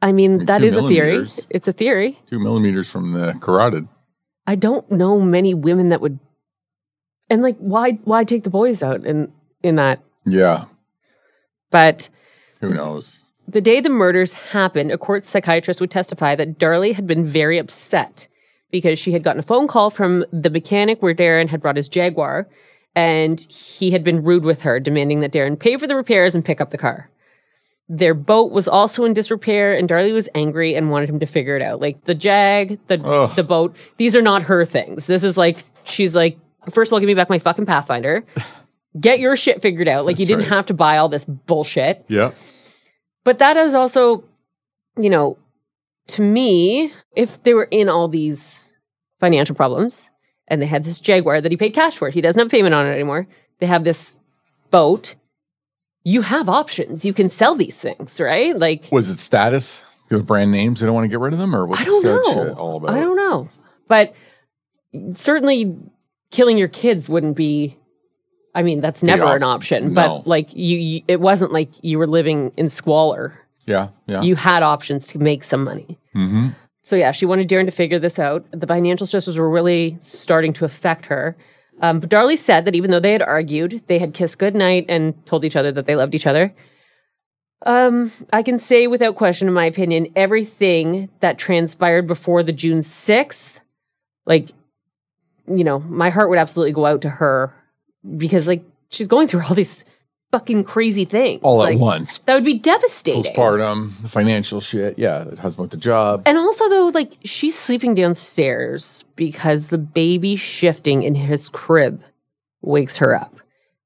I 0.03 0.12
mean, 0.12 0.46
that 0.46 0.61
two 0.61 0.66
a 0.66 0.88
theory. 0.88 1.28
It's 1.51 1.68
a 1.68 1.72
theory. 1.72 2.18
Two 2.28 2.38
millimeters 2.38 2.88
from 2.88 3.12
the 3.12 3.34
carotid. 3.40 3.86
I 4.46 4.55
don't 4.55 4.90
know 4.90 5.20
many 5.20 5.55
women 5.55 5.90
that 5.90 6.01
would 6.01 6.18
and 7.28 7.42
like 7.42 7.57
why 7.59 7.92
why 8.05 8.24
take 8.24 8.44
the 8.44 8.51
boys 8.51 8.82
out 8.82 9.05
in 9.05 9.32
in 9.62 9.76
that? 9.76 10.01
Yeah. 10.26 10.64
But 11.70 12.09
Who 12.61 12.74
knows? 12.74 13.20
The 13.46 13.61
day 13.61 13.80
the 13.80 13.90
murders 13.90 14.32
happened, 14.32 14.92
a 14.92 14.98
court 14.98 15.24
psychiatrist 15.24 15.80
would 15.80 15.90
testify 15.90 16.34
that 16.36 16.59
Darlie 16.59 16.94
had 16.94 17.07
been 17.07 17.24
very 17.24 17.59
upset 17.59 18.28
because 18.70 18.98
she 18.98 19.12
had 19.12 19.24
gotten 19.24 19.40
a 19.40 19.44
phone 19.44 19.66
call 19.66 19.90
from 19.90 20.24
the 20.32 20.51
mechanic 20.51 21.03
where 21.03 21.14
Darin 21.14 21.48
had 21.48 21.61
brought 21.61 21.76
his 21.76 21.88
Jaguar, 21.88 22.48
and 22.94 23.40
he 23.40 23.90
had 23.90 24.05
been 24.05 24.22
rude 24.22 24.44
with 24.44 24.62
her, 24.62 24.78
demanding 24.78 25.18
that 25.20 25.32
Darin 25.32 25.57
pay 25.57 25.76
for 25.76 25.88
the 25.88 25.96
repairs 25.96 26.36
and 26.36 26.44
pick 26.44 26.61
up 26.61 26.70
the 26.70 26.78
car. 26.78 27.11
Their 27.93 28.14
boat 28.14 28.53
was 28.53 28.68
also 28.68 29.05
in 29.05 29.14
disrepair, 29.14 29.74
and 29.76 29.88
Darlie 29.88 30.12
was 30.12 30.28
angry 30.32 30.76
and 30.76 30.93
wanted 30.93 31.11
him 31.11 31.18
to 31.18 31.26
figure 31.26 31.57
it 31.57 31.62
out. 31.62 31.80
Like 31.80 32.05
the 32.05 32.14
Jag, 32.14 32.78
the 32.86 33.05
Ugh. 33.05 33.34
the 33.34 33.43
boat, 33.43 33.74
these 33.97 34.14
are 34.14 34.22
not 34.22 34.43
her 34.43 34.64
things. 34.64 35.09
This 35.09 35.24
is 35.24 35.36
like 35.36 35.64
she's 35.84 36.14
like, 36.14 36.38
first 36.70 36.91
of 36.91 36.93
all, 36.93 37.01
give 37.01 37.09
me 37.09 37.14
back 37.14 37.28
my 37.28 37.41
fucking 37.41 37.66
Pathfinder. 37.66 38.24
Get 39.01 39.18
your 39.18 39.36
shit 39.36 39.61
figured 39.61 39.88
out. 39.88 40.07
Like 40.07 40.20
you 40.20 40.24
That's 40.24 40.28
didn't 40.38 40.51
right. 40.51 40.57
have 40.57 40.66
to 40.66 40.74
buy 40.74 40.99
all 40.99 41.09
this 41.09 41.24
bullshit. 41.24 42.05
Yeah. 42.09 42.30
But 43.24 43.41
that 43.41 43.57
is 43.57 43.74
also, 43.74 44.24
you 44.97 45.11
know, 45.11 45.36
to 46.09 46.22
me, 46.22 46.93
if 47.16 47.43
they 47.43 47.55
were 47.55 47.68
in 47.70 47.88
all 47.88 48.07
these 48.09 48.72
financial 49.20 49.55
problems 49.55 50.11
and 50.49 50.61
they 50.62 50.66
had 50.66 50.84
this 50.84 51.01
Jaguar 51.01 51.41
that 51.41 51.53
he 51.53 51.57
paid 51.57 51.74
cash 51.74 51.97
for, 51.97 52.09
he 52.09 52.20
doesn't 52.20 52.38
have 52.41 52.51
payment 52.51 52.74
on 52.74 52.86
it 52.86 52.91
anymore. 52.91 53.26
They 53.59 53.66
have 53.66 53.84
this 53.84 54.18
boat. 54.70 55.14
You 56.03 56.22
have 56.22 56.48
options. 56.48 57.05
You 57.05 57.12
can 57.12 57.28
sell 57.28 57.55
these 57.55 57.80
things, 57.80 58.18
right? 58.20 58.57
Like, 58.57 58.88
Was 58.90 59.11
it 59.11 59.18
status? 59.18 59.82
The 60.09 60.18
brand 60.18 60.51
names, 60.51 60.80
they 60.80 60.86
don't 60.86 60.94
want 60.94 61.05
to 61.05 61.09
get 61.09 61.20
rid 61.20 61.32
of 61.32 61.38
them? 61.38 61.55
Or 61.55 61.66
what's 61.66 61.84
that 61.84 62.32
shit 62.34 62.59
all 62.59 62.78
about? 62.78 62.94
I 62.96 63.01
don't 63.01 63.16
know. 63.16 63.48
But 63.86 64.12
certainly 65.14 65.76
killing 66.30 66.59
your 66.59 66.68
kids 66.68 67.09
wouldn't 67.09 67.36
be 67.36 67.76
I 68.55 68.62
mean, 68.62 68.80
that's 68.80 69.03
never 69.03 69.22
an 69.24 69.42
option. 69.44 69.84
option. 69.84 69.94
No. 69.94 70.18
But 70.18 70.26
like 70.26 70.55
you, 70.55 70.78
you 70.78 71.03
it 71.07 71.20
wasn't 71.20 71.53
like 71.53 71.70
you 71.82 71.98
were 71.98 72.07
living 72.07 72.53
in 72.57 72.68
squalor. 72.68 73.38
Yeah. 73.66 73.88
Yeah. 74.07 74.22
you 74.22 74.34
had 74.34 74.62
options 74.64 75.07
to 75.09 75.18
make 75.18 75.44
some 75.44 75.62
money. 75.62 75.98
mm-hmm. 76.14 76.48
So 76.82 76.96
yeah, 76.96 77.12
she 77.12 77.26
wanted 77.26 77.46
Darin 77.46 77.66
to 77.66 77.72
figure 77.72 78.01
this 78.01 78.18
out. 78.18 78.44
The 78.51 78.66
financial 78.66 79.07
stresses 79.07 79.38
were 79.38 79.48
really 79.48 79.96
starting 80.01 80.53
to 80.55 80.64
affect 80.64 81.07
her. 81.07 81.36
Um, 81.80 82.00
but 82.00 82.10
Darlie 82.10 82.38
said 82.38 82.66
that 82.66 82.74
even 82.74 82.90
though 82.90 83.00
they 83.00 83.12
had 83.12 83.22
argued, 83.22 83.82
they 83.86 83.98
had 83.98 84.14
kissed 84.14 84.38
goodnight 84.38 84.86
and 84.88 85.14
told 85.26 85.44
each 85.44 85.56
other 85.56 85.72
that 85.72 85.86
they 85.86 85.96
loved 85.96 86.14
each 86.14 86.26
other. 86.26 86.54
Um, 87.66 88.12
I 88.32 88.42
can 88.42 88.58
say 88.58 88.86
without 88.86 89.16
question, 89.16 89.48
in 89.48 89.54
my 89.54 89.66
opinion, 89.66 90.08
everything 90.16 91.08
that 91.20 91.38
transpired 91.38 92.06
before 92.06 92.42
the 92.42 92.52
June 92.52 92.82
sixth, 92.82 93.60
like, 94.24 94.50
you 95.46 95.64
know, 95.64 95.80
my 95.80 96.10
heart 96.10 96.30
would 96.30 96.38
absolutely 96.38 96.72
go 96.72 96.86
out 96.86 97.02
to 97.02 97.10
her 97.10 97.54
because 98.16 98.46
like 98.48 98.62
she's 98.88 99.08
going 99.08 99.28
through 99.28 99.42
all 99.42 99.54
these 99.54 99.84
fucking 100.32 100.64
crazy 100.64 101.04
things 101.04 101.40
All 101.42 101.58
Like, 101.58 101.74
at 101.74 101.80
once. 101.80 102.18
That 102.26 102.34
would 102.34 102.44
be 102.44 102.54
devastating. 102.54 103.24
Postpartum, 103.34 104.00
the 104.02 104.08
financial 104.08 104.60
shit. 104.60 104.98
Yeah. 104.98 105.24
The 105.24 105.40
husband 105.40 105.64
with 105.64 105.70
the 105.72 105.76
job. 105.76 106.22
And 106.26 106.38
also, 106.38 106.68
though, 106.68 106.88
like 106.94 107.12
she's 107.24 107.58
sleeping 107.58 107.94
downstairs 107.94 109.04
because 109.16 109.68
the 109.68 109.78
baby 109.78 110.36
shifting 110.36 111.02
in 111.02 111.14
his 111.14 111.48
crib 111.48 112.02
wakes 112.62 112.96
her 112.98 113.14
up. 113.14 113.36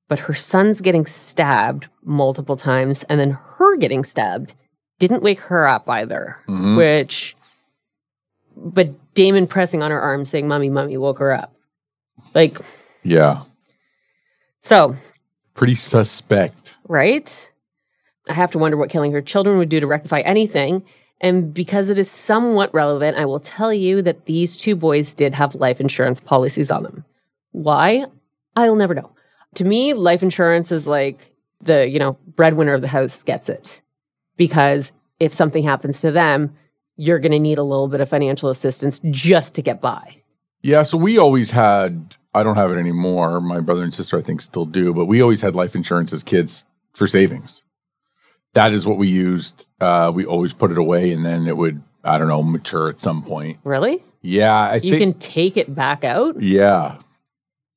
But 0.09 0.19
her 0.19 0.35
son's 0.35 0.83
getting 0.83 1.07
stabbed 1.07 1.89
multiple 2.05 2.57
times, 2.57 3.05
and 3.05 3.19
then 3.19 3.31
her 3.31 3.77
getting 3.77 4.05
stabbed 4.05 4.55
didn't 4.99 5.23
wake 5.23 5.41
her 5.41 5.67
up 5.67 5.89
either. 5.89 6.37
Mhm. 6.47 6.77
Which, 6.77 7.35
but 8.55 8.91
Damon 9.15 9.47
pressing 9.47 9.83
on 9.83 9.91
her 9.91 10.01
arm 10.01 10.25
saying, 10.27 10.47
Mommy, 10.47 10.69
Mommy 10.69 10.97
woke 10.99 11.19
her 11.21 11.33
up. 11.33 11.55
Like, 12.35 12.59
Yeah. 13.03 13.43
so, 14.61 14.95
Pretty 15.55 15.75
suspect. 15.75 16.77
right? 16.89 17.51
I 18.29 18.33
have 18.33 18.51
to 18.53 18.59
wonder 18.59 18.77
what 18.77 18.91
killing 18.91 19.13
her 19.13 19.21
children 19.23 19.59
would 19.59 19.69
do 19.69 19.81
to 19.81 19.87
rectify 19.87 20.21
anything. 20.21 20.83
And 21.21 21.55
because 21.55 21.91
it 21.91 21.99
is 21.99 22.11
somewhat 22.11 22.73
relevant, 22.75 23.17
I 23.17 23.25
will 23.27 23.41
tell 23.41 23.73
you 23.73 24.03
that 24.03 24.27
these 24.27 24.57
two 24.57 24.75
boys 24.77 25.15
did 25.15 25.35
have 25.35 25.55
life 25.55 25.81
insurance 25.81 26.21
policies 26.21 26.71
on 26.71 26.83
them. 26.83 27.05
Why? 27.53 28.07
I'll 28.57 28.77
never 28.77 28.95
know. 28.95 29.11
To 29.57 29.65
me, 29.65 29.95
life 29.95 30.23
insurance 30.23 30.73
is 30.73 30.87
like 30.87 31.33
the, 31.61 31.87
you 31.89 31.99
know, 31.99 32.19
breadwinner 32.35 32.75
of 32.75 32.81
the 32.81 32.89
house 32.89 33.23
gets 33.23 33.49
it. 33.49 33.81
Because 34.37 34.93
if 35.21 35.33
something 35.33 35.63
happens 35.63 36.01
to 36.01 36.11
them, 36.11 36.57
you're 36.97 37.19
going 37.21 37.33
to 37.33 37.39
need 37.39 37.59
a 37.59 37.63
little 37.63 37.89
bit 37.89 38.01
of 38.01 38.09
financial 38.09 38.49
assistance 38.49 39.01
just 39.11 39.55
to 39.55 39.63
get 39.63 39.81
by. 39.81 40.23
Yeah, 40.63 40.83
so 40.83 40.97
we 40.97 41.19
always 41.19 41.51
had, 41.51 42.17
I 42.35 42.43
don't 42.43 42.57
have 42.57 42.71
it 42.73 42.77
anymore. 42.79 43.41
My 43.41 43.61
brother 43.61 43.83
and 43.83 43.95
sister, 43.95 44.19
I 44.19 44.23
think, 44.23 44.43
still 44.43 44.65
do, 44.67 44.93
but 44.93 45.07
we 45.07 45.23
always 45.23 45.41
had 45.41 45.55
life 45.55 45.75
insurance 45.75 46.13
as 46.13 46.23
kids 46.23 46.65
for 46.93 47.07
savings. 47.07 47.63
That 48.55 48.73
is 48.73 48.87
what 48.87 48.99
we 48.99 49.09
used. 49.09 49.67
Uh, 49.81 50.11
we 50.15 50.25
always 50.25 50.53
put 50.53 50.71
it 50.71 50.79
away 50.79 51.13
and 51.13 51.25
then 51.25 51.47
it 51.47 51.57
would, 51.57 51.83
I 52.05 52.19
don't 52.19 52.29
know, 52.29 52.43
mature 52.43 52.89
at 52.89 53.01
some 53.01 53.23
point. 53.23 53.59
Really? 53.65 54.03
Yeah, 54.23 54.53
I 54.55 54.75
You 54.77 54.97
think. 54.97 54.99
can 54.99 55.15
take 55.21 55.57
it 55.57 55.75
back 55.75 56.03
out? 56.05 56.41
yeah, 56.43 56.97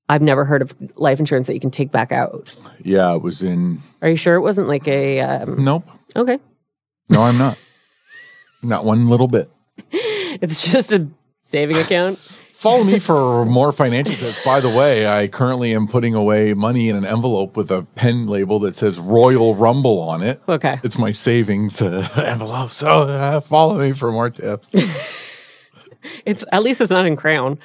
I've 0.10 0.22
never 0.22 0.46
heard 0.46 0.62
of 0.62 0.74
life 0.96 1.20
insurance 1.20 1.48
that 1.48 1.54
you 1.54 1.60
can 1.60 1.72
take 1.72 1.92
back 1.92 2.12
out. 2.14 2.56
yeah, 2.82 3.14
it 3.14 3.22
was 3.22 3.44
in. 3.44 3.82
Are 4.02 4.10
you 4.10 4.16
sure 4.16 4.36
it 4.36 4.42
wasn't 4.42 4.68
like 4.70 4.88
a 4.88 5.20
um, 5.20 5.64
Nope. 5.64 5.90
okay? 6.16 6.40
No, 7.10 7.24
I'm 7.24 7.38
not. 7.38 7.58
not 8.64 8.86
one 8.86 9.10
little 9.10 9.28
bit. 9.28 9.50
It's 10.40 10.72
just 10.72 10.92
a 10.92 11.08
saving 11.40 11.78
account. 11.78 12.20
Follow 12.58 12.84
me 12.84 12.98
for 12.98 13.46
more 13.46 13.72
financial 13.72 14.16
tips. 14.16 14.44
By 14.44 14.60
the 14.62 14.70
way, 14.70 15.08
I 15.08 15.28
currently 15.28 15.76
am 15.76 15.88
putting 15.88 16.16
away 16.16 16.56
money 16.56 16.90
in 16.90 16.96
an 16.96 17.06
envelope 17.06 17.56
with 17.56 17.70
a 17.70 17.84
pen 17.94 18.26
label 18.26 18.60
that 18.62 18.76
says 18.76 18.98
Royal 18.98 19.54
Rumble 19.54 20.00
on 20.00 20.24
it. 20.24 20.42
Okay. 20.50 20.80
It's 20.84 20.98
my 20.98 21.12
savings 21.12 21.84
uh, 21.84 22.10
envelope. 22.16 22.72
So 22.72 22.88
uh, 22.88 23.42
follow 23.42 23.78
me 23.78 23.92
for 23.94 24.12
more 24.12 24.32
tips. 24.32 24.74
It's 26.26 26.46
at 26.54 26.64
least 26.64 26.80
it's 26.80 26.92
not 26.92 27.06
in 27.06 27.18
crown. 27.18 27.60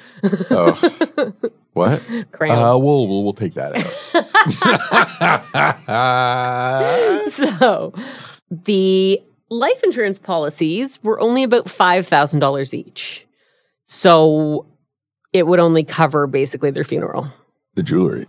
Oh, 0.49 1.33
what? 1.73 2.05
Crown. 2.33 2.51
Uh, 2.51 2.77
we'll, 2.77 3.07
we'll 3.07 3.23
we'll 3.23 3.31
take 3.31 3.53
that 3.53 3.77
out. 5.87 7.31
so 7.31 7.93
the 8.51 9.21
life 9.49 9.81
insurance 9.83 10.19
policies 10.19 11.01
were 11.03 11.21
only 11.21 11.43
about 11.43 11.67
$5,000 11.67 12.73
each. 12.73 13.27
So 13.85 14.65
it 15.33 15.45
would 15.47 15.59
only 15.59 15.83
cover 15.83 16.27
basically 16.27 16.71
their 16.71 16.83
funeral, 16.83 17.27
The 17.75 17.83
jewelry. 17.83 18.27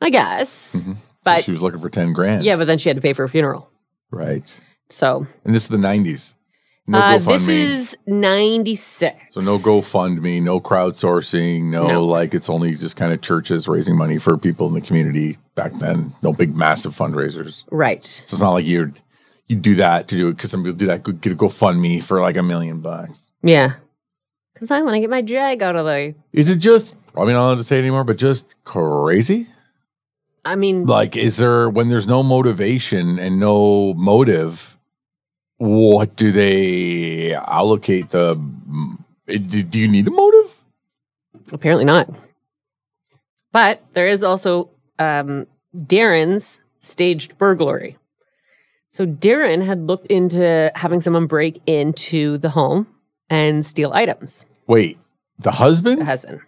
I 0.00 0.10
guess. 0.10 0.50
So 0.50 0.96
But 1.24 1.44
she 1.44 1.50
was 1.52 1.62
looking 1.62 1.80
for 1.80 1.88
10 1.90 2.12
grand. 2.12 2.44
yeah, 2.44 2.56
but 2.56 2.66
then 2.66 2.78
she 2.78 2.88
had 2.88 2.96
to 2.96 3.00
pay 3.02 3.12
for 3.12 3.24
a 3.24 3.28
funeral. 3.28 3.68
Right. 4.10 4.58
So 4.90 5.26
And 5.44 5.54
this 5.54 5.64
is 5.64 5.68
the 5.68 5.76
90s. 5.76 6.34
No 6.86 6.98
uh, 6.98 7.18
this 7.18 7.46
is 7.48 7.96
96. 8.06 9.16
so 9.34 9.40
no 9.40 9.56
GoFundMe, 9.58 10.42
no 10.42 10.60
crowdsourcing, 10.60 11.70
no, 11.70 11.86
No. 11.86 12.04
like 12.04 12.34
it's 12.34 12.48
only 12.50 12.74
just 12.74 12.96
kind 12.96 13.12
of 13.12 13.20
churches 13.22 13.68
raising 13.68 13.96
money 13.96 14.18
for 14.18 14.36
people 14.36 14.66
in 14.66 14.74
the 14.74 14.80
community 14.80 15.38
back 15.54 15.72
then. 15.78 16.12
No 16.22 16.32
big 16.32 16.56
massive 16.56 16.94
fundraisers. 16.96 17.62
Right. 17.70 18.04
So 18.04 18.22
it's 18.34 18.40
not 18.40 18.50
like 18.50 18.64
you'd 18.66 19.00
you 19.46 19.56
do 19.56 19.76
that 19.76 20.08
to 20.08 20.16
do 20.16 20.28
it 20.28 20.36
because 20.36 20.50
some 20.50 20.62
people 20.64 20.76
do 20.78 20.86
that. 20.86 21.04
Get 21.20 21.32
a 21.32 21.36
GoFundMe 21.36 22.02
for 22.02 22.20
like 22.20 22.36
a 22.36 22.42
million 22.42 22.80
bucks. 22.80 23.30
Yeah. 23.42 23.74
Because 24.54 24.70
I 24.70 24.82
want 24.82 24.94
to 24.94 25.00
get 25.00 25.10
my 25.10 25.22
jag 25.22 25.62
out 25.62 25.76
of 25.76 25.86
there. 25.86 26.14
Is 26.32 26.50
it 26.50 26.56
just 26.56 26.94
probably 27.12 27.32
not 27.34 27.46
allowed 27.46 27.56
to 27.56 27.64
say 27.64 27.76
it 27.76 27.80
anymore, 27.80 28.04
but 28.04 28.16
just 28.16 28.46
crazy? 28.64 29.48
I 30.44 30.56
mean, 30.56 30.86
Like, 30.86 31.16
is 31.16 31.36
there 31.36 31.70
when 31.70 31.88
there's 31.88 32.06
no 32.08 32.22
motivation 32.22 33.18
and 33.18 33.38
no 33.38 33.94
motive? 33.94 34.76
What 35.58 36.16
do 36.16 36.32
they 36.32 37.34
allocate 37.34 38.10
the? 38.10 38.34
Do, 39.26 39.38
do 39.62 39.78
you 39.78 39.88
need 39.88 40.08
a 40.08 40.10
motive? 40.10 40.50
apparently 41.52 41.84
not. 41.84 42.08
But 43.52 43.82
there 43.92 44.06
is 44.08 44.24
also 44.24 44.70
um, 44.98 45.46
Darin's 45.86 46.62
staged 46.78 47.36
burglary. 47.38 47.98
So 48.88 49.06
Darin 49.06 49.60
had 49.60 49.86
looked 49.86 50.06
into 50.06 50.70
having 50.74 51.00
someone 51.00 51.26
break 51.26 51.60
into 51.66 52.38
the 52.38 52.50
home 52.50 52.86
and 53.30 53.64
steal 53.64 53.92
items. 53.92 54.44
Wait, 54.66 54.98
the 55.38 55.52
husband 55.52 56.00
The 56.00 56.04
husband. 56.04 56.40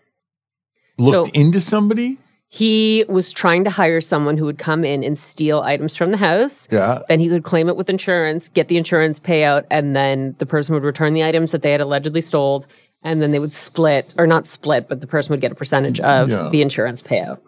looked 0.99 1.29
so- 1.35 1.41
into 1.41 1.61
somebody. 1.61 2.18
He 2.49 3.05
was 3.09 3.33
trying 3.33 3.64
to 3.64 3.70
hire 3.70 4.01
someone 4.01 4.37
who 4.37 4.45
would 4.45 4.59
come 4.59 4.85
in 4.85 5.03
and 5.03 5.18
steal 5.18 5.61
items 5.62 5.97
from 5.97 6.12
the 6.12 6.16
house. 6.16 6.68
Yeah, 6.70 7.01
Then 7.09 7.18
he 7.18 7.29
would 7.29 7.43
claim 7.43 7.68
it 7.68 7.75
with 7.75 7.91
insurance, 7.91 8.49
get 8.49 8.68
the 8.68 8.77
insurance 8.77 9.18
payout, 9.18 9.64
and 9.72 9.97
then 9.97 10.37
the 10.39 10.47
person 10.47 10.72
would 10.75 10.85
return 10.85 11.14
the 11.14 11.25
items 11.25 11.51
that 11.51 11.62
they 11.62 11.72
had 11.72 11.81
allegedly 11.81 12.20
stole. 12.20 12.64
And 13.03 13.20
then 13.20 13.33
they 13.33 13.41
would 13.41 13.53
split, 13.55 14.14
or 14.16 14.27
not 14.29 14.47
split, 14.47 14.89
but 14.89 15.01
the 15.01 15.07
person 15.09 15.33
would 15.33 15.41
get 15.41 15.51
a 15.51 15.57
percentage 15.57 15.99
of 16.01 16.31
Yeah. 16.31 16.49
the 16.51 16.62
insurance 16.62 17.03
payout. 17.03 17.39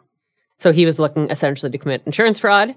So 0.59 0.73
he 0.73 0.85
was 0.85 0.99
looking 0.99 1.31
essentially 1.31 1.71
to 1.71 1.79
commit 1.79 2.03
insurance 2.05 2.41
fraud. 2.41 2.75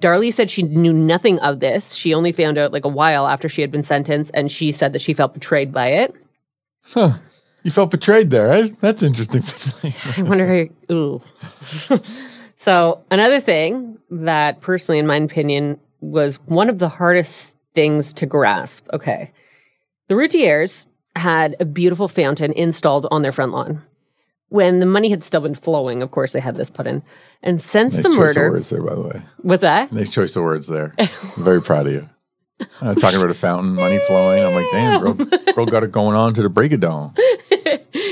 Darlie 0.00 0.32
said 0.32 0.50
she 0.50 0.62
knew 0.62 0.92
nothing 0.92 1.38
of 1.40 1.60
this. 1.60 1.94
She 1.94 2.14
only 2.14 2.32
found 2.32 2.58
out 2.58 2.72
like 2.72 2.84
a 2.84 2.88
while 2.88 3.26
after 3.26 3.48
she 3.48 3.60
had 3.60 3.70
been 3.70 3.82
sentenced, 3.82 4.30
and 4.34 4.50
she 4.50 4.72
said 4.72 4.92
that 4.92 5.00
she 5.02 5.14
felt 5.14 5.34
betrayed 5.34 5.72
by 5.72 5.88
it. 5.88 6.14
Huh. 6.82 7.18
You 7.62 7.70
felt 7.70 7.90
betrayed 7.92 8.30
there. 8.30 8.50
eh? 8.50 8.68
That's 8.80 9.02
interesting. 9.02 9.44
I 10.16 10.22
wonder 10.22 10.46
how. 10.88 10.94
Ooh. 10.94 11.22
so 12.56 13.04
another 13.10 13.38
thing 13.38 13.98
that, 14.10 14.60
personally, 14.60 14.98
in 14.98 15.06
my 15.06 15.16
opinion, 15.16 15.78
was 16.00 16.36
one 16.46 16.68
of 16.68 16.78
the 16.80 16.88
hardest 16.88 17.56
things 17.74 18.12
to 18.14 18.26
grasp. 18.26 18.88
Okay, 18.92 19.32
the 20.08 20.16
Routiers 20.16 20.86
had 21.14 21.54
a 21.60 21.64
beautiful 21.64 22.08
fountain 22.08 22.52
installed 22.52 23.06
on 23.10 23.22
their 23.22 23.32
front 23.32 23.52
lawn. 23.52 23.82
When 24.52 24.80
the 24.80 24.86
money 24.86 25.08
had 25.08 25.24
still 25.24 25.40
been 25.40 25.54
flowing, 25.54 26.02
of 26.02 26.10
course, 26.10 26.34
they 26.34 26.40
had 26.40 26.56
this 26.56 26.68
put 26.68 26.86
in. 26.86 27.02
And 27.42 27.60
since 27.62 27.94
nice 27.94 28.02
the 28.02 28.10
choice 28.10 28.18
murder, 28.18 28.46
of 28.46 28.52
words 28.52 28.68
there, 28.68 28.82
by 28.82 28.94
the 28.94 29.00
way. 29.00 29.22
what's 29.38 29.62
that? 29.62 29.90
Nice 29.92 30.12
choice 30.12 30.36
of 30.36 30.42
words 30.42 30.66
there. 30.68 30.92
I'm 30.98 31.08
very 31.38 31.62
proud 31.62 31.86
of 31.86 31.92
you. 31.94 32.08
Uh, 32.80 32.94
talking 32.94 33.18
about 33.18 33.30
a 33.30 33.34
fountain, 33.34 33.74
money 33.74 33.98
flowing. 34.06 34.44
I'm 34.44 34.54
like, 34.54 34.66
damn, 34.70 35.00
girl, 35.00 35.14
girl 35.54 35.66
got 35.66 35.82
it 35.84 35.90
going 35.90 36.14
on 36.16 36.34
to 36.34 36.42
the 36.42 36.48
break 36.48 36.72
of 36.72 36.80
dawn. 36.80 37.14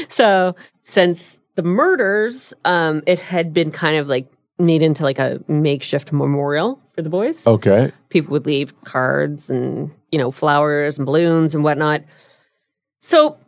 So 0.08 0.56
since 0.80 1.38
the 1.54 1.62
murders, 1.62 2.52
um, 2.64 3.02
it 3.06 3.20
had 3.20 3.54
been 3.54 3.70
kind 3.70 3.96
of 3.96 4.08
like 4.08 4.26
made 4.58 4.82
into 4.82 5.04
like 5.04 5.18
a 5.18 5.40
makeshift 5.46 6.12
memorial 6.12 6.80
for 6.94 7.02
the 7.02 7.08
boys. 7.08 7.46
Okay. 7.46 7.92
people 8.08 8.32
would 8.32 8.44
leave 8.44 8.78
cards 8.84 9.50
and 9.50 9.90
you 10.10 10.18
know 10.18 10.30
flowers 10.30 10.98
and 10.98 11.06
balloons 11.06 11.54
and 11.54 11.62
whatnot 11.64 12.02
so 12.98 13.38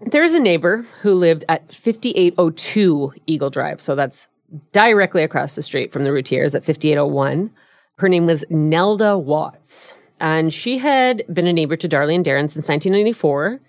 there's 0.00 0.34
a 0.34 0.40
neighbor 0.40 0.84
who 1.02 1.14
lived 1.14 1.44
at 1.48 1.72
5802 1.74 3.12
eagle 3.26 3.50
drive 3.50 3.80
so 3.80 3.94
that's 3.94 4.28
directly 4.72 5.22
across 5.22 5.54
the 5.54 5.62
street 5.62 5.92
from 5.92 6.04
the 6.04 6.12
routiers 6.12 6.54
at 6.54 6.64
5801 6.64 7.50
her 7.98 8.08
name 8.08 8.26
was 8.26 8.44
nelda 8.50 9.18
watts 9.18 9.96
and 10.20 10.52
she 10.52 10.78
had 10.78 11.24
been 11.32 11.46
a 11.46 11.52
neighbor 11.52 11.76
to 11.76 11.88
darlene 11.88 12.22
darin 12.22 12.48
since 12.48 12.68
1994 12.68 13.60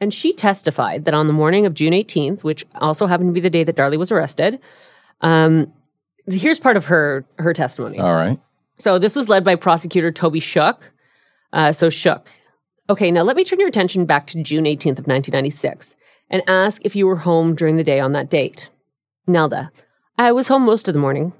and 0.00 0.12
she 0.12 0.32
testified 0.32 1.04
that 1.04 1.14
on 1.14 1.26
the 1.26 1.32
morning 1.32 1.66
of 1.66 1.74
june 1.74 1.92
18th 1.92 2.42
which 2.42 2.64
also 2.76 3.06
happened 3.06 3.28
to 3.28 3.34
be 3.34 3.40
the 3.40 3.50
day 3.50 3.64
that 3.64 3.76
darlie 3.76 3.98
was 3.98 4.10
arrested 4.12 4.58
um, 5.20 5.72
here's 6.26 6.58
part 6.58 6.76
of 6.76 6.86
her 6.86 7.24
her 7.38 7.52
testimony 7.52 7.98
All 7.98 8.14
right. 8.14 8.38
so 8.78 8.98
this 8.98 9.14
was 9.14 9.28
led 9.28 9.44
by 9.44 9.54
prosecutor 9.56 10.10
Toby 10.10 10.40
Shook. 10.40 10.92
Uh, 11.52 11.70
so 11.72 11.90
Shook. 11.90 12.28
Okay, 12.92 13.10
now 13.10 13.22
let 13.22 13.36
me 13.36 13.42
turn 13.42 13.58
your 13.58 13.70
attention 13.70 14.04
back 14.04 14.26
to 14.26 14.42
June 14.42 14.64
18th 14.64 14.98
of 14.98 15.06
1996 15.06 15.96
and 16.28 16.42
ask 16.46 16.82
if 16.84 16.94
you 16.94 17.06
were 17.06 17.16
home 17.16 17.54
during 17.54 17.76
the 17.76 17.82
day 17.82 17.98
on 17.98 18.12
that 18.12 18.28
date. 18.28 18.68
Nelda. 19.26 19.72
I 20.18 20.30
was 20.32 20.48
home 20.48 20.66
most 20.66 20.88
of 20.88 20.92
the 20.92 21.00
morning. 21.00 21.32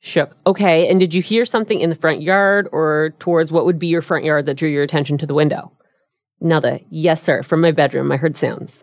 Shook. 0.00 0.36
Okay, 0.44 0.88
and 0.88 0.98
did 0.98 1.14
you 1.14 1.22
hear 1.22 1.44
something 1.44 1.78
in 1.78 1.88
the 1.88 1.94
front 1.94 2.20
yard 2.20 2.68
or 2.72 3.14
towards 3.20 3.52
what 3.52 3.64
would 3.64 3.78
be 3.78 3.86
your 3.86 4.02
front 4.02 4.24
yard 4.24 4.46
that 4.46 4.56
drew 4.56 4.68
your 4.68 4.82
attention 4.82 5.16
to 5.18 5.26
the 5.26 5.34
window? 5.34 5.70
Nelda. 6.40 6.80
Yes, 6.90 7.22
sir. 7.22 7.44
From 7.44 7.60
my 7.60 7.70
bedroom, 7.70 8.10
I 8.10 8.16
heard 8.16 8.36
sounds. 8.36 8.82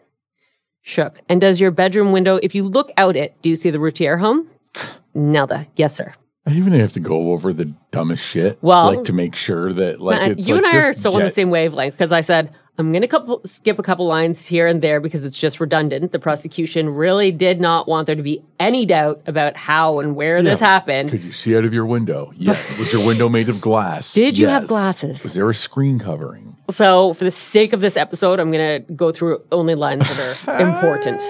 Shook. 0.81 1.19
And 1.27 1.41
does 1.41 1.59
your 1.59 1.71
bedroom 1.71 2.13
window, 2.13 2.37
if 2.37 2.55
you 2.55 2.63
look 2.63 2.93
out 2.95 3.17
it, 3.17 3.35
do 3.41 3.49
you 3.49 3.57
see 3.57 3.71
the 3.71 3.79
routier 3.81 4.15
home? 4.15 4.47
Nelda. 5.13 5.67
Yes, 5.75 5.97
sir. 5.97 6.13
I 6.49 6.53
even 6.55 6.73
have 6.73 6.93
to 6.93 6.99
go 6.99 7.31
over 7.31 7.53
the 7.53 7.65
dumbest 7.91 8.23
shit. 8.23 8.57
Well- 8.61 8.95
like 8.95 9.03
to 9.05 9.13
make 9.13 9.35
sure 9.35 9.71
that 9.73 10.01
like 10.01 10.31
it's 10.37 10.47
you 10.47 10.55
like, 10.55 10.65
and 10.65 10.77
I 10.77 10.87
are 10.87 10.93
still 10.93 11.15
on 11.15 11.21
the 11.23 11.29
same 11.29 11.49
wavelength 11.49 11.93
because 11.93 12.11
I 12.11 12.21
said 12.21 12.53
I'm 12.77 12.93
going 12.93 13.01
to 13.01 13.09
couple, 13.09 13.41
skip 13.43 13.77
a 13.77 13.83
couple 13.83 14.07
lines 14.07 14.45
here 14.45 14.65
and 14.65 14.81
there 14.81 15.01
because 15.01 15.25
it's 15.25 15.37
just 15.37 15.59
redundant. 15.59 16.13
The 16.13 16.17
prosecution 16.19 16.87
really 16.89 17.29
did 17.29 17.59
not 17.59 17.89
want 17.89 18.07
there 18.07 18.15
to 18.15 18.23
be 18.23 18.41
any 18.57 18.85
doubt 18.85 19.21
about 19.27 19.57
how 19.57 19.99
and 19.99 20.15
where 20.15 20.41
this 20.41 20.61
happened. 20.61 21.09
Could 21.09 21.21
you 21.21 21.33
see 21.33 21.57
out 21.57 21.65
of 21.65 21.73
your 21.73 21.85
window? 21.85 22.31
Yes. 22.37 22.79
Was 22.79 22.93
your 22.93 23.05
window 23.05 23.27
made 23.27 23.49
of 23.49 23.59
glass? 23.59 24.13
Did 24.13 24.37
you 24.37 24.47
have 24.47 24.65
glasses? 24.65 25.23
Was 25.23 25.33
there 25.33 25.49
a 25.49 25.53
screen 25.53 25.99
covering? 25.99 26.55
So, 26.69 27.13
for 27.15 27.25
the 27.25 27.31
sake 27.31 27.73
of 27.73 27.81
this 27.81 27.97
episode, 27.97 28.39
I'm 28.39 28.49
going 28.49 28.85
to 28.85 28.93
go 28.93 29.11
through 29.11 29.41
only 29.51 29.75
lines 29.75 30.07
that 30.07 30.47
are 30.47 30.59
important. 30.75 31.21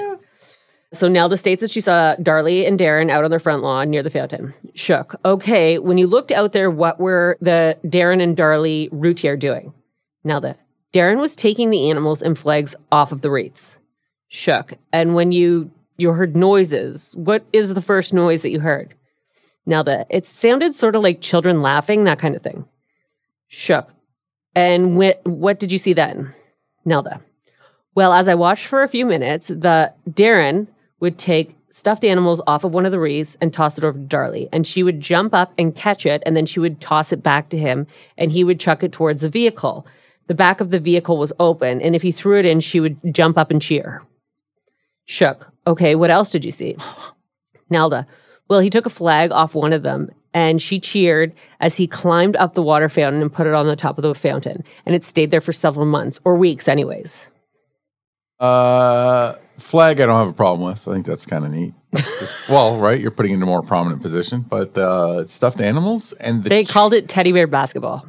So 0.92 1.08
Nelda 1.08 1.38
states 1.38 1.62
that 1.62 1.70
she 1.70 1.82
saw 1.82 2.16
Darlie 2.16 2.68
and 2.68 2.78
Darin 2.78 3.12
out 3.12 3.24
on 3.24 3.30
their 3.30 3.40
front 3.40 3.62
lawn 3.62 3.92
near 3.92 4.02
the 4.02 4.10
fountain. 4.10 4.54
Shook. 4.74 5.16
Okay, 5.24 5.78
when 5.78 6.00
you 6.00 6.08
looked 6.08 6.32
out 6.32 6.52
there, 6.52 6.72
what 6.72 7.00
were 7.00 7.38
the 7.42 7.78
Darin 7.88 8.22
and 8.22 8.36
Darlie 8.36 8.90
routier 8.92 9.38
doing? 9.38 9.74
Nelda. 10.24 10.56
Darin 10.92 11.20
was 11.20 11.36
taking 11.36 11.70
the 11.70 11.92
animals 11.92 12.24
and 12.24 12.38
flags 12.38 12.76
off 12.92 13.12
of 13.12 13.22
the 13.22 13.30
wreaths. 13.30 13.78
Shook. 14.28 14.74
And 14.92 15.14
when 15.14 15.32
you 15.32 15.72
you 15.98 16.12
heard 16.14 16.36
noises, 16.36 17.14
what 17.16 17.44
is 17.54 17.74
the 17.74 17.82
first 17.82 18.14
noise 18.14 18.42
that 18.42 18.50
you 18.52 18.62
heard? 18.62 18.96
Nelda. 19.66 20.08
It 20.10 20.26
sounded 20.26 20.74
sort 20.76 20.96
of 20.96 21.04
like 21.04 21.22
children 21.22 21.62
laughing, 21.62 22.06
that 22.06 22.20
kind 22.20 22.36
of 22.36 22.42
thing. 22.42 22.66
Shook. 23.48 23.90
And 24.56 24.98
wh- 24.98 25.24
what 25.28 25.60
did 25.60 25.72
you 25.72 25.78
see 25.78 25.94
then? 25.94 26.34
Nelda. 26.84 27.22
Well, 27.94 28.14
as 28.14 28.28
I 28.28 28.34
watched 28.34 28.66
for 28.66 28.82
a 28.82 28.88
few 28.88 29.06
minutes, 29.06 29.48
the 29.50 29.94
Darin 30.12 30.68
would 31.00 31.18
take 31.18 31.56
stuffed 31.72 32.04
animals 32.04 32.42
off 32.48 32.64
of 32.64 32.74
one 32.74 32.86
of 32.86 32.92
the 32.92 33.00
wreaths 33.00 33.38
and 33.40 33.54
toss 33.54 33.78
it 33.78 33.84
over 33.84 33.98
to 33.98 34.06
Darlie. 34.06 34.50
And 34.52 34.66
she 34.66 34.84
would 34.84 35.00
jump 35.00 35.34
up 35.34 35.54
and 35.58 35.76
catch 35.76 36.06
it, 36.06 36.24
and 36.26 36.36
then 36.36 36.46
she 36.46 36.60
would 36.60 36.82
toss 36.82 37.12
it 37.12 37.24
back 37.24 37.50
to 37.50 37.58
him, 37.58 37.88
and 38.18 38.32
he 38.32 38.44
would 38.44 38.60
chuck 38.60 38.84
it 38.84 38.92
towards 38.92 39.22
the 39.22 39.30
vehicle. 39.30 39.86
The 40.28 40.36
back 40.36 40.62
of 40.62 40.72
the 40.72 40.80
vehicle 40.80 41.18
was 41.18 41.34
open, 41.40 41.82
and 41.82 41.96
if 41.96 42.02
he 42.02 42.12
threw 42.12 42.40
it 42.40 42.46
in, 42.46 42.60
she 42.60 42.80
would 42.80 42.98
jump 43.14 43.38
up 43.38 43.52
and 43.52 43.62
cheer. 43.62 44.04
Shook. 45.06 45.52
Okay, 45.66 45.96
what 45.96 46.12
else 46.12 46.32
did 46.32 46.46
you 46.46 46.52
see? 46.52 46.76
Nelda. 47.70 48.08
Well, 48.48 48.60
he 48.60 48.70
took 48.70 48.86
a 48.86 48.92
flag 48.92 49.32
off 49.32 49.54
one 49.54 49.74
of 49.74 49.84
them 49.84 50.10
and 50.34 50.62
she 50.62 50.80
cheered 50.80 51.34
as 51.60 51.78
he 51.78 51.88
climbed 51.88 52.36
up 52.36 52.54
the 52.54 52.62
water 52.62 52.90
fountain 52.90 53.22
and 53.22 53.34
put 53.34 53.48
it 53.48 53.54
on 53.54 53.68
the 53.68 53.76
top 53.76 53.98
of 53.98 54.04
the 54.04 54.14
fountain. 54.16 54.64
And 54.86 54.96
it 54.96 55.06
stayed 55.06 55.32
there 55.32 55.42
for 55.42 55.54
several 55.54 55.86
months 55.86 56.20
or 56.24 56.36
weeks, 56.36 56.68
anyways. 56.68 57.30
Uh, 58.40 59.36
flag, 59.60 60.00
I 60.02 60.06
don't 60.06 60.18
have 60.20 60.28
a 60.30 60.34
problem 60.34 60.68
with. 60.68 60.88
I 60.88 60.94
think 60.94 61.06
that's 61.06 61.26
kind 61.26 61.46
of 61.46 61.52
neat. 61.52 61.74
Just- 61.96 62.36
well, 62.50 62.78
right, 62.78 63.00
you're 63.00 63.12
putting 63.12 63.32
it 63.34 63.36
in 63.36 63.44
a 63.44 63.46
more 63.46 63.62
prominent 63.62 64.02
position, 64.02 64.42
but 64.42 64.78
uh, 64.78 65.26
stuffed 65.26 65.62
animals 65.62 66.14
and 66.14 66.44
the 66.44 66.50
They 66.50 66.64
called 66.66 66.94
it 66.94 67.08
teddy 67.10 67.32
bear 67.32 67.48
basketball. 67.48 68.06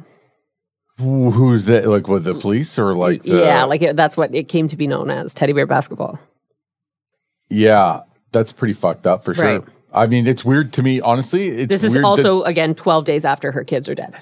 who- 0.97 1.31
who's 1.31 1.65
that? 1.65 1.87
Like 1.87 2.07
with 2.07 2.23
the 2.23 2.33
police 2.35 2.77
or 2.79 2.95
like 2.95 3.23
the, 3.23 3.39
yeah, 3.39 3.63
like 3.65 3.81
it, 3.81 3.95
that's 3.95 4.15
what 4.17 4.33
it 4.33 4.47
came 4.47 4.67
to 4.69 4.75
be 4.77 4.87
known 4.87 5.09
as 5.09 5.33
teddy 5.33 5.53
bear 5.53 5.65
basketball. 5.67 6.19
yeah, 7.49 8.01
that's 8.31 8.53
pretty 8.53 8.73
fucked 8.73 9.05
up 9.07 9.23
for 9.25 9.33
sure. 9.33 9.45
Right. 9.45 9.61
I 9.93 10.07
mean, 10.07 10.25
it's 10.25 10.45
weird 10.45 10.71
to 10.73 10.81
me, 10.83 11.01
honestly. 11.01 11.49
It's 11.49 11.69
This 11.69 11.83
is 11.83 11.91
weird 11.93 12.03
that- 12.05 12.07
also, 12.07 12.43
again, 12.43 12.75
12 12.75 13.03
days 13.03 13.25
after 13.25 13.51
her 13.51 13.63
kids 13.65 13.89
are 13.89 13.95
dead. 13.95 14.13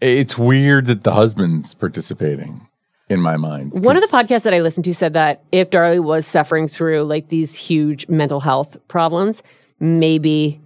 It's 0.00 0.36
weird 0.36 0.86
that 0.86 1.04
the 1.04 1.12
husband's 1.14 1.74
participating 1.74 2.66
in 3.12 3.20
my 3.20 3.36
mind. 3.36 3.72
One 3.72 3.96
of 3.96 4.02
the 4.02 4.08
podcasts 4.08 4.42
that 4.42 4.54
I 4.54 4.60
listened 4.60 4.84
to 4.86 4.94
said 4.94 5.12
that 5.12 5.44
if 5.52 5.70
Darlie 5.70 6.02
was 6.02 6.26
suffering 6.26 6.66
through 6.66 7.04
like 7.04 7.28
these 7.28 7.54
huge 7.54 8.08
mental 8.08 8.40
health 8.40 8.76
problems, 8.88 9.42
maybe 9.78 10.60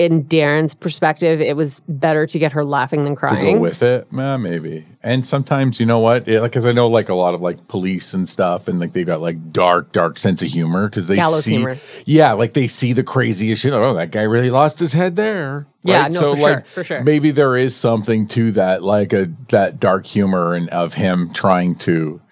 in 0.00 0.22
Darin's 0.22 0.74
perspective, 0.74 1.42
it 1.42 1.56
was 1.56 1.82
better 1.86 2.26
to 2.26 2.38
get 2.38 2.52
her 2.52 2.64
laughing 2.64 3.04
than 3.04 3.14
crying. 3.14 3.60
with 3.60 3.82
it, 3.82 4.08
eh, 4.10 4.36
maybe. 4.38 4.86
And 5.02 5.26
sometimes, 5.26 5.78
you 5.78 5.84
know 5.84 5.98
what? 5.98 6.26
It, 6.26 6.40
like, 6.40 6.52
because 6.52 6.64
I 6.64 6.72
know 6.72 6.88
like 6.88 7.10
a 7.10 7.14
lot 7.14 7.34
of 7.34 7.42
like 7.42 7.68
police 7.68 8.14
and 8.14 8.26
stuff, 8.26 8.66
and 8.66 8.80
like 8.80 8.94
they 8.94 9.04
got 9.04 9.20
like 9.20 9.52
dark, 9.52 9.92
dark 9.92 10.18
sense 10.18 10.42
of 10.42 10.48
humor 10.48 10.88
because 10.88 11.06
they 11.06 11.16
Gallows 11.16 11.44
see, 11.44 11.56
humor. 11.56 11.76
yeah, 12.06 12.32
like 12.32 12.54
they 12.54 12.66
see 12.66 12.94
the 12.94 13.02
craziest 13.02 13.60
shit. 13.60 13.74
Oh, 13.74 13.92
that 13.92 14.10
guy 14.10 14.22
really 14.22 14.48
lost 14.48 14.78
his 14.78 14.94
head 14.94 15.16
there. 15.16 15.66
Yeah, 15.82 16.08
no, 16.08 16.20
so 16.20 16.30
for 16.30 16.36
sure, 16.38 16.50
like 16.50 16.66
for 16.66 16.84
sure. 16.84 17.04
maybe 17.04 17.30
there 17.30 17.54
is 17.54 17.76
something 17.76 18.26
to 18.28 18.52
that, 18.52 18.82
like 18.82 19.12
a 19.12 19.30
that 19.50 19.80
dark 19.80 20.06
humor 20.06 20.54
and 20.54 20.70
of 20.70 20.94
him 20.94 21.30
trying 21.34 21.74
to. 21.80 22.22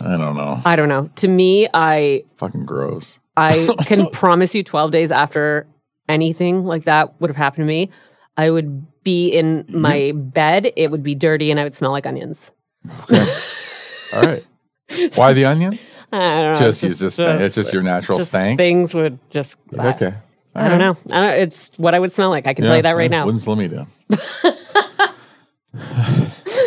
I 0.00 0.16
don't 0.16 0.34
know. 0.34 0.62
I 0.64 0.76
don't 0.76 0.88
know. 0.88 1.10
To 1.16 1.28
me, 1.28 1.68
I 1.74 2.24
Fucking 2.38 2.64
gross. 2.64 3.18
I 3.36 3.74
can 3.84 4.08
promise 4.08 4.54
you 4.54 4.62
12 4.62 4.90
days 4.90 5.12
after 5.12 5.66
anything 6.10 6.64
like 6.64 6.84
that 6.84 7.18
would 7.20 7.30
have 7.30 7.36
happened 7.36 7.62
to 7.62 7.66
me, 7.68 7.90
I 8.36 8.50
would 8.50 8.86
be 9.02 9.30
in 9.30 9.64
Mm-hmm. 9.64 9.80
my 9.80 10.12
bed, 10.14 10.72
it 10.76 10.90
would 10.90 11.02
be 11.02 11.14
dirty, 11.14 11.50
and 11.50 11.58
I 11.58 11.64
would 11.64 11.74
smell 11.74 11.90
like 11.92 12.06
onions. 12.06 12.52
All 14.12 14.22
right. 14.22 14.44
Why 15.14 15.32
the 15.32 15.44
onion? 15.46 15.78
I 16.12 16.42
don't 16.42 16.54
know. 16.54 16.66
Just, 16.66 16.82
it's 16.84 16.98
just, 16.98 17.20
it's 17.20 17.54
just 17.54 17.72
your 17.72 17.82
natural 17.82 18.18
just 18.18 18.30
stank. 18.30 18.58
Things 18.58 18.92
would 18.94 19.18
just. 19.30 19.58
Okay. 19.78 20.12
I 20.56 20.68
don't 20.68 20.78
know. 20.80 20.96
I 21.12 21.20
don't, 21.20 21.38
it's 21.40 21.70
what 21.78 21.94
I 21.94 22.00
would 22.00 22.12
smell 22.12 22.30
like. 22.30 22.46
I 22.48 22.54
can 22.54 22.64
tell 22.64 22.74
you 22.76 22.82
that 22.82 22.96
right 22.96 23.10
now. 23.10 23.24
Wouldn't 23.24 23.42
slow 23.44 23.54
me 23.54 23.68
down. 23.68 23.86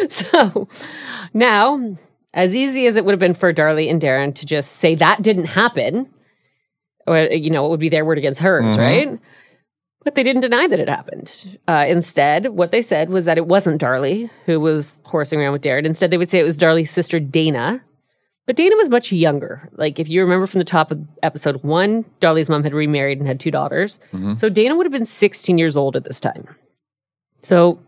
So 0.09 0.67
now, 1.33 1.97
as 2.33 2.55
easy 2.55 2.87
as 2.87 2.95
it 2.95 3.05
would 3.05 3.11
have 3.11 3.19
been 3.19 3.33
for 3.33 3.53
Darlie 3.53 3.89
and 3.89 3.99
Darin 3.99 4.33
to 4.33 4.45
just 4.45 4.73
say 4.73 4.95
that 4.95 5.21
didn't 5.21 5.45
happen, 5.45 6.09
or, 7.07 7.19
you 7.23 7.49
know, 7.49 7.65
it 7.65 7.69
would 7.69 7.79
be 7.79 7.89
their 7.89 8.05
word 8.05 8.17
against 8.17 8.41
hers, 8.41 8.77
right? 8.77 9.19
But 10.03 10.15
they 10.15 10.23
didn't 10.23 10.41
deny 10.41 10.67
that 10.67 10.79
it 10.79 10.89
happened. 10.89 11.57
Uh, 11.67 11.85
instead, 11.87 12.47
what 12.49 12.71
they 12.71 12.81
said 12.81 13.09
was 13.09 13.25
that 13.25 13.37
it 13.37 13.47
wasn't 13.47 13.81
Darlie 13.81 14.29
who 14.45 14.59
was 14.59 14.99
horsing 15.05 15.39
around 15.39 15.53
with 15.53 15.61
Darin. 15.61 15.85
Instead, 15.85 16.11
they 16.11 16.17
would 16.17 16.29
say 16.29 16.39
it 16.39 16.43
was 16.43 16.57
Darlie's 16.57 16.91
sister, 16.91 17.19
Dana. 17.19 17.81
But 18.45 18.57
Dana 18.57 18.75
was 18.75 18.89
much 18.89 19.13
younger. 19.13 19.69
Like, 19.73 19.99
if 19.99 20.09
you 20.09 20.21
remember 20.21 20.45
from 20.47 20.59
the 20.59 20.65
top 20.65 20.91
of 20.91 20.99
episode 21.23 21.63
one, 21.63 22.03
Darlie's 22.19 22.49
mom 22.49 22.63
had 22.63 22.73
remarried 22.73 23.17
and 23.19 23.25
had 23.27 23.39
two 23.39 23.51
daughters. 23.51 24.01
So 24.35 24.49
Dana 24.49 24.75
would 24.75 24.85
have 24.85 24.91
been 24.91 25.05
16 25.05 25.57
years 25.57 25.77
old 25.77 25.95
at 25.95 26.03
this 26.03 26.19
time. 26.19 26.49
So 27.41 27.79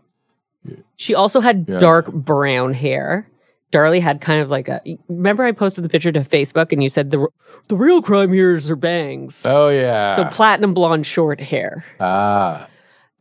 she 0.96 1.14
also 1.14 1.40
had 1.40 1.66
Yeah. 1.68 1.78
dark 1.78 2.10
brown 2.12 2.72
hair. 2.72 3.28
Darlie 3.72 4.00
had 4.00 4.20
kind 4.20 4.40
of 4.42 4.50
like 4.50 4.68
a. 4.68 4.80
Remember, 5.08 5.44
I 5.44 5.52
posted 5.52 5.84
the 5.84 5.88
picture 5.88 6.12
to 6.12 6.20
Facebook 6.20 6.72
and 6.72 6.82
you 6.82 6.88
said 6.88 7.10
the 7.10 7.26
the 7.68 7.76
real 7.76 8.00
crime 8.00 8.32
here 8.32 8.52
is 8.52 8.68
her 8.68 8.76
bangs. 8.76 9.42
Oh 9.44 9.68
yeah. 9.68 10.14
so 10.14 10.24
platinum 10.26 10.72
blonde 10.74 11.06
short 11.06 11.40
hair. 11.40 11.84
ah, 12.00 12.68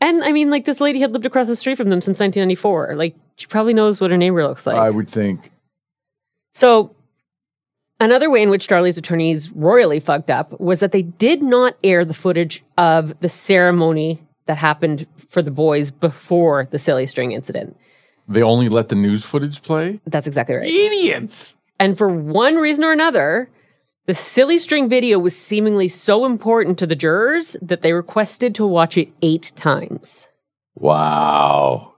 And 0.02 0.24
I 0.24 0.32
mean, 0.32 0.50
like 0.52 0.66
this 0.66 0.80
lady 0.80 1.00
had 1.00 1.12
lived 1.12 1.26
across 1.26 1.48
the 1.48 1.56
street 1.56 1.78
from 1.78 1.90
them 1.90 2.00
since 2.02 2.20
1994. 2.20 2.96
Like 2.96 3.16
she 3.38 3.48
probably 3.48 3.74
knows 3.74 4.00
what 4.00 4.12
her 4.12 4.18
neighbor 4.18 4.44
looks 4.48 4.68
like. 4.68 4.78
I 4.78 4.90
would 4.92 5.10
think. 5.10 5.52
So, 6.54 6.96
another 8.00 8.30
way 8.30 8.42
in 8.42 8.50
which 8.50 8.68
Darlie's 8.68 8.98
attorneys 8.98 9.52
royally 9.52 10.00
fucked 10.00 10.30
up 10.30 10.58
was 10.60 10.80
that 10.80 10.92
they 10.92 11.02
did 11.02 11.42
not 11.42 11.76
air 11.84 12.06
the 12.06 12.14
footage 12.14 12.64
of 12.78 13.20
the 13.20 13.30
ceremony 13.30 14.22
that 14.46 14.58
happened 14.58 15.08
for 15.30 15.42
the 15.42 15.52
boys 15.52 15.92
before 15.92 16.68
the 16.72 16.80
silly 16.80 17.08
string 17.08 17.32
incident. 17.32 17.76
They 18.28 18.42
only 18.42 18.70
let 18.70 18.90
the 18.90 18.96
news 18.96 19.24
footage 19.24 19.62
play. 19.62 20.00
That's 20.06 20.28
exactly 20.28 20.56
right. 20.56 20.66
Idiots. 20.66 21.56
And 21.80 21.98
for 21.98 22.10
one 22.10 22.56
reason 22.56 22.84
or 22.84 22.92
another, 22.92 23.50
the 24.08 24.14
silly 24.16 24.60
string 24.60 24.88
video 24.90 25.20
was 25.20 25.36
seemingly 25.36 25.90
so 25.90 26.26
important 26.26 26.78
to 26.80 26.88
the 26.88 26.96
jurors 26.96 27.56
that 27.62 27.82
they 27.82 27.94
requested 27.94 28.56
to 28.56 28.66
watch 28.66 28.98
it 28.98 29.10
eight 29.22 29.52
times. 29.56 30.30
Wow. 30.76 31.94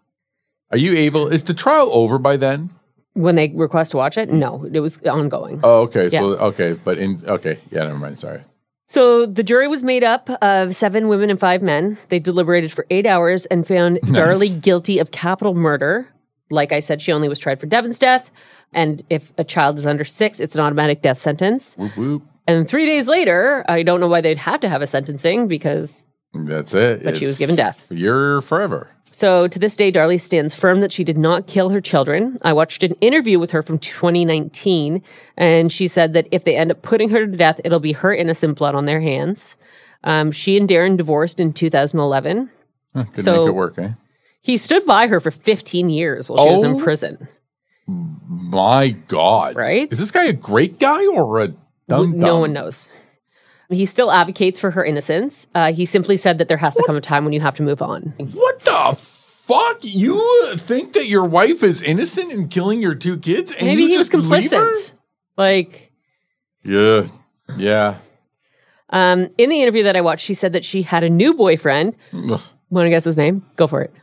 Are 0.71 0.77
you 0.77 0.97
able? 0.97 1.27
Is 1.27 1.43
the 1.43 1.53
trial 1.53 1.89
over 1.91 2.17
by 2.17 2.37
then? 2.37 2.69
When 3.13 3.35
they 3.35 3.49
request 3.49 3.91
to 3.91 3.97
watch 3.97 4.17
it, 4.17 4.29
no, 4.29 4.63
it 4.71 4.79
was 4.79 5.01
ongoing. 5.03 5.59
Oh, 5.63 5.81
okay. 5.81 6.09
So 6.09 6.35
okay, 6.37 6.73
but 6.73 6.97
in 6.97 7.23
okay, 7.25 7.57
yeah, 7.71 7.83
never 7.83 7.97
mind. 7.97 8.19
Sorry. 8.19 8.43
So 8.87 9.25
the 9.25 9.43
jury 9.43 9.67
was 9.67 9.83
made 9.83 10.03
up 10.03 10.29
of 10.41 10.75
seven 10.75 11.07
women 11.07 11.29
and 11.29 11.39
five 11.39 11.61
men. 11.61 11.97
They 12.09 12.19
deliberated 12.19 12.71
for 12.71 12.85
eight 12.89 13.05
hours 13.05 13.45
and 13.47 13.67
found 13.67 13.97
Darlie 14.03 14.61
guilty 14.61 14.99
of 14.99 15.11
capital 15.11 15.53
murder. 15.55 16.07
Like 16.49 16.71
I 16.71 16.79
said, 16.79 17.01
she 17.01 17.11
only 17.11 17.27
was 17.29 17.39
tried 17.39 17.59
for 17.59 17.65
Devon's 17.65 17.99
death. 17.99 18.29
And 18.73 19.03
if 19.09 19.31
a 19.37 19.43
child 19.43 19.77
is 19.77 19.87
under 19.87 20.03
six, 20.05 20.39
it's 20.39 20.55
an 20.55 20.61
automatic 20.61 21.01
death 21.01 21.21
sentence. 21.21 21.75
Whoop 21.77 21.97
whoop. 21.97 22.23
And 22.47 22.67
three 22.67 22.85
days 22.85 23.07
later, 23.07 23.65
I 23.67 23.83
don't 23.83 23.99
know 23.99 24.07
why 24.07 24.21
they'd 24.21 24.37
have 24.37 24.59
to 24.61 24.69
have 24.69 24.81
a 24.81 24.87
sentencing 24.87 25.47
because 25.47 26.05
That's 26.33 26.73
it. 26.73 27.03
But 27.03 27.17
she 27.17 27.25
was 27.25 27.37
given 27.37 27.55
death. 27.55 27.85
You're 27.89 28.41
forever. 28.41 28.89
So 29.11 29.47
to 29.47 29.57
this 29.59 29.75
day, 29.75 29.91
Darlie 29.91 30.19
stands 30.21 30.53
firm 30.53 30.79
that 30.81 30.91
she 30.91 31.03
did 31.03 31.17
not 31.17 31.47
kill 31.47 31.69
her 31.69 31.81
children. 31.81 32.37
I 32.43 32.53
watched 32.53 32.83
an 32.83 32.91
interview 33.01 33.39
with 33.39 33.51
her 33.51 33.63
from 33.63 33.79
2019, 33.79 35.01
and 35.37 35.71
she 35.71 35.87
said 35.87 36.13
that 36.13 36.27
if 36.31 36.43
they 36.43 36.55
end 36.55 36.71
up 36.71 36.81
putting 36.81 37.09
her 37.09 37.25
to 37.25 37.37
death, 37.37 37.59
it'll 37.65 37.79
be 37.79 37.93
her 37.93 38.13
innocent 38.13 38.57
blood 38.57 38.75
on 38.75 38.85
their 38.85 39.01
hands. 39.01 39.55
Um, 40.03 40.31
she 40.31 40.55
and 40.57 40.67
Darin 40.69 40.97
divorced 40.97 41.39
in 41.39 41.51
2011. 41.53 42.49
Huh, 42.95 43.03
Could 43.13 43.23
So- 43.25 43.45
make 43.45 43.49
it 43.49 43.55
work, 43.55 43.79
eh? 43.79 43.89
He 44.47 44.55
stood 44.57 44.85
by 44.85 45.07
her 45.07 45.19
for 45.19 45.29
15 45.29 45.89
years 45.89 46.29
while 46.29 46.41
she 46.45 46.51
was 46.53 46.63
in 46.63 46.75
Oh. 46.75 46.79
prison. 46.79 47.27
My 47.85 48.89
God. 49.09 49.57
Right? 49.57 49.91
Is 49.91 49.99
this 49.99 50.09
guy 50.09 50.23
a 50.23 50.31
great 50.31 50.79
guy 50.79 51.05
or 51.05 51.41
a 51.41 51.53
dumb? 51.89 52.17
no 52.17 52.39
one 52.39 52.53
knows. 52.53 52.95
He 53.69 53.85
still 53.85 54.09
advocates 54.09 54.57
for 54.57 54.71
her 54.71 54.85
innocence. 54.85 55.47
Uh, 55.53 55.73
he 55.73 55.85
simply 55.85 56.15
said 56.15 56.37
that 56.37 56.47
there 56.47 56.55
has 56.55 56.75
to 56.75 56.83
come 56.85 56.95
a 56.95 57.01
time 57.01 57.25
when 57.25 57.33
you 57.33 57.41
have 57.41 57.55
to 57.55 57.61
move 57.63 57.81
on. 57.81 58.13
What 58.17 58.61
the 58.61 58.95
fuck? 58.97 59.79
You 59.81 60.55
think 60.55 60.93
that 60.93 61.07
your 61.07 61.25
wife 61.25 61.61
is 61.61 61.81
innocent 61.81 62.31
in 62.31 62.47
killing 62.47 62.81
your 62.81 62.95
two 62.95 63.17
kids? 63.17 63.51
And 63.51 63.67
Maybe 63.67 63.81
you 63.83 63.89
he 63.89 63.97
was 63.97 64.07
just 64.07 64.23
leave 64.25 64.49
her? 64.51 64.71
complicit. 64.71 64.93
Like, 65.35 65.91
Yeah. 66.63 67.07
Yeah. 67.57 67.95
um, 68.91 69.29
in 69.37 69.49
the 69.49 69.61
interview 69.61 69.83
that 69.83 69.97
I 69.97 70.01
watched, 70.01 70.23
she 70.25 70.33
said 70.33 70.53
that 70.53 70.63
she 70.63 70.83
had 70.83 71.03
a 71.03 71.09
new 71.09 71.33
boyfriend. 71.33 71.97
Ugh. 72.13 72.39
Want 72.69 72.85
to 72.85 72.89
guess 72.89 73.03
his 73.03 73.17
name? 73.17 73.45
Go 73.57 73.67
for 73.67 73.81
it. 73.81 73.93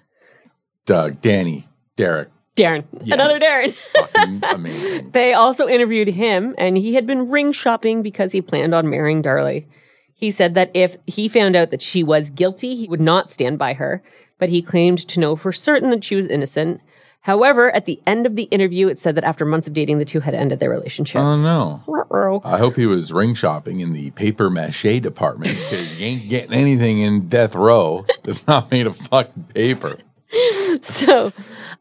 Doug, 0.87 1.21
Danny, 1.21 1.67
Derek. 1.97 2.29
Darren. 2.57 2.85
Another 3.01 3.41
Darren. 3.41 3.75
Fucking 3.75 4.43
amazing. 4.55 5.11
They 5.11 5.35
also 5.35 5.67
interviewed 5.67 6.09
him, 6.09 6.55
and 6.57 6.77
he 6.77 6.95
had 6.95 7.07
been 7.07 7.29
ring 7.31 7.53
shopping 7.53 8.03
because 8.03 8.33
he 8.33 8.41
planned 8.41 8.75
on 8.75 8.89
marrying 8.89 9.23
Darlie. 9.23 9.67
He 10.13 10.31
said 10.31 10.55
that 10.55 10.71
if 10.73 10.97
he 11.07 11.29
found 11.29 11.57
out 11.57 11.71
that 11.73 11.83
she 11.83 12.05
was 12.05 12.31
guilty, 12.31 12.77
he 12.77 12.87
would 12.87 13.01
not 13.01 13.31
stand 13.31 13.59
by 13.59 13.75
her, 13.75 14.03
but 14.39 14.51
he 14.51 14.63
claimed 14.63 14.99
to 15.09 15.21
know 15.21 15.35
for 15.35 15.53
certain 15.53 15.91
that 15.91 16.05
she 16.05 16.15
was 16.15 16.27
innocent. 16.27 16.81
However, 17.23 17.75
at 17.75 17.87
the 17.87 18.01
end 18.07 18.27
of 18.27 18.37
the 18.37 18.45
interview, 18.45 18.87
it 18.87 19.01
said 19.01 19.17
that 19.17 19.25
after 19.25 19.45
months 19.45 19.67
of 19.67 19.73
dating, 19.73 19.99
the 19.99 20.05
two 20.05 20.21
had 20.21 20.35
ended 20.35 20.61
their 20.61 20.71
relationship. 20.71 21.21
Oh 21.23 21.37
no. 21.37 21.83
Ruh-roh. 21.87 22.43
I 22.45 22.59
hope 22.59 22.77
he 22.77 22.87
was 22.87 23.13
ring 23.13 23.35
shopping 23.35 23.81
in 23.81 23.95
the 23.95 24.11
paper 24.11 24.49
mache 24.51 25.01
department 25.01 25.57
because 25.59 25.99
you 25.99 26.07
ain't 26.07 26.29
getting 26.29 26.53
anything 26.53 26.99
in 26.99 27.29
death 27.29 27.55
row 27.55 28.05
that's 28.23 28.47
not 28.47 28.71
made 28.71 28.87
of 28.87 28.97
fucking 28.97 29.45
paper. 29.55 29.99
So, 30.83 31.33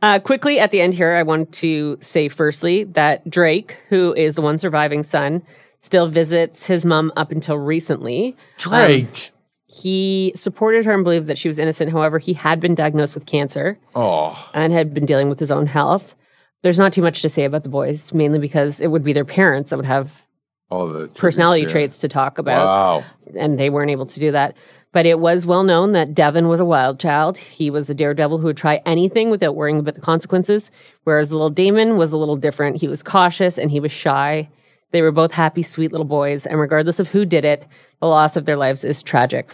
uh, 0.01 0.19
quickly 0.19 0.59
at 0.59 0.71
the 0.71 0.81
end 0.81 0.93
here, 0.93 1.13
I 1.13 1.23
want 1.23 1.51
to 1.55 1.97
say 2.01 2.27
firstly 2.27 2.83
that 2.85 3.27
Drake, 3.29 3.77
who 3.89 4.13
is 4.13 4.35
the 4.35 4.41
one 4.41 4.57
surviving 4.57 5.03
son, 5.03 5.41
still 5.79 6.07
visits 6.07 6.65
his 6.67 6.85
mom 6.85 7.11
up 7.15 7.31
until 7.31 7.57
recently. 7.57 8.35
Drake. 8.57 9.31
He 9.65 10.31
supported 10.35 10.85
her 10.85 10.93
and 10.93 11.03
believed 11.03 11.27
that 11.27 11.37
she 11.37 11.47
was 11.47 11.57
innocent. 11.57 11.91
However, 11.91 12.19
he 12.19 12.33
had 12.33 12.59
been 12.59 12.75
diagnosed 12.75 13.15
with 13.15 13.25
cancer 13.25 13.79
oh, 13.95 14.49
and 14.53 14.71
had 14.71 14.93
been 14.93 15.05
dealing 15.05 15.29
with 15.29 15.39
his 15.39 15.51
own 15.51 15.65
health. 15.65 16.15
There's 16.61 16.77
not 16.79 16.93
too 16.93 17.01
much 17.01 17.21
to 17.23 17.29
say 17.29 17.43
about 17.45 17.63
the 17.63 17.69
boys, 17.69 18.13
mainly 18.13 18.39
because 18.39 18.79
it 18.81 18.87
would 18.87 19.03
be 19.03 19.13
their 19.13 19.25
parents 19.25 19.71
that 19.71 19.77
would 19.77 19.85
have 19.85 20.21
all 20.69 20.87
the 20.87 21.07
personality 21.07 21.61
tributes 21.61 21.73
here. 21.73 21.81
traits 21.81 21.97
to 21.99 22.07
talk 22.07 22.37
about, 22.37 22.65
Wow. 22.65 23.03
and 23.37 23.59
they 23.59 23.69
weren't 23.69 23.91
able 23.91 24.05
to 24.05 24.19
do 24.19 24.31
that. 24.31 24.55
But 24.93 25.05
it 25.07 25.19
was 25.19 25.45
well 25.45 25.63
known 25.63 25.91
that 25.91 26.13
Devon 26.13 26.47
was 26.47 26.59
a 26.59 26.65
wild 26.65 26.99
child. 26.99 27.37
He 27.37 27.69
was 27.69 27.89
a 27.89 27.95
daredevil 27.95 28.37
who 28.37 28.45
would 28.45 28.57
try 28.57 28.79
anything 28.85 29.29
without 29.29 29.55
worrying 29.55 29.79
about 29.79 29.95
the 29.95 30.01
consequences, 30.01 30.71
whereas 31.03 31.31
little 31.31 31.49
Damon 31.49 31.97
was 31.97 32.13
a 32.13 32.17
little 32.17 32.37
different. 32.37 32.77
He 32.77 32.87
was 32.87 33.03
cautious 33.03 33.57
and 33.57 33.71
he 33.71 33.79
was 33.79 33.91
shy. 33.91 34.49
They 34.91 35.01
were 35.01 35.11
both 35.11 35.31
happy, 35.31 35.63
sweet 35.63 35.91
little 35.91 36.05
boys, 36.05 36.45
and 36.45 36.59
regardless 36.59 36.99
of 36.99 37.09
who 37.09 37.25
did 37.25 37.43
it, 37.43 37.65
the 37.99 38.07
loss 38.07 38.37
of 38.37 38.45
their 38.45 38.55
lives 38.55 38.83
is 38.83 39.01
tragic. 39.01 39.51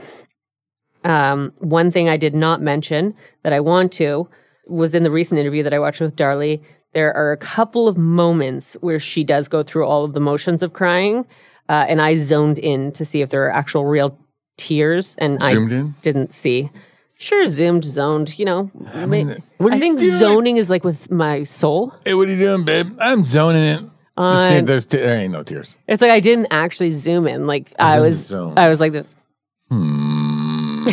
Um, 1.05 1.53
one 1.59 1.89
thing 1.89 2.09
I 2.09 2.17
did 2.17 2.35
not 2.35 2.61
mention 2.61 3.15
that 3.43 3.53
I 3.53 3.61
want 3.61 3.93
to 3.93 4.27
was 4.67 4.93
in 4.93 5.03
the 5.03 5.11
recent 5.11 5.39
interview 5.39 5.63
that 5.63 5.73
I 5.73 5.79
watched 5.79 6.01
with 6.01 6.17
Darlie. 6.17 6.61
There 6.93 7.15
are 7.15 7.31
a 7.31 7.37
couple 7.37 7.87
of 7.87 7.97
moments 7.97 8.75
where 8.81 8.99
she 8.99 9.23
does 9.23 9.47
go 9.47 9.63
through 9.63 9.85
all 9.85 10.03
of 10.03 10.13
the 10.13 10.19
motions 10.19 10.61
of 10.61 10.73
crying, 10.73 11.25
uh, 11.69 11.85
and 11.87 12.01
I 12.01 12.15
zoned 12.15 12.59
in 12.59 12.91
to 12.91 13.05
see 13.05 13.21
if 13.21 13.29
there 13.29 13.45
are 13.45 13.53
actual 13.53 13.85
real 13.85 14.19
tears, 14.59 15.15
and 15.17 15.41
Zoomed 15.41 15.71
I 15.73 15.75
in? 15.75 15.95
didn't 16.01 16.33
see. 16.33 16.69
Sure, 17.17 17.45
zoomed, 17.47 17.83
zoned. 17.83 18.37
You 18.39 18.45
know, 18.45 18.71
I, 18.93 19.05
mean, 19.05 19.41
what 19.57 19.73
are 19.73 19.75
you 19.75 19.79
think 19.81 19.99
doing? 19.99 20.17
zoning 20.19 20.57
is 20.57 20.69
like 20.69 20.83
with 20.83 21.09
my 21.11 21.43
soul. 21.43 21.93
Hey, 22.05 22.13
what 22.13 22.27
are 22.27 22.31
you 22.31 22.37
doing, 22.37 22.63
babe? 22.63 22.95
I'm 22.99 23.23
zoning 23.25 23.63
it. 23.63 23.79
See, 24.17 24.61
there's 24.61 24.85
te- 24.85 24.97
there 24.97 25.15
ain't 25.15 25.31
no 25.33 25.43
tears. 25.43 25.77
It's 25.87 26.01
like 26.01 26.11
I 26.11 26.19
didn't 26.19 26.47
actually 26.51 26.91
zoom 26.91 27.25
in. 27.27 27.47
Like 27.47 27.73
I 27.79 27.95
in 27.95 28.01
the 28.01 28.07
was, 28.07 28.25
zone. 28.25 28.53
I 28.57 28.67
was 28.69 28.79
like 28.79 28.91
this. 28.91 29.15
Hmm. 29.69 30.87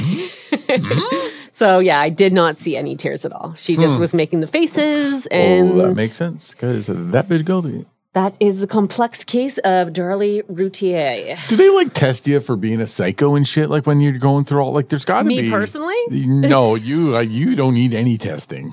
So 1.52 1.78
yeah, 1.78 2.00
I 2.00 2.10
did 2.10 2.32
not 2.34 2.58
see 2.58 2.76
any 2.76 2.96
tears 2.96 3.24
at 3.24 3.32
all. 3.32 3.54
She 3.54 3.76
just 3.76 3.98
was 3.98 4.12
making 4.12 4.40
the 4.40 4.46
faces, 4.46 5.24
Hmm. 5.24 5.28
oh, 5.32 5.36
and 5.36 5.80
that 5.80 5.94
makes 5.94 6.16
sense 6.16 6.50
because 6.50 6.86
that 6.86 7.28
bitch 7.28 7.46
guilty. 7.46 7.86
That 8.16 8.34
is 8.40 8.60
the 8.60 8.66
complex 8.66 9.24
case 9.24 9.58
of 9.58 9.88
Darlie 9.88 10.42
Routier. 10.48 11.36
Do 11.48 11.56
they 11.56 11.68
like 11.68 11.92
test 11.92 12.26
you 12.26 12.40
for 12.40 12.56
being 12.56 12.80
a 12.80 12.86
psycho 12.86 13.34
and 13.34 13.46
shit? 13.46 13.68
Like 13.68 13.86
when 13.86 14.00
you're 14.00 14.16
going 14.16 14.46
through 14.46 14.60
all 14.62 14.72
like, 14.72 14.88
there's 14.88 15.04
got 15.04 15.22
to 15.22 15.28
be 15.28 15.42
Me 15.42 15.50
personally? 15.50 15.94
No, 16.10 16.76
you 16.76 17.14
uh, 17.14 17.20
you 17.20 17.54
don't 17.54 17.74
need 17.74 17.92
any 17.92 18.16
testing. 18.16 18.72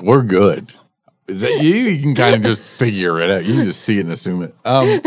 We're 0.00 0.22
good. 0.22 0.74
That- 1.26 1.60
You, 1.60 1.74
you 1.74 2.00
can 2.02 2.14
kind 2.14 2.36
of 2.36 2.42
just 2.56 2.62
figure 2.62 3.20
it 3.20 3.30
out. 3.32 3.44
You 3.44 3.54
can 3.56 3.64
just 3.64 3.82
see 3.82 3.98
it 3.98 4.02
and 4.02 4.12
assume 4.12 4.42
it. 4.42 4.54
Um, 4.64 5.02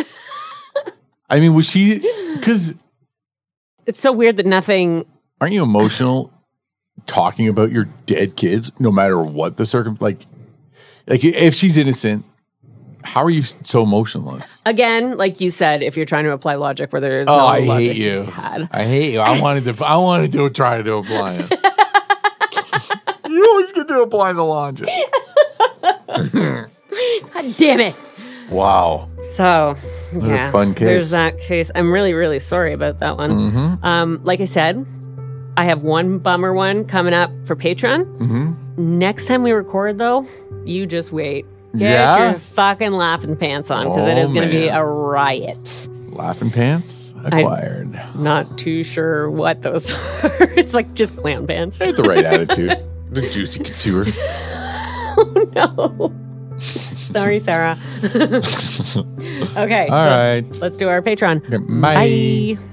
I 1.30 1.40
mean, 1.40 1.54
was 1.54 1.66
she? 1.66 2.00
Because 2.36 2.74
It's 3.86 4.02
so 4.02 4.12
weird 4.12 4.36
that 4.36 4.46
nothing. 4.46 5.06
aren't 5.40 5.54
you 5.54 5.64
emotional 5.64 6.34
talking 7.06 7.48
about 7.48 7.72
your 7.72 7.86
dead 8.06 8.36
kids, 8.36 8.72
no 8.80 8.92
matter 8.92 9.18
what 9.24 9.56
the 9.56 9.66
circum? 9.66 9.98
Like, 10.02 10.26
like 11.08 11.24
if 11.24 11.56
she's 11.56 11.78
innocent, 11.78 12.26
how 13.04 13.24
are 13.24 13.30
you 13.30 13.44
so 13.44 13.84
emotionless? 13.84 14.62
Again, 14.66 15.18
like 15.18 15.40
you 15.42 15.50
said, 15.52 15.82
if 15.84 15.96
you're 15.98 16.06
trying 16.06 16.24
to 16.26 16.32
apply 16.32 16.56
logic 16.56 16.92
where 16.94 17.02
there 17.02 17.22
is 17.22 17.28
Oh, 17.28 17.36
no 17.38 17.46
I 17.46 17.60
logic 17.60 17.94
hate 17.94 17.98
you. 18.06 18.24
had. 18.24 18.70
I 18.72 18.84
hate 18.86 19.14
you. 19.14 19.20
I 19.20 19.40
wanted 19.40 19.64
to. 19.76 19.86
I 19.86 19.96
wanted 19.98 20.32
to 20.34 20.50
try 20.50 20.82
to 20.82 20.94
apply 20.96 21.34
it. 21.50 21.52
you 23.30 23.46
always 23.50 23.72
get 23.74 23.88
to 23.88 24.02
apply 24.02 24.34
the 24.34 24.44
logic. 24.44 24.90
God 26.08 27.56
damn 27.58 27.80
it! 27.80 27.96
Wow. 28.50 29.10
So, 29.36 29.76
a 30.14 30.28
yeah, 30.28 30.52
fun 30.52 30.74
case. 30.74 30.80
There's 30.86 31.10
that 31.12 31.40
case. 31.40 31.72
I'm 31.74 31.92
really, 31.92 32.14
really 32.14 32.40
sorry 32.40 32.74
about 32.74 33.00
that 33.00 33.18
one. 33.18 33.32
Mm-hmm. 33.32 33.86
Um, 33.86 34.20
like 34.24 34.42
I 34.42 34.46
said, 34.46 34.86
I 35.58 35.64
have 35.66 35.84
one 35.84 36.20
bummer 36.20 36.54
one 36.54 36.86
coming 36.86 37.14
up 37.14 37.32
for 37.46 37.56
Patreon. 37.56 38.06
Mm-hmm. 38.18 39.00
Next 39.00 39.26
time 39.28 39.44
we 39.44 39.52
record, 39.52 39.98
though, 39.98 40.28
you 40.66 40.86
just 40.86 41.12
wait. 41.12 41.46
Get 41.74 41.82
Yeah? 41.82 42.30
your 42.32 42.40
fucking 42.40 42.92
laughing 42.92 43.36
pants 43.36 43.72
on 43.72 43.88
because 43.88 44.08
it 44.08 44.18
Oh, 44.18 44.22
is 44.26 44.32
going 44.32 44.48
to 44.50 44.54
be 44.54 44.68
a 44.68 44.84
riot. 44.84 45.88
Laughing 46.10 46.52
pants 46.52 47.14
acquired. 47.24 47.98
Not 48.16 48.58
too 48.58 48.84
sure 48.84 49.30
what 49.30 49.62
those 49.62 49.90
are. 50.24 50.52
it's 50.58 50.74
like 50.74 50.94
just 50.94 51.16
clown 51.18 51.48
pants. 51.48 51.78
They 51.80 51.88
have 51.88 51.96
the 51.96 52.04
right 52.04 52.26
attitude. 52.26 52.76
The 53.12 53.22
juicy 53.24 53.62
couture. 53.64 54.06
Oh, 55.18 55.50
no. 55.54 56.58
Sorry, 56.58 57.40
Sarah. 57.40 57.78
okay. 58.06 59.88
All 59.90 60.06
so 60.06 60.16
right. 60.16 60.42
Let's 60.62 60.78
do 60.78 60.88
our 60.88 61.02
Patreon. 61.02 61.82
Bye. 61.82 61.96
Bye. 62.56 62.64